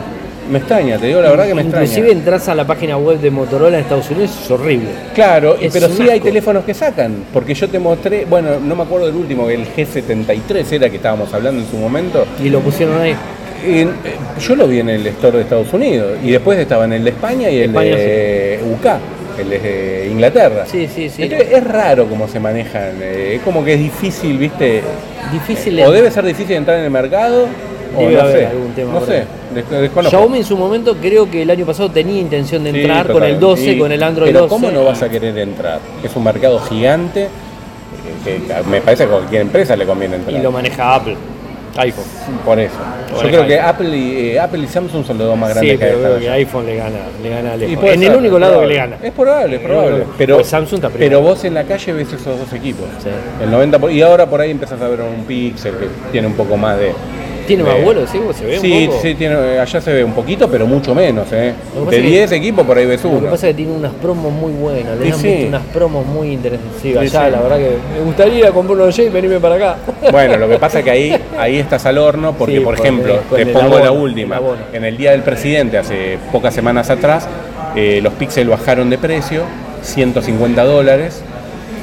Me 0.50 0.58
extraña, 0.58 0.96
te 0.96 1.08
digo 1.08 1.20
la 1.20 1.30
verdad 1.30 1.46
que 1.46 1.54
me 1.54 1.62
extraña. 1.62 1.84
Inclusive 1.84 2.12
entras 2.12 2.48
a 2.48 2.54
la 2.54 2.66
página 2.66 2.96
web 2.96 3.20
de 3.20 3.30
Motorola 3.30 3.76
en 3.76 3.82
Estados 3.82 4.10
Unidos 4.10 4.30
es 4.42 4.50
horrible. 4.50 4.88
Claro, 5.14 5.56
pero 5.72 5.88
sí 5.88 6.08
hay 6.08 6.20
teléfonos 6.20 6.64
que 6.64 6.72
sacan, 6.72 7.24
porque 7.32 7.52
yo 7.54 7.68
te 7.68 7.78
mostré, 7.78 8.24
bueno, 8.24 8.58
no 8.58 8.74
me 8.74 8.84
acuerdo 8.84 9.06
del 9.06 9.16
último, 9.16 9.50
el 9.50 9.66
G73 9.66 10.72
era 10.72 10.88
que 10.88 10.96
estábamos 10.96 11.32
hablando 11.34 11.62
en 11.62 11.68
su 11.68 11.76
momento. 11.76 12.24
Y 12.42 12.48
lo 12.48 12.60
pusieron 12.60 12.98
ahí. 12.98 13.14
yo 14.40 14.56
lo 14.56 14.66
vi 14.66 14.80
en 14.80 14.88
el 14.88 15.06
store 15.08 15.38
de 15.38 15.42
Estados 15.42 15.72
Unidos 15.74 16.18
y 16.24 16.30
después 16.30 16.58
estaba 16.58 16.86
en 16.86 16.94
el 16.94 17.04
de 17.04 17.10
España 17.10 17.50
y 17.50 17.58
el 17.58 17.72
de 17.72 18.60
UK 18.72 19.17
el 19.38 19.50
de 19.50 20.08
Inglaterra. 20.10 20.66
Sí, 20.66 20.88
sí, 20.92 21.08
sí. 21.08 21.22
Entonces 21.22 21.52
es 21.52 21.64
raro 21.64 22.06
cómo 22.06 22.28
se 22.28 22.40
manejan. 22.40 23.00
Eh, 23.02 23.36
es 23.36 23.42
como 23.42 23.64
que 23.64 23.74
es 23.74 23.80
difícil, 23.80 24.38
¿viste? 24.38 24.82
Difícil. 25.32 25.80
o 25.82 25.90
debe 25.90 26.10
ser 26.10 26.24
difícil 26.24 26.56
entrar 26.56 26.78
en 26.78 26.84
el 26.84 26.90
mercado. 26.90 27.46
o 27.96 28.02
no 28.02 28.30
sé, 28.30 28.46
algún 28.46 28.72
tema. 28.72 28.92
No 28.92 29.06
sé, 29.06 29.24
desconozco. 29.54 30.10
Xiaomi 30.10 30.38
en 30.38 30.44
su 30.44 30.56
momento 30.56 30.96
creo 30.96 31.30
que 31.30 31.42
el 31.42 31.50
año 31.50 31.66
pasado 31.66 31.90
tenía 31.90 32.20
intención 32.20 32.64
de 32.64 32.70
entrar 32.70 33.10
con 33.10 33.22
el 33.22 33.38
12, 33.38 33.78
con 33.78 33.92
el 33.92 34.02
Android 34.02 34.28
pero 34.28 34.46
12. 34.46 34.50
¿Cómo 34.50 34.70
no 34.70 34.84
vas 34.84 35.02
a 35.02 35.08
querer 35.08 35.36
entrar? 35.38 35.80
Es 36.02 36.14
un 36.14 36.24
mercado 36.24 36.58
gigante 36.60 37.28
que 38.24 38.40
me 38.68 38.80
parece 38.80 39.04
que 39.04 39.10
a 39.10 39.12
cualquier 39.16 39.42
empresa 39.42 39.76
le 39.76 39.86
conviene 39.86 40.16
entrar. 40.16 40.38
Y 40.38 40.42
lo 40.42 40.52
maneja 40.52 40.94
Apple 40.94 41.16
iPhone. 41.78 42.04
Por 42.44 42.58
eso. 42.58 42.76
Yo 43.22 43.28
creo 43.28 43.46
que 43.46 43.58
Apple 43.58 43.96
y, 43.96 44.30
eh, 44.30 44.40
Apple 44.40 44.60
y 44.60 44.66
Samsung 44.66 45.04
son 45.04 45.18
los 45.18 45.28
dos 45.28 45.38
más 45.38 45.50
grandes 45.50 45.72
sí, 45.72 45.78
que 45.78 45.86
creo 45.86 46.18
que 46.18 46.30
iPhone 46.30 46.66
le 46.66 46.76
gana, 46.76 46.98
le 47.22 47.30
gana 47.30 47.54
En 47.54 48.02
el 48.02 48.16
único 48.16 48.38
lado 48.38 48.60
que 48.60 48.66
le 48.66 48.76
gana. 48.76 48.96
Es 49.02 49.12
probable, 49.12 49.56
es 49.56 49.62
probable. 49.62 50.04
Pero, 50.16 50.36
pues 50.36 50.48
Samsung 50.48 50.84
está 50.84 50.90
pero 50.90 51.20
vos 51.20 51.44
en 51.44 51.54
la 51.54 51.64
calle 51.64 51.92
ves 51.92 52.12
esos 52.12 52.38
dos 52.38 52.52
equipos. 52.52 52.86
El 53.42 53.50
90 53.50 53.90
y 53.92 54.02
ahora 54.02 54.26
por 54.26 54.40
ahí 54.40 54.50
empezás 54.50 54.80
a 54.80 54.88
ver 54.88 55.00
un 55.00 55.24
Pixel 55.24 55.74
que 55.76 55.88
tiene 56.12 56.26
un 56.26 56.34
poco 56.34 56.56
más 56.56 56.78
de 56.78 56.92
¿Tiene 57.48 57.62
más 57.64 57.82
vuelo, 57.82 58.06
sí? 58.06 58.20
¿Se 58.34 58.44
ve 58.44 58.58
sí, 58.58 58.72
un 58.72 58.86
poco? 58.88 59.02
Sí, 59.02 59.14
tiene, 59.14 59.34
allá 59.58 59.80
se 59.80 59.92
ve 59.92 60.04
un 60.04 60.12
poquito, 60.12 60.48
pero 60.50 60.66
mucho 60.66 60.94
menos. 60.94 61.26
¿eh? 61.32 61.54
De 61.90 62.00
10 62.00 62.32
equipos 62.32 62.66
por 62.66 62.76
ahí 62.76 62.84
ves 62.84 63.02
uno. 63.04 63.14
Lo 63.14 63.20
que 63.22 63.30
pasa 63.30 63.48
es 63.48 63.56
que 63.56 63.62
tiene 63.62 63.72
unas 63.72 63.92
promos 63.94 64.30
muy 64.30 64.52
buenas, 64.52 64.98
le 64.98 65.10
dan 65.10 65.48
unas 65.48 65.62
promos 65.72 66.06
muy 66.06 66.32
interesantes. 66.32 66.80
Sí, 66.82 66.96
allá 66.96 67.30
la 67.30 67.40
verdad 67.40 67.56
que 67.56 67.70
me 67.98 68.04
gustaría 68.04 68.52
comprar 68.52 68.76
uno 68.76 68.86
de 68.86 69.02
y 69.02 69.08
venirme 69.08 69.40
para 69.40 69.54
acá. 69.54 69.76
Bueno, 70.12 70.36
lo 70.36 70.48
que 70.48 70.58
pasa 70.58 70.80
es 70.80 70.84
que 70.84 70.90
ahí, 70.90 71.16
ahí 71.38 71.58
estás 71.58 71.86
al 71.86 71.98
horno, 71.98 72.34
porque 72.34 72.60
por 72.60 72.74
ejemplo, 72.74 73.20
te 73.34 73.46
pongo 73.46 73.78
la 73.78 73.92
última. 73.92 74.40
En 74.72 74.84
el 74.84 74.96
Día 74.96 75.12
del 75.12 75.22
Presidente, 75.22 75.78
hace 75.78 76.18
pocas 76.30 76.54
semanas 76.54 76.90
atrás, 76.90 77.28
eh, 77.74 78.00
los 78.02 78.12
Pixel 78.14 78.48
bajaron 78.48 78.90
de 78.90 78.98
precio, 78.98 79.42
150 79.82 80.64
dólares. 80.64 81.22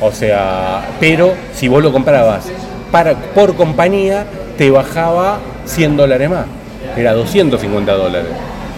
O 0.01 0.12
sea, 0.12 0.86
pero 0.99 1.34
si 1.54 1.67
vos 1.67 1.82
lo 1.82 1.91
comprabas 1.91 2.45
para, 2.91 3.15
por 3.15 3.56
compañía, 3.56 4.25
te 4.58 4.69
bajaba 4.71 5.39
100 5.65 5.97
dólares 5.97 6.30
más. 6.30 6.45
Era 6.95 7.13
250 7.13 7.91
dólares. 7.93 8.32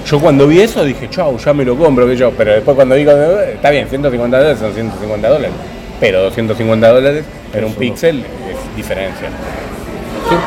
Yo 0.05 0.19
cuando 0.19 0.47
vi 0.47 0.61
eso 0.61 0.83
dije, 0.85 1.09
chau, 1.09 1.37
ya 1.37 1.53
me 1.53 1.65
lo 1.65 1.75
compro, 1.77 2.07
que 2.07 2.15
yo. 2.15 2.31
Pero 2.31 2.53
después 2.53 2.75
cuando 2.75 2.95
digo, 2.95 3.11
está 3.11 3.69
bien, 3.69 3.87
150 3.89 4.37
dólares 4.37 4.59
son 4.59 4.73
150 4.73 5.27
dólares. 5.27 5.55
Pero 5.99 6.23
250 6.23 6.89
dólares 6.89 7.25
en 7.53 7.65
un 7.65 7.73
píxel 7.73 8.19
es 8.19 8.75
diferencia. 8.75 9.29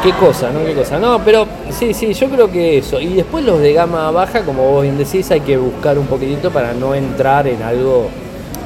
¿Qué, 0.03 0.12
cosa, 0.12 0.50
¿no? 0.50 0.64
Qué 0.64 0.74
cosa. 0.74 0.98
No, 0.98 1.22
pero 1.24 1.46
sí, 1.70 1.94
sí, 1.94 2.12
yo 2.12 2.29
creo 2.29 2.50
que 2.50 2.79
eso. 2.79 3.00
Y 3.00 3.14
después 3.14 3.44
los 3.44 3.61
de 3.61 3.72
gama 3.72 4.11
baja, 4.11 4.42
como 4.42 4.70
vos 4.70 4.83
bien 4.83 4.98
decís, 4.98 5.31
hay 5.31 5.40
que 5.40 5.57
buscar 5.57 5.98
un 5.98 6.07
poquitito 6.07 6.50
para 6.50 6.74
no 6.74 6.94
entrar 6.94 7.46
en 7.46 7.62
algo 7.62 8.11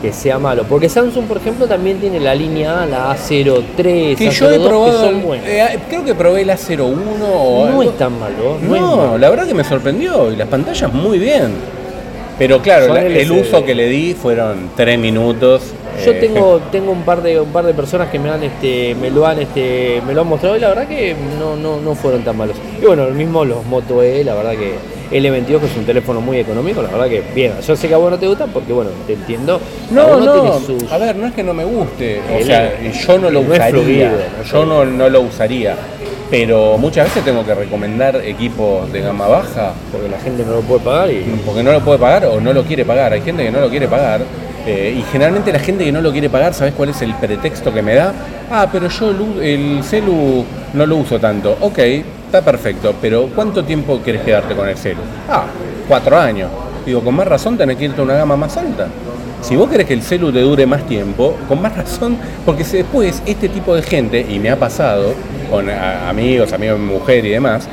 que 0.04 0.12
sea 0.12 0.38
malo. 0.38 0.64
Porque 0.68 0.88
Samsung, 0.88 1.24
por 1.26 1.38
ejemplo, 1.38 1.66
también 1.66 1.98
tiene 1.98 2.20
la 2.20 2.34
línea 2.34 2.82
A, 2.82 2.86
la 2.86 3.14
A03, 3.16 4.16
Que 4.16 4.28
A02, 4.28 4.30
yo 4.32 4.50
he 4.50 4.60
probado, 4.60 5.00
que 5.00 5.06
son 5.10 5.22
buenas. 5.22 5.46
eh, 5.48 5.78
creo 5.88 6.04
que 6.04 6.14
probé 6.14 6.44
la 6.44 6.56
01 6.56 6.84
o 7.26 7.64
no 7.64 7.66
algo. 7.68 7.82
es 7.82 7.96
tan 7.98 8.18
malo. 8.20 8.58
No, 8.62 8.74
es 8.74 8.80
No, 8.80 8.96
malo. 8.96 9.18
la 9.18 9.30
verdad 9.30 9.46
que 9.46 9.54
me 9.54 9.64
sorprendió 9.64 10.30
y 10.32 10.36
las 10.36 10.48
pantallas 10.48 10.92
muy 10.92 11.18
bien. 11.18 11.52
Pero 12.38 12.60
claro, 12.60 12.92
la- 12.92 13.02
el 13.06 13.30
uso 13.30 13.64
que 13.64 13.74
le 13.76 13.86
di 13.88 14.12
fueron 14.14 14.70
tres 14.76 14.98
minutos. 14.98 15.62
Yo 16.04 16.10
eh, 16.10 16.14
tengo, 16.14 16.60
tengo 16.72 16.90
un 16.90 17.02
par 17.02 17.22
de 17.22 17.40
un 17.40 17.50
par 17.50 17.64
de 17.64 17.72
personas 17.74 18.08
que 18.10 18.18
me 18.18 18.28
han 18.28 18.42
este, 18.42 18.96
me 19.00 19.08
lo 19.10 19.24
han 19.24 19.38
este, 19.40 20.02
me 20.04 20.12
lo 20.14 20.22
han 20.22 20.26
mostrado 20.28 20.56
y 20.56 20.60
la 20.60 20.68
verdad 20.68 20.88
que 20.88 21.14
no, 21.38 21.54
no, 21.54 21.80
no 21.80 21.94
fueron 21.94 22.22
tan 22.24 22.36
malos. 22.36 22.56
Y 22.82 22.84
bueno, 22.84 23.04
lo 23.06 23.14
mismo 23.14 23.44
los 23.44 23.64
Moto 23.66 24.02
E, 24.02 24.24
la 24.24 24.34
verdad 24.34 24.52
que 24.52 24.72
L22 25.10 25.60
que 25.60 25.66
es 25.66 25.76
un 25.76 25.84
teléfono 25.84 26.20
muy 26.20 26.38
económico, 26.38 26.82
la 26.82 26.88
verdad 26.90 27.08
que 27.08 27.22
bien. 27.34 27.52
Yo 27.66 27.76
sé 27.76 27.88
que 27.88 27.94
a 27.94 27.98
vos 27.98 28.10
no 28.10 28.18
te 28.18 28.26
gusta 28.26 28.46
porque 28.46 28.72
bueno, 28.72 28.90
te 29.06 29.12
entiendo. 29.14 29.60
No, 29.90 30.18
no, 30.20 30.58
sus- 30.60 30.90
a 30.90 30.98
ver, 30.98 31.16
no 31.16 31.26
es 31.26 31.34
que 31.34 31.42
no 31.42 31.54
me 31.54 31.64
guste, 31.64 32.20
o 32.32 32.38
El- 32.38 32.44
sea, 32.44 32.72
yo 32.92 33.18
no 33.18 33.30
lo 33.30 33.40
usaría, 33.40 33.68
fluido, 33.70 34.08
no 34.10 34.42
es 34.42 34.50
yo 34.50 34.66
no, 34.66 34.84
no 34.84 35.08
lo 35.08 35.20
usaría, 35.22 35.76
pero 36.30 36.78
muchas 36.78 37.06
veces 37.08 37.24
tengo 37.24 37.44
que 37.44 37.54
recomendar 37.54 38.16
equipos 38.24 38.90
de 38.92 39.00
gama 39.02 39.28
baja 39.28 39.72
porque 39.92 40.08
la 40.08 40.18
gente 40.18 40.44
no 40.44 40.52
lo 40.54 40.60
puede 40.62 40.80
pagar 40.80 41.10
y 41.10 41.22
porque 41.44 41.62
no 41.62 41.72
lo 41.72 41.80
puede 41.80 41.98
pagar 41.98 42.24
o 42.26 42.40
no 42.40 42.52
lo 42.52 42.62
quiere 42.64 42.84
pagar, 42.84 43.12
hay 43.12 43.20
gente 43.20 43.44
que 43.44 43.50
no 43.50 43.60
lo 43.60 43.68
quiere 43.68 43.86
pagar, 43.88 44.22
eh, 44.66 44.94
y 44.98 45.02
generalmente 45.12 45.52
la 45.52 45.58
gente 45.58 45.84
que 45.84 45.92
no 45.92 46.00
lo 46.00 46.10
quiere 46.10 46.30
pagar, 46.30 46.54
¿sabes 46.54 46.72
cuál 46.74 46.88
es 46.88 47.02
el 47.02 47.14
pretexto 47.14 47.72
que 47.72 47.82
me 47.82 47.94
da? 47.94 48.12
Ah, 48.50 48.66
pero 48.72 48.88
yo 48.88 49.10
el 49.42 49.82
celu 49.84 50.44
no 50.72 50.86
lo 50.86 50.96
uso 50.96 51.20
tanto, 51.20 51.56
ok, 51.60 51.78
está 52.26 52.42
perfecto, 52.42 52.94
pero 53.00 53.28
¿cuánto 53.34 53.64
tiempo 53.64 54.00
quieres 54.02 54.22
quedarte 54.22 54.54
con 54.54 54.68
el 54.68 54.76
celu? 54.76 55.00
Ah, 55.28 55.44
cuatro 55.88 56.18
años. 56.18 56.50
Digo, 56.84 57.00
con 57.00 57.14
más 57.14 57.26
razón 57.26 57.56
tenés 57.56 57.76
que 57.76 57.84
irte 57.86 58.00
a 58.00 58.04
una 58.04 58.14
gama 58.14 58.36
más 58.36 58.56
alta. 58.56 58.88
Si 59.40 59.56
vos 59.56 59.68
querés 59.68 59.86
que 59.86 59.94
el 59.94 60.02
celu 60.02 60.32
te 60.32 60.40
dure 60.40 60.66
más 60.66 60.86
tiempo, 60.86 61.36
con 61.48 61.60
más 61.60 61.76
razón, 61.76 62.16
porque 62.46 62.64
si 62.64 62.78
después 62.78 63.22
este 63.26 63.48
tipo 63.48 63.74
de 63.74 63.82
gente, 63.82 64.26
y 64.28 64.38
me 64.38 64.50
ha 64.50 64.58
pasado 64.58 65.14
con 65.50 65.68
amigos, 65.68 66.52
amigos 66.52 66.78
de 66.78 66.84
mujer 66.84 67.24
y 67.26 67.30
demás, 67.30 67.68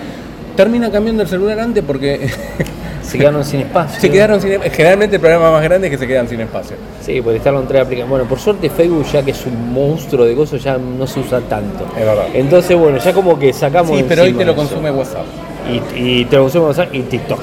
termina 0.55 0.91
cambiando 0.91 1.23
el 1.23 1.29
celular 1.29 1.59
antes 1.59 1.83
porque 1.85 2.29
se 3.03 3.17
quedaron 3.17 3.43
sin 3.43 3.61
espacio. 3.61 3.99
se 3.99 4.09
quedaron 4.09 4.41
sin 4.41 4.61
Generalmente 4.61 5.15
el 5.15 5.21
problema 5.21 5.51
más 5.51 5.63
grande 5.63 5.87
es 5.87 5.91
que 5.91 5.97
se 5.97 6.07
quedan 6.07 6.27
sin 6.27 6.41
espacio. 6.41 6.75
Sí, 7.01 7.21
porque 7.21 7.37
instalaron 7.37 7.67
tres 7.67 7.81
aplicaciones. 7.81 8.09
Bueno, 8.09 8.25
por 8.25 8.39
suerte 8.39 8.69
Facebook 8.69 9.05
ya 9.11 9.23
que 9.23 9.31
es 9.31 9.45
un 9.45 9.73
monstruo 9.73 10.25
de 10.25 10.35
cosas 10.35 10.63
ya 10.63 10.77
no 10.77 11.05
se 11.07 11.19
usa 11.19 11.41
tanto. 11.41 11.85
Es 11.97 12.05
verdad. 12.05 12.25
Entonces, 12.33 12.77
bueno, 12.77 12.97
ya 12.97 13.13
como 13.13 13.37
que 13.37 13.53
sacamos. 13.53 13.97
Sí, 13.97 14.05
pero 14.07 14.23
hoy 14.23 14.33
te 14.33 14.45
lo 14.45 14.51
eso. 14.51 14.61
consume 14.61 14.91
WhatsApp. 14.91 15.25
Y, 15.95 16.21
y 16.21 16.25
te 16.25 16.35
lo 16.35 16.43
consume 16.43 16.65
WhatsApp 16.65 16.93
y 16.93 17.01
TikTok. 17.01 17.39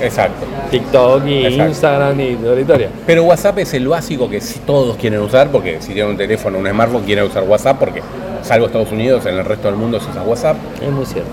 Exacto. 0.00 0.46
TikTok 0.70 1.26
y 1.26 1.46
Exacto. 1.46 1.68
Instagram 1.70 2.20
y 2.20 2.34
toda 2.36 2.54
la 2.54 2.60
historia. 2.60 2.88
Pero 3.06 3.24
WhatsApp 3.24 3.58
es 3.58 3.74
el 3.74 3.88
básico 3.88 4.28
que 4.28 4.40
todos 4.66 4.96
quieren 4.96 5.20
usar, 5.20 5.50
porque 5.50 5.78
si 5.80 5.92
tienen 5.92 6.12
un 6.12 6.16
teléfono, 6.16 6.58
un 6.58 6.68
smartphone, 6.68 7.02
quieren 7.04 7.24
usar 7.24 7.42
WhatsApp, 7.44 7.78
porque 7.78 8.02
salvo 8.42 8.66
Estados 8.66 8.92
Unidos, 8.92 9.26
en 9.26 9.36
el 9.36 9.44
resto 9.44 9.68
del 9.68 9.76
mundo 9.76 9.98
se 10.00 10.10
usa 10.10 10.22
WhatsApp. 10.22 10.56
Es 10.80 10.90
muy 10.90 11.06
cierto. 11.06 11.30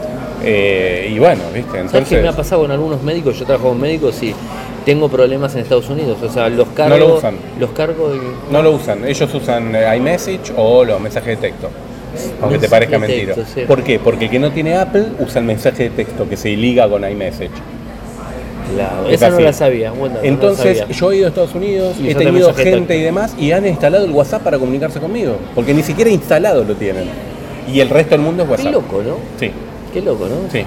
Eh, 0.47 1.11
y 1.13 1.17
bueno, 1.19 1.41
¿viste? 1.53 1.71
¿Sabes 1.71 1.91
qué 1.91 1.97
Entonces, 1.97 2.21
me 2.21 2.27
ha 2.29 2.33
pasado 2.33 2.61
con 2.61 2.71
algunos 2.71 3.01
médicos? 3.01 3.39
Yo 3.39 3.45
trabajo 3.45 3.69
con 3.69 3.81
médicos 3.81 4.21
y 4.21 4.33
tengo 4.85 5.09
problemas 5.09 5.53
en 5.55 5.61
Estados 5.61 5.89
Unidos. 5.89 6.17
O 6.21 6.29
sea, 6.31 6.49
los 6.49 6.67
cargos. 6.69 6.99
lo 6.99 7.15
usan. 7.15 7.35
Los 7.59 7.71
cargos. 7.71 8.13
de- 8.13 8.19
no 8.51 8.61
lo 8.61 8.71
usan. 8.71 9.05
Ellos 9.05 9.33
usan 9.33 9.75
eh, 9.75 9.97
iMessage 9.97 10.53
o 10.55 10.85
los 10.85 10.99
mensajes 11.01 11.29
de 11.41 11.49
texto. 11.49 11.69
Aunque 12.41 12.59
te 12.59 12.69
parezca 12.69 12.97
mentira. 12.99 13.35
sí. 13.53 13.61
¿Por 13.67 13.83
qué? 13.83 13.99
Porque 13.99 14.25
el 14.25 14.31
que 14.31 14.39
no 14.39 14.51
tiene 14.51 14.75
Apple 14.77 15.05
usa 15.19 15.39
el 15.39 15.45
mensaje 15.47 15.83
de 15.83 15.89
texto 15.89 16.29
que 16.29 16.37
se 16.37 16.49
liga 16.55 16.87
con 16.87 17.03
iMessage. 17.09 17.49
Claro, 18.73 19.07
Es 19.07 19.15
esa 19.15 19.29
no 19.29 19.39
la 19.39 19.53
sabía. 19.53 19.91
Bueno, 19.91 20.15
no 20.15 20.21
la 20.21 20.27
Entonces, 20.27 20.77
sabía. 20.79 20.95
yo 20.95 21.11
he 21.11 21.17
ido 21.17 21.25
a 21.25 21.29
Estados 21.29 21.53
Unidos, 21.55 21.95
Y 22.01 22.09
he 22.09 22.15
tenido 22.15 22.51
de 22.51 22.63
gente 22.63 22.97
y 22.97 23.01
demás, 23.01 23.35
y 23.37 23.51
han 23.51 23.65
instalado 23.65 24.05
el 24.05 24.11
WhatsApp 24.11 24.41
para 24.43 24.57
comunicarse 24.57 24.99
conmigo. 24.99 25.35
Porque 25.53 25.73
ni 25.73 25.83
siquiera 25.83 26.09
instalado 26.09 26.63
lo 26.63 26.73
tienen. 26.75 27.05
Y 27.71 27.79
el 27.79 27.89
resto 27.89 28.11
del 28.11 28.21
mundo 28.21 28.43
es 28.43 28.47
Qué 28.47 28.51
WhatsApp. 28.53 28.71
loco, 28.73 29.03
¿no? 29.03 29.15
Sí, 29.39 29.51
Qué 29.95 30.01
loco, 30.01 30.27
¿no? 30.27 30.51
sí. 30.51 30.63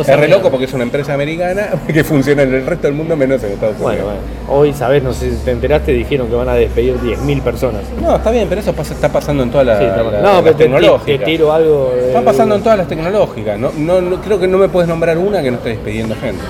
Es 0.00 0.16
re 0.18 0.28
loco 0.28 0.50
porque 0.50 0.64
es 0.64 0.72
una 0.72 0.82
empresa 0.84 1.12
americana 1.12 1.68
que 1.92 2.02
funciona 2.02 2.42
en 2.42 2.54
el 2.54 2.64
resto 2.66 2.86
del 2.86 2.94
mundo 2.96 3.16
menos 3.16 3.42
en 3.44 3.52
Estados 3.52 3.78
Bueno, 3.78 4.04
Unidos. 4.06 4.20
bueno. 4.46 4.60
Hoy, 4.60 4.72
sabes, 4.72 5.02
no 5.02 5.12
sé 5.12 5.30
si 5.30 5.36
te 5.44 5.50
enteraste, 5.50 5.92
dijeron 5.92 6.26
que 6.28 6.34
van 6.34 6.48
a 6.48 6.54
despedir 6.54 6.96
10.000 6.96 7.42
personas. 7.42 7.82
No, 8.00 8.16
está 8.16 8.30
bien, 8.30 8.46
pero 8.48 8.60
eso 8.60 8.72
pasa- 8.72 8.94
está 8.94 9.10
pasando 9.12 9.42
en 9.42 9.50
todas 9.50 9.66
las 9.66 9.78
Sí, 9.78 9.84
la, 9.84 10.02
mal. 10.02 10.12
las 10.12 10.22
no, 10.22 10.30
pero 10.42 10.42
te, 10.42 10.52
te- 10.52 10.64
tecnológicas. 10.70 11.18
te 11.20 11.24
tiro 11.24 11.52
algo. 11.52 11.92
de- 11.94 12.08
Está 12.08 12.22
pasando 12.22 12.54
en 12.56 12.62
todas 12.62 12.78
las 12.78 12.88
tecnológicas. 12.88 13.58
No, 13.58 13.70
no, 13.76 14.00
no- 14.00 14.20
creo 14.22 14.40
que 14.40 14.46
no 14.48 14.58
me 14.58 14.68
puedes 14.68 14.88
nombrar 14.88 15.18
una 15.18 15.42
que 15.42 15.50
no 15.50 15.58
esté 15.58 15.70
despidiendo 15.70 16.14
gente. 16.16 16.42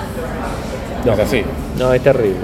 No. 1.05 1.13
Es 1.13 1.19
así. 1.19 1.41
No, 1.77 1.93
es 1.93 2.01
terrible. 2.01 2.37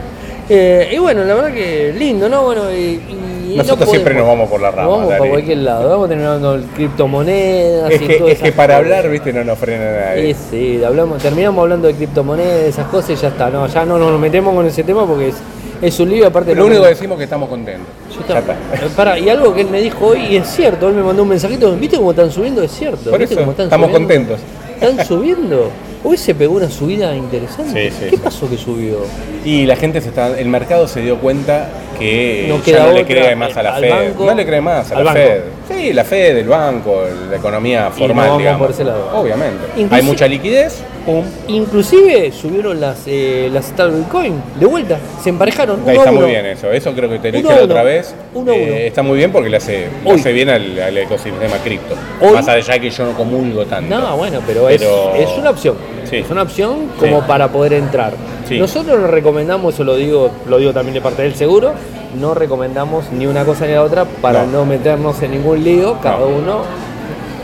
Eh, 0.50 0.90
y 0.94 0.98
bueno, 0.98 1.24
la 1.24 1.34
verdad 1.36 1.54
que 1.54 1.94
lindo, 1.98 2.28
¿no? 2.28 2.44
Bueno, 2.44 2.70
y, 2.72 2.76
y 2.76 3.31
Nosotros 3.58 3.88
no 3.88 3.92
siempre 3.92 4.14
nos 4.14 4.28
vamos 4.28 4.50
por 4.50 4.62
la 4.62 4.72
rama. 4.72 4.84
Nos 4.84 4.92
vamos 4.92 5.10
Dani. 5.10 5.20
para 5.20 5.32
cualquier 5.32 5.58
lado. 5.60 5.90
Vamos 5.90 6.10
terminando 6.10 6.60
criptomonedas 6.76 7.92
Es 7.92 8.02
y 8.02 8.08
que, 8.08 8.32
es 8.32 8.40
que 8.40 8.52
para 8.52 8.76
cosas. 8.78 8.86
hablar, 8.92 9.10
viste, 9.12 9.34
no 9.34 9.44
nos 9.44 9.58
frena 9.60 9.92
nadie. 9.92 10.30
Y 10.30 10.34
sí, 10.34 10.84
hablamos, 10.84 11.22
terminamos 11.22 11.62
hablando 11.62 11.88
de 11.88 11.94
criptomonedas, 11.96 12.64
esas 12.64 12.88
cosas 12.88 13.12
y 13.12 13.16
ya 13.16 13.28
está. 13.30 13.50
No, 13.50 13.68
ya 13.68 13.86
no 13.86 13.98
nos 13.98 14.20
metemos 14.20 14.54
con 14.54 14.66
ese 14.66 14.84
tema 14.84 15.06
porque 15.06 15.30
es, 15.30 15.36
es 15.82 16.00
un 16.00 16.10
lío 16.10 16.28
aparte. 16.28 16.54
Lo 16.56 16.66
único 16.66 16.84
que 16.84 16.90
decimos 16.90 17.16
es 17.16 17.20
que 17.20 17.24
estamos 17.26 17.50
contentos. 17.50 17.88
Yo 18.16 18.22
está. 18.22 19.16
Eh, 19.16 19.22
y 19.22 19.30
algo 19.30 19.54
que 19.54 19.62
él 19.62 19.68
me 19.70 19.82
dijo 19.82 20.08
hoy, 20.08 20.20
y 20.28 20.36
es 20.38 20.48
cierto, 20.48 20.88
él 20.90 20.96
me 20.96 21.04
mandó 21.04 21.24
un 21.24 21.30
mensajito, 21.30 21.76
¿viste 21.76 21.98
cómo 21.98 22.12
están 22.12 22.32
subiendo? 22.32 22.62
Es 22.62 22.72
cierto. 22.72 23.10
Por 23.10 23.20
¿viste 23.20 23.36
eso, 23.36 23.42
cómo 23.42 23.52
están 23.52 23.66
estamos 23.66 23.90
subiendo? 23.90 24.08
contentos. 24.26 24.40
Están 24.82 25.06
subiendo. 25.06 25.70
Hoy 26.04 26.18
se 26.18 26.34
pegó 26.34 26.56
una 26.56 26.70
subida 26.70 27.16
interesante. 27.16 27.92
Sí, 27.92 27.96
sí, 28.00 28.06
¿Qué 28.10 28.16
sí. 28.18 28.22
pasó 28.24 28.50
que 28.50 28.58
subió? 28.58 28.98
Y 29.46 29.66
la 29.68 29.76
gente 29.76 30.02
se 30.02 30.10
está, 30.10 30.38
el 30.40 30.48
mercado 30.48 30.88
se 30.88 31.02
dio 31.02 31.18
cuenta 31.18 31.70
que 32.00 32.46
No 32.50 32.60
ya 32.64 32.88
no 32.88 32.92
le 32.94 33.06
cree 33.06 33.36
más 33.36 33.56
a 33.56 33.62
la 33.64 33.74
Fed. 33.76 33.90
banco, 33.92 34.26
no 34.26 34.34
le 34.34 34.46
cree 34.46 34.62
más 34.62 34.92
a 34.92 34.96
la 34.96 35.04
banco. 35.04 35.20
Fed. 35.20 35.42
Sí, 35.70 35.94
la 35.94 36.04
Fed, 36.04 36.38
el 36.38 36.48
banco, 36.48 37.04
la 37.30 37.38
economía 37.38 37.92
Y 37.96 38.00
formal, 38.00 38.16
nos 38.16 38.26
vamos 38.26 38.38
digamos. 38.40 38.62
por 38.62 38.72
ese 38.72 38.84
lado. 38.84 39.12
Obviamente. 39.14 39.64
Hay 39.92 40.02
mucha 40.02 40.28
liquidez, 40.28 40.82
pum. 41.06 41.24
Inclusive 41.48 42.32
subieron 42.32 42.80
las, 42.80 43.04
eh, 43.08 43.50
las 43.54 43.66
stablecoin 43.66 44.42
de 44.60 44.66
vuelta, 44.66 44.98
se 45.22 45.30
emparejaron. 45.30 45.88
A 45.88 45.94
está 45.94 46.12
uno. 46.12 46.22
muy 46.22 46.30
bien 46.32 46.46
eso. 46.46 46.72
Eso 46.72 46.92
creo 46.94 47.10
que 47.10 47.20
te 47.20 47.32
lo 47.32 47.38
dije 47.40 47.56
la 47.56 47.64
otra 47.64 47.84
vez. 47.84 48.14
Uno 48.34 48.52
Eh, 48.52 48.64
uno. 48.68 48.76
está 48.78 49.04
muy 49.04 49.18
bien 49.18 49.32
porque 49.32 49.50
le 49.50 49.58
hace, 49.58 49.88
le 50.04 50.12
hace 50.12 50.32
bien 50.34 50.50
al, 50.50 50.80
al 50.80 50.98
ecosistema 50.98 51.58
cripto. 51.64 51.96
Hoy. 52.22 52.34
Más 52.34 52.48
allá 52.48 52.80
que 52.80 52.90
yo 52.90 53.06
no 53.06 53.12
comulgo 53.14 53.66
tanto. 53.66 53.96
No, 53.96 54.18
bueno, 54.18 54.40
pero, 54.46 54.68
es- 54.70 54.82
Pero- 54.82 55.14
Es, 55.16 55.30
una 55.38 55.50
opción. 55.52 55.76
Sí. 56.10 56.18
Es 56.18 56.30
una 56.30 56.42
opción 56.44 56.88
como 57.00 57.20
Sí. 57.20 57.26
para 57.28 57.48
poder 57.50 57.74
entrar. 57.74 58.14
Sí. 58.48 58.60
Nosotros 58.60 59.00
nos 59.00 59.10
recomendamos, 59.10 59.74
eso 59.74 59.84
lo 59.84 59.96
digo, 59.96 60.30
lo 60.48 60.58
digo 60.58 60.74
también 60.74 60.94
de 60.96 61.02
parte 61.02 61.22
del 61.22 61.36
seguro, 61.36 61.72
no 62.20 62.34
recomendamos 62.34 63.06
ni 63.14 63.26
una 63.26 63.46
cosa 63.46 63.66
ni 63.66 63.74
la 63.74 63.84
otra 63.84 64.04
para 64.06 64.44
no, 64.46 64.52
No. 64.60 64.66
meternos 64.66 65.22
en 65.22 65.32
ningún 65.32 65.64
lío, 65.64 65.98
cada 66.02 66.20
No. 66.20 66.28
uno 66.28 66.64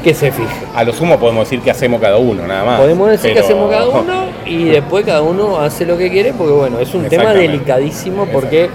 que 0.03 0.13
se 0.13 0.31
fije. 0.31 0.65
A 0.75 0.83
lo 0.83 0.93
sumo 0.93 1.17
podemos 1.19 1.49
decir 1.49 1.61
que 1.61 1.71
hacemos 1.71 1.99
cada 2.01 2.17
uno, 2.17 2.47
nada 2.47 2.63
más. 2.63 2.79
Podemos 2.79 3.09
decir 3.09 3.33
que 3.33 3.39
hacemos 3.39 3.69
cada 3.69 3.87
uno 3.89 4.25
y 4.45 4.65
después 4.65 5.05
cada 5.05 5.21
uno 5.21 5.59
hace 5.59 5.85
lo 5.85 5.97
que 5.97 6.09
quiere, 6.09 6.33
porque 6.33 6.53
bueno, 6.53 6.79
es 6.79 6.93
un 6.93 7.05
tema 7.05 7.33
delicadísimo 7.33 8.25
porque 8.27 8.69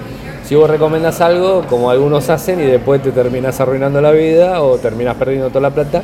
si 0.45 0.55
vos 0.55 0.69
recomendas 0.69 1.21
algo, 1.21 1.63
como 1.69 1.91
algunos 1.91 2.29
hacen, 2.29 2.61
y 2.61 2.65
después 2.65 3.03
te 3.03 3.11
terminas 3.13 3.61
arruinando 3.61 4.01
la 4.01 4.11
vida 4.11 4.63
o 4.63 4.77
terminas 4.79 5.17
perdiendo 5.17 5.49
toda 5.49 5.63
la 5.63 5.71
plata, 5.71 6.03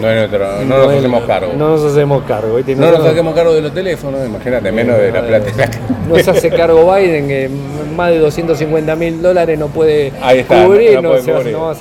No, 0.00 0.08
es 0.10 0.16
nuestro- 0.30 0.64
no 0.64 0.78
nos 0.78 0.94
hacemos 0.98 1.24
cargo. 1.24 1.52
No 1.56 1.68
nos 1.70 1.84
hacemos 1.84 2.22
cargo. 2.24 2.56
¿viste? 2.56 2.76
No 2.76 2.90
nos 2.90 3.04
hacemos 3.06 3.34
cargo 3.34 3.52
de 3.54 3.60
los 3.62 3.72
teléfonos, 3.74 4.20
imagínate, 4.26 4.70
menos 4.72 4.98
de 4.98 5.10
la 5.12 5.22
plata. 5.22 5.50
No 6.10 6.18
se 6.18 6.28
hace 6.28 6.50
cargo 6.50 6.92
Biden, 6.92 7.28
que 7.28 7.48
más 7.96 8.10
de 8.10 8.18
250 8.18 8.96
mil 8.96 9.22
dólares 9.22 9.56
no 9.56 9.68
puede 9.68 10.08
está, 10.08 10.64
cubrir, 10.64 10.94
no 11.00 11.02
no, 11.02 11.20
se, 11.22 11.30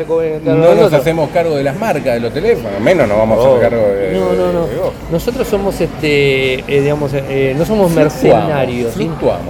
cubrir. 0.06 0.40
cargo 0.46 0.60
No 0.60 0.76
nos 0.76 0.94
hacemos 0.94 1.30
cargo 1.32 1.56
de 1.56 1.64
las 1.64 1.76
marcas 1.80 2.14
de 2.14 2.20
los 2.20 2.32
teléfonos, 2.32 2.80
menos 2.80 3.08
nos 3.08 3.18
vamos 3.18 3.40
a 3.40 3.42
Oh, 3.50 3.56
hacer 3.58 3.70
cargo 3.72 3.88
de. 3.88 4.12
no, 4.14 4.34
no, 4.34 4.54
no. 4.54 4.68
Nosotros 5.12 5.48
somos, 5.48 5.82
este, 5.82 6.56
eh, 6.60 6.82
digamos, 6.82 7.12
eh, 7.16 7.56
no 7.58 7.66
somos 7.66 7.92
Fluctuamos, 7.92 7.96
mercenarios. 7.96 8.94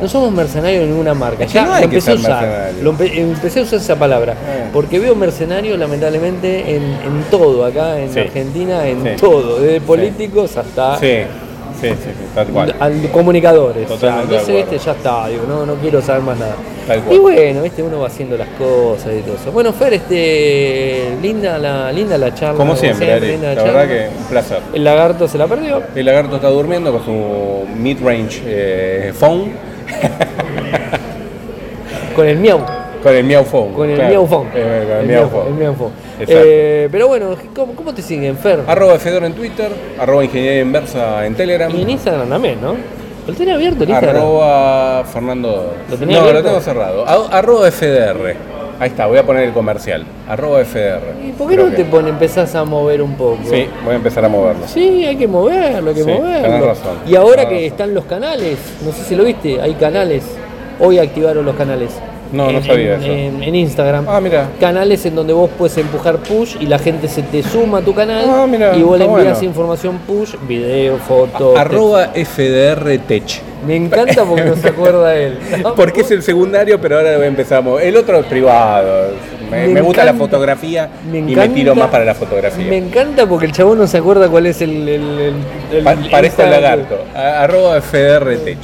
No 0.01 0.07
somos 0.07 0.31
mercenarios 0.31 0.83
de 0.83 0.87
ninguna 0.87 1.13
marca. 1.13 1.43
Es 1.43 1.49
que 1.51 1.55
Ya 1.55 1.75
hay 1.75 1.83
empecé 1.83 2.11
a 2.11 2.15
usar. 2.15 2.71
Lo 2.81 2.93
empe- 2.93 3.11
empecé 3.17 3.59
a 3.59 3.63
usar 3.63 3.79
esa 3.79 3.95
palabra. 3.97 4.31
Eh. 4.33 4.69
Porque 4.71 4.97
veo 4.99 5.13
mercenarios, 5.15 5.77
lamentablemente, 5.77 6.75
en, 6.75 6.83
en 6.83 7.23
todo 7.29 7.65
acá 7.65 7.99
en 7.99 8.13
Sí. 8.13 8.19
Argentina, 8.19 8.48
en 8.55 9.03
Sí. 9.03 9.09
todo, 9.19 9.59
desde 9.59 9.81
políticos 9.81 10.57
hasta 10.57 10.97
Sí, 10.99 11.17
sí, 11.81 11.87
sí, 11.89 11.95
sí, 11.95 12.09
tal 12.35 12.47
cual. 12.47 12.75
al- 12.79 13.09
comunicadores. 13.11 13.85
O 13.85 13.97
sea, 13.97 13.97
Totalmente 13.97 14.33
de 14.33 14.39
entonces, 14.39 14.69
viste, 14.69 14.85
ya 14.85 14.91
está, 14.91 15.27
digo, 15.27 15.43
no, 15.47 15.65
no 15.65 15.75
quiero 15.75 16.01
saber 16.01 16.21
más 16.23 16.37
nada. 16.39 16.55
Tal 16.87 17.01
cual. 17.03 17.15
Y 17.15 17.19
bueno, 17.19 17.61
viste, 17.61 17.83
uno 17.83 17.99
va 17.99 18.07
haciendo 18.07 18.35
las 18.37 18.47
cosas 18.49 19.13
y 19.17 19.21
todo 19.21 19.35
eso. 19.35 19.51
Bueno, 19.51 19.71
Fer, 19.73 19.93
este, 19.93 21.15
linda 21.21 21.57
la, 21.57 21.91
linda 21.91 22.17
la 22.17 22.33
charla. 22.33 22.57
Como 22.57 22.75
siempre, 22.75 23.13
Ari, 23.13 23.27
linda 23.27 23.53
la 23.53 23.63
verdad 23.63 23.87
que 23.87 24.09
un 24.17 24.25
placer. 24.25 24.59
El 24.73 24.83
lagarto 24.83 25.27
se 25.27 25.37
la 25.37 25.47
perdió. 25.47 25.81
El 25.95 26.05
lagarto 26.05 26.35
está 26.37 26.49
durmiendo 26.49 26.91
con 26.91 27.05
su 27.05 27.65
mid-range 27.77 28.41
eh, 28.45 29.13
phone, 29.17 29.51
Con 32.15 32.27
el 32.27 32.37
miau. 32.37 32.59
Con 33.01 33.15
el 33.15 33.23
miau 33.23 33.43
phone. 33.43 33.73
Con 33.73 33.89
el 33.89 33.95
claro. 33.95 34.09
miau 34.09 34.27
phone. 34.27 34.47
Eh, 34.53 34.85
con 34.89 35.61
el 35.61 35.75
El. 36.19 36.27
Eh, 36.27 36.89
pero 36.91 37.07
bueno, 37.07 37.35
¿cómo, 37.55 37.73
cómo 37.75 37.93
te 37.93 38.01
siguen, 38.01 38.37
Fer? 38.37 38.61
Arroba 38.67 38.97
Fedor 38.99 39.23
en 39.23 39.33
Twitter, 39.33 39.71
arroba 39.99 40.23
Ingeniería 40.23 40.61
Inversa 40.61 41.25
en 41.25 41.35
Telegram. 41.35 41.73
Y 41.75 41.81
en 41.81 41.89
Instagram 41.91 42.29
también, 42.29 42.59
¿no? 42.61 42.75
¿Lo 43.27 43.33
tenés 43.33 43.55
abierto 43.55 43.83
el 43.83 43.89
Instagram? 43.89 44.15
Arroba 44.17 45.03
Fernando. 45.05 45.73
¿Lo 45.89 45.97
no, 45.97 46.11
lo 46.11 46.19
abierto? 46.19 46.43
tengo 46.43 46.61
cerrado. 46.61 47.05
Arroba 47.31 47.69
FDR. 47.71 48.35
Ahí 48.79 48.89
está, 48.89 49.07
voy 49.07 49.17
a 49.17 49.25
poner 49.25 49.43
el 49.43 49.51
comercial. 49.51 50.05
Arroba 50.27 50.63
FDR. 50.63 51.27
¿Y 51.27 51.31
por 51.33 51.49
qué 51.49 51.57
no 51.57 51.65
te 51.65 51.83
pone, 51.83 52.09
empezás 52.09 52.55
a 52.55 52.63
mover 52.63 53.01
un 53.01 53.15
poco? 53.15 53.39
Sí, 53.43 53.67
voy 53.83 53.93
a 53.93 53.97
empezar 53.97 54.23
a 54.23 54.29
moverlo. 54.29 54.67
Sí, 54.67 55.05
hay 55.05 55.17
que 55.17 55.27
moverlo, 55.27 55.89
hay 55.89 55.95
que 55.95 56.03
Sí, 56.03 56.09
moverlo. 56.09 56.41
tenés 56.41 56.65
razón, 56.65 56.97
y 57.05 57.15
ahora 57.15 57.43
tenés 57.43 57.47
que 57.49 57.55
razón. 57.55 57.65
están 57.65 57.93
los 57.93 58.05
canales, 58.05 58.57
no 58.85 58.91
sé 58.93 59.03
si 59.03 59.15
lo 59.15 59.25
viste, 59.25 59.61
hay 59.61 59.73
canales. 59.73 60.23
Hoy 60.79 60.97
activaron 60.97 61.45
los 61.45 61.55
canales. 61.55 61.91
No, 62.31 62.51
no 62.51 62.61
sabía 62.63 62.95
en, 62.95 63.01
eso. 63.03 63.11
En, 63.11 63.43
en 63.43 63.55
Instagram. 63.55 64.05
Ah, 64.07 64.21
mira. 64.21 64.49
Canales 64.59 65.05
en 65.05 65.15
donde 65.15 65.33
vos 65.33 65.49
puedes 65.57 65.77
empujar 65.77 66.17
push 66.17 66.55
y 66.59 66.65
la 66.67 66.77
gente 66.77 67.07
se 67.07 67.23
te 67.23 67.41
suma 67.41 67.79
a 67.79 67.81
tu 67.81 67.93
canal 67.93 68.25
Ah, 68.27 68.45
mira, 68.47 68.75
y 68.75 68.81
vos 68.83 68.99
le 68.99 69.05
envías 69.05 69.23
bueno. 69.33 69.43
información 69.43 69.97
push, 70.05 70.35
video, 70.47 70.97
foto. 70.97 71.57
Arroba 71.57 72.09
FDR 72.13 72.85
Tech. 72.99 73.07
texto. 73.07 73.43
Me 73.65 73.75
encanta 73.75 74.23
porque 74.23 74.45
no 74.45 74.55
se 74.55 74.69
acuerda 74.69 75.15
él. 75.17 75.37
Porque 75.75 76.01
es 76.01 76.11
el 76.11 76.23
secundario, 76.23 76.79
pero 76.79 76.97
ahora 76.97 77.25
empezamos. 77.25 77.81
El 77.81 77.97
otro 77.97 78.19
es 78.19 78.25
privado. 78.25 79.09
Me, 79.51 79.67
Me 79.67 79.73
me 79.73 79.81
gusta 79.81 80.05
la 80.05 80.13
fotografía 80.13 80.89
me 81.11 81.17
y 81.17 81.21
me 81.35 81.49
tiro 81.49 81.75
más 81.75 81.89
para 81.89 82.05
la 82.05 82.13
fotografía. 82.15 82.65
Me 82.69 82.77
encanta 82.77 83.25
porque 83.27 83.47
el 83.47 83.51
chabón 83.51 83.79
no 83.79 83.87
se 83.87 83.97
acuerda 83.97 84.29
cuál 84.29 84.45
es 84.45 84.61
el. 84.61 84.87
el, 84.87 85.01
el- 85.19 85.33
el- 85.77 85.83
Pa- 85.83 85.93
el 85.93 86.51
lagarto. 86.51 87.03
A- 87.13 87.43
Arroba 87.43 87.81
FDR 87.81 88.37
Tech. 88.45 88.57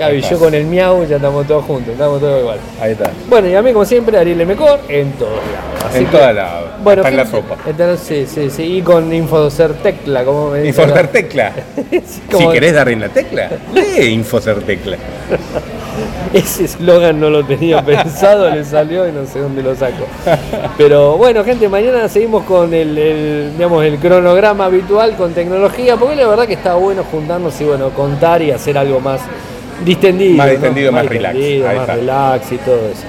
Claro, 0.00 0.14
y 0.14 0.22
yo 0.22 0.38
con 0.38 0.54
el 0.54 0.64
miau 0.64 1.04
ya 1.06 1.16
estamos 1.16 1.46
todos 1.46 1.62
juntos, 1.66 1.92
estamos 1.92 2.20
todos 2.20 2.40
igual. 2.40 2.58
Ahí 2.80 2.92
está. 2.92 3.10
Bueno, 3.28 3.48
y 3.48 3.54
a 3.54 3.60
mí, 3.60 3.70
como 3.70 3.84
siempre, 3.84 4.16
Ariel 4.16 4.46
Mecor 4.46 4.80
en 4.88 5.12
todos 5.12 5.32
lados. 5.32 5.84
Así 5.90 5.98
En 5.98 6.06
que- 6.06 6.16
toda 6.16 6.32
la. 6.32 6.60
Bueno, 6.82 7.06
en 7.06 7.16
la 7.18 7.26
sopa. 7.26 7.56
Entonces, 7.66 8.26
sí, 8.34 8.48
sí, 8.48 8.62
y 8.78 8.80
con 8.82 9.12
Infocer 9.12 9.74
Tecla, 9.74 10.24
como 10.24 10.52
me 10.52 10.62
dice. 10.62 10.80
Infocer 10.82 11.08
Tecla. 11.08 11.52
Sí, 11.90 12.22
como- 12.32 12.46
Si 12.48 12.52
querés 12.54 12.72
darle 12.74 12.94
en 12.94 13.00
la 13.00 13.08
tecla, 13.10 13.50
lee 13.74 14.06
Infocer 14.12 14.62
Tecla. 14.62 14.96
Ese 16.32 16.64
eslogan 16.64 17.20
no 17.20 17.28
lo 17.28 17.44
tenía 17.44 17.82
pensado, 17.84 18.48
le 18.48 18.64
salió 18.64 19.06
y 19.06 19.12
no 19.12 19.26
sé 19.26 19.40
dónde 19.40 19.62
lo 19.62 19.74
saco. 19.74 20.06
Pero 20.78 21.16
bueno, 21.18 21.44
gente, 21.44 21.68
mañana 21.68 22.08
seguimos 22.08 22.44
con 22.44 22.72
el, 22.72 22.96
el, 22.96 23.52
digamos, 23.56 23.84
el 23.84 23.98
cronograma 23.98 24.64
habitual 24.66 25.14
con 25.16 25.34
tecnología, 25.34 25.96
porque 25.96 26.16
la 26.16 26.26
verdad 26.28 26.46
que 26.46 26.54
está 26.54 26.74
bueno 26.76 27.04
juntarnos 27.04 27.60
y 27.60 27.64
bueno, 27.64 27.90
contar 27.90 28.40
y 28.40 28.50
hacer 28.50 28.78
algo 28.78 29.00
más 29.00 29.20
distendido. 29.84 30.36
Más 30.36 30.46
¿no? 30.46 30.52
distendido, 30.52 30.92
más 30.92 31.06
relax. 31.06 31.34
distendido, 31.34 31.68
Ahí 31.68 31.76
más 31.76 31.88
está. 31.88 31.96
relax 31.96 32.52
y 32.52 32.56
todo 32.58 32.88
eso. 32.90 33.02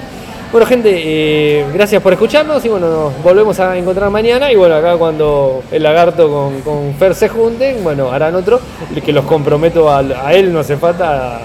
Bueno, 0.52 0.66
gente, 0.66 0.90
eh, 0.94 1.64
gracias 1.72 2.02
por 2.02 2.12
escucharnos 2.12 2.62
y 2.62 2.68
bueno, 2.68 2.86
nos 2.90 3.22
volvemos 3.22 3.58
a 3.58 3.74
encontrar 3.76 4.10
mañana. 4.10 4.52
Y 4.52 4.56
bueno, 4.56 4.74
acá 4.74 4.96
cuando 4.98 5.62
el 5.72 5.82
lagarto 5.82 6.28
con, 6.30 6.60
con 6.60 6.94
Fer 6.96 7.14
se 7.14 7.30
junten, 7.30 7.82
bueno, 7.82 8.12
harán 8.12 8.34
otro, 8.34 8.60
el 8.94 9.02
que 9.02 9.12
los 9.12 9.24
comprometo 9.24 9.90
a, 9.90 10.00
él, 10.34 10.52
no 10.52 10.60
hace 10.60 10.76
falta. 10.76 11.38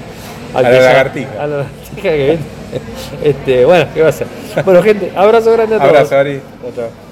al 0.54 0.66
A 0.66 0.70
la 0.70 0.80
lagartija. 0.82 1.30
A 1.40 1.48
la 1.48 1.58
lagartija 1.58 2.02
que 2.02 2.18
viene. 2.18 2.40
Este, 3.24 3.64
bueno, 3.64 3.86
¿qué 3.94 4.02
va 4.02 4.08
a 4.08 4.10
hacer? 4.10 4.28
Bueno, 4.66 4.84
gente, 4.84 5.10
abrazo 5.16 5.54
grande 5.54 5.76
a 5.76 5.78
todos. 5.78 5.90
Abrazo, 5.90 6.18
Ari. 6.18 6.42
Chao, 6.62 6.72
chao. 6.76 6.90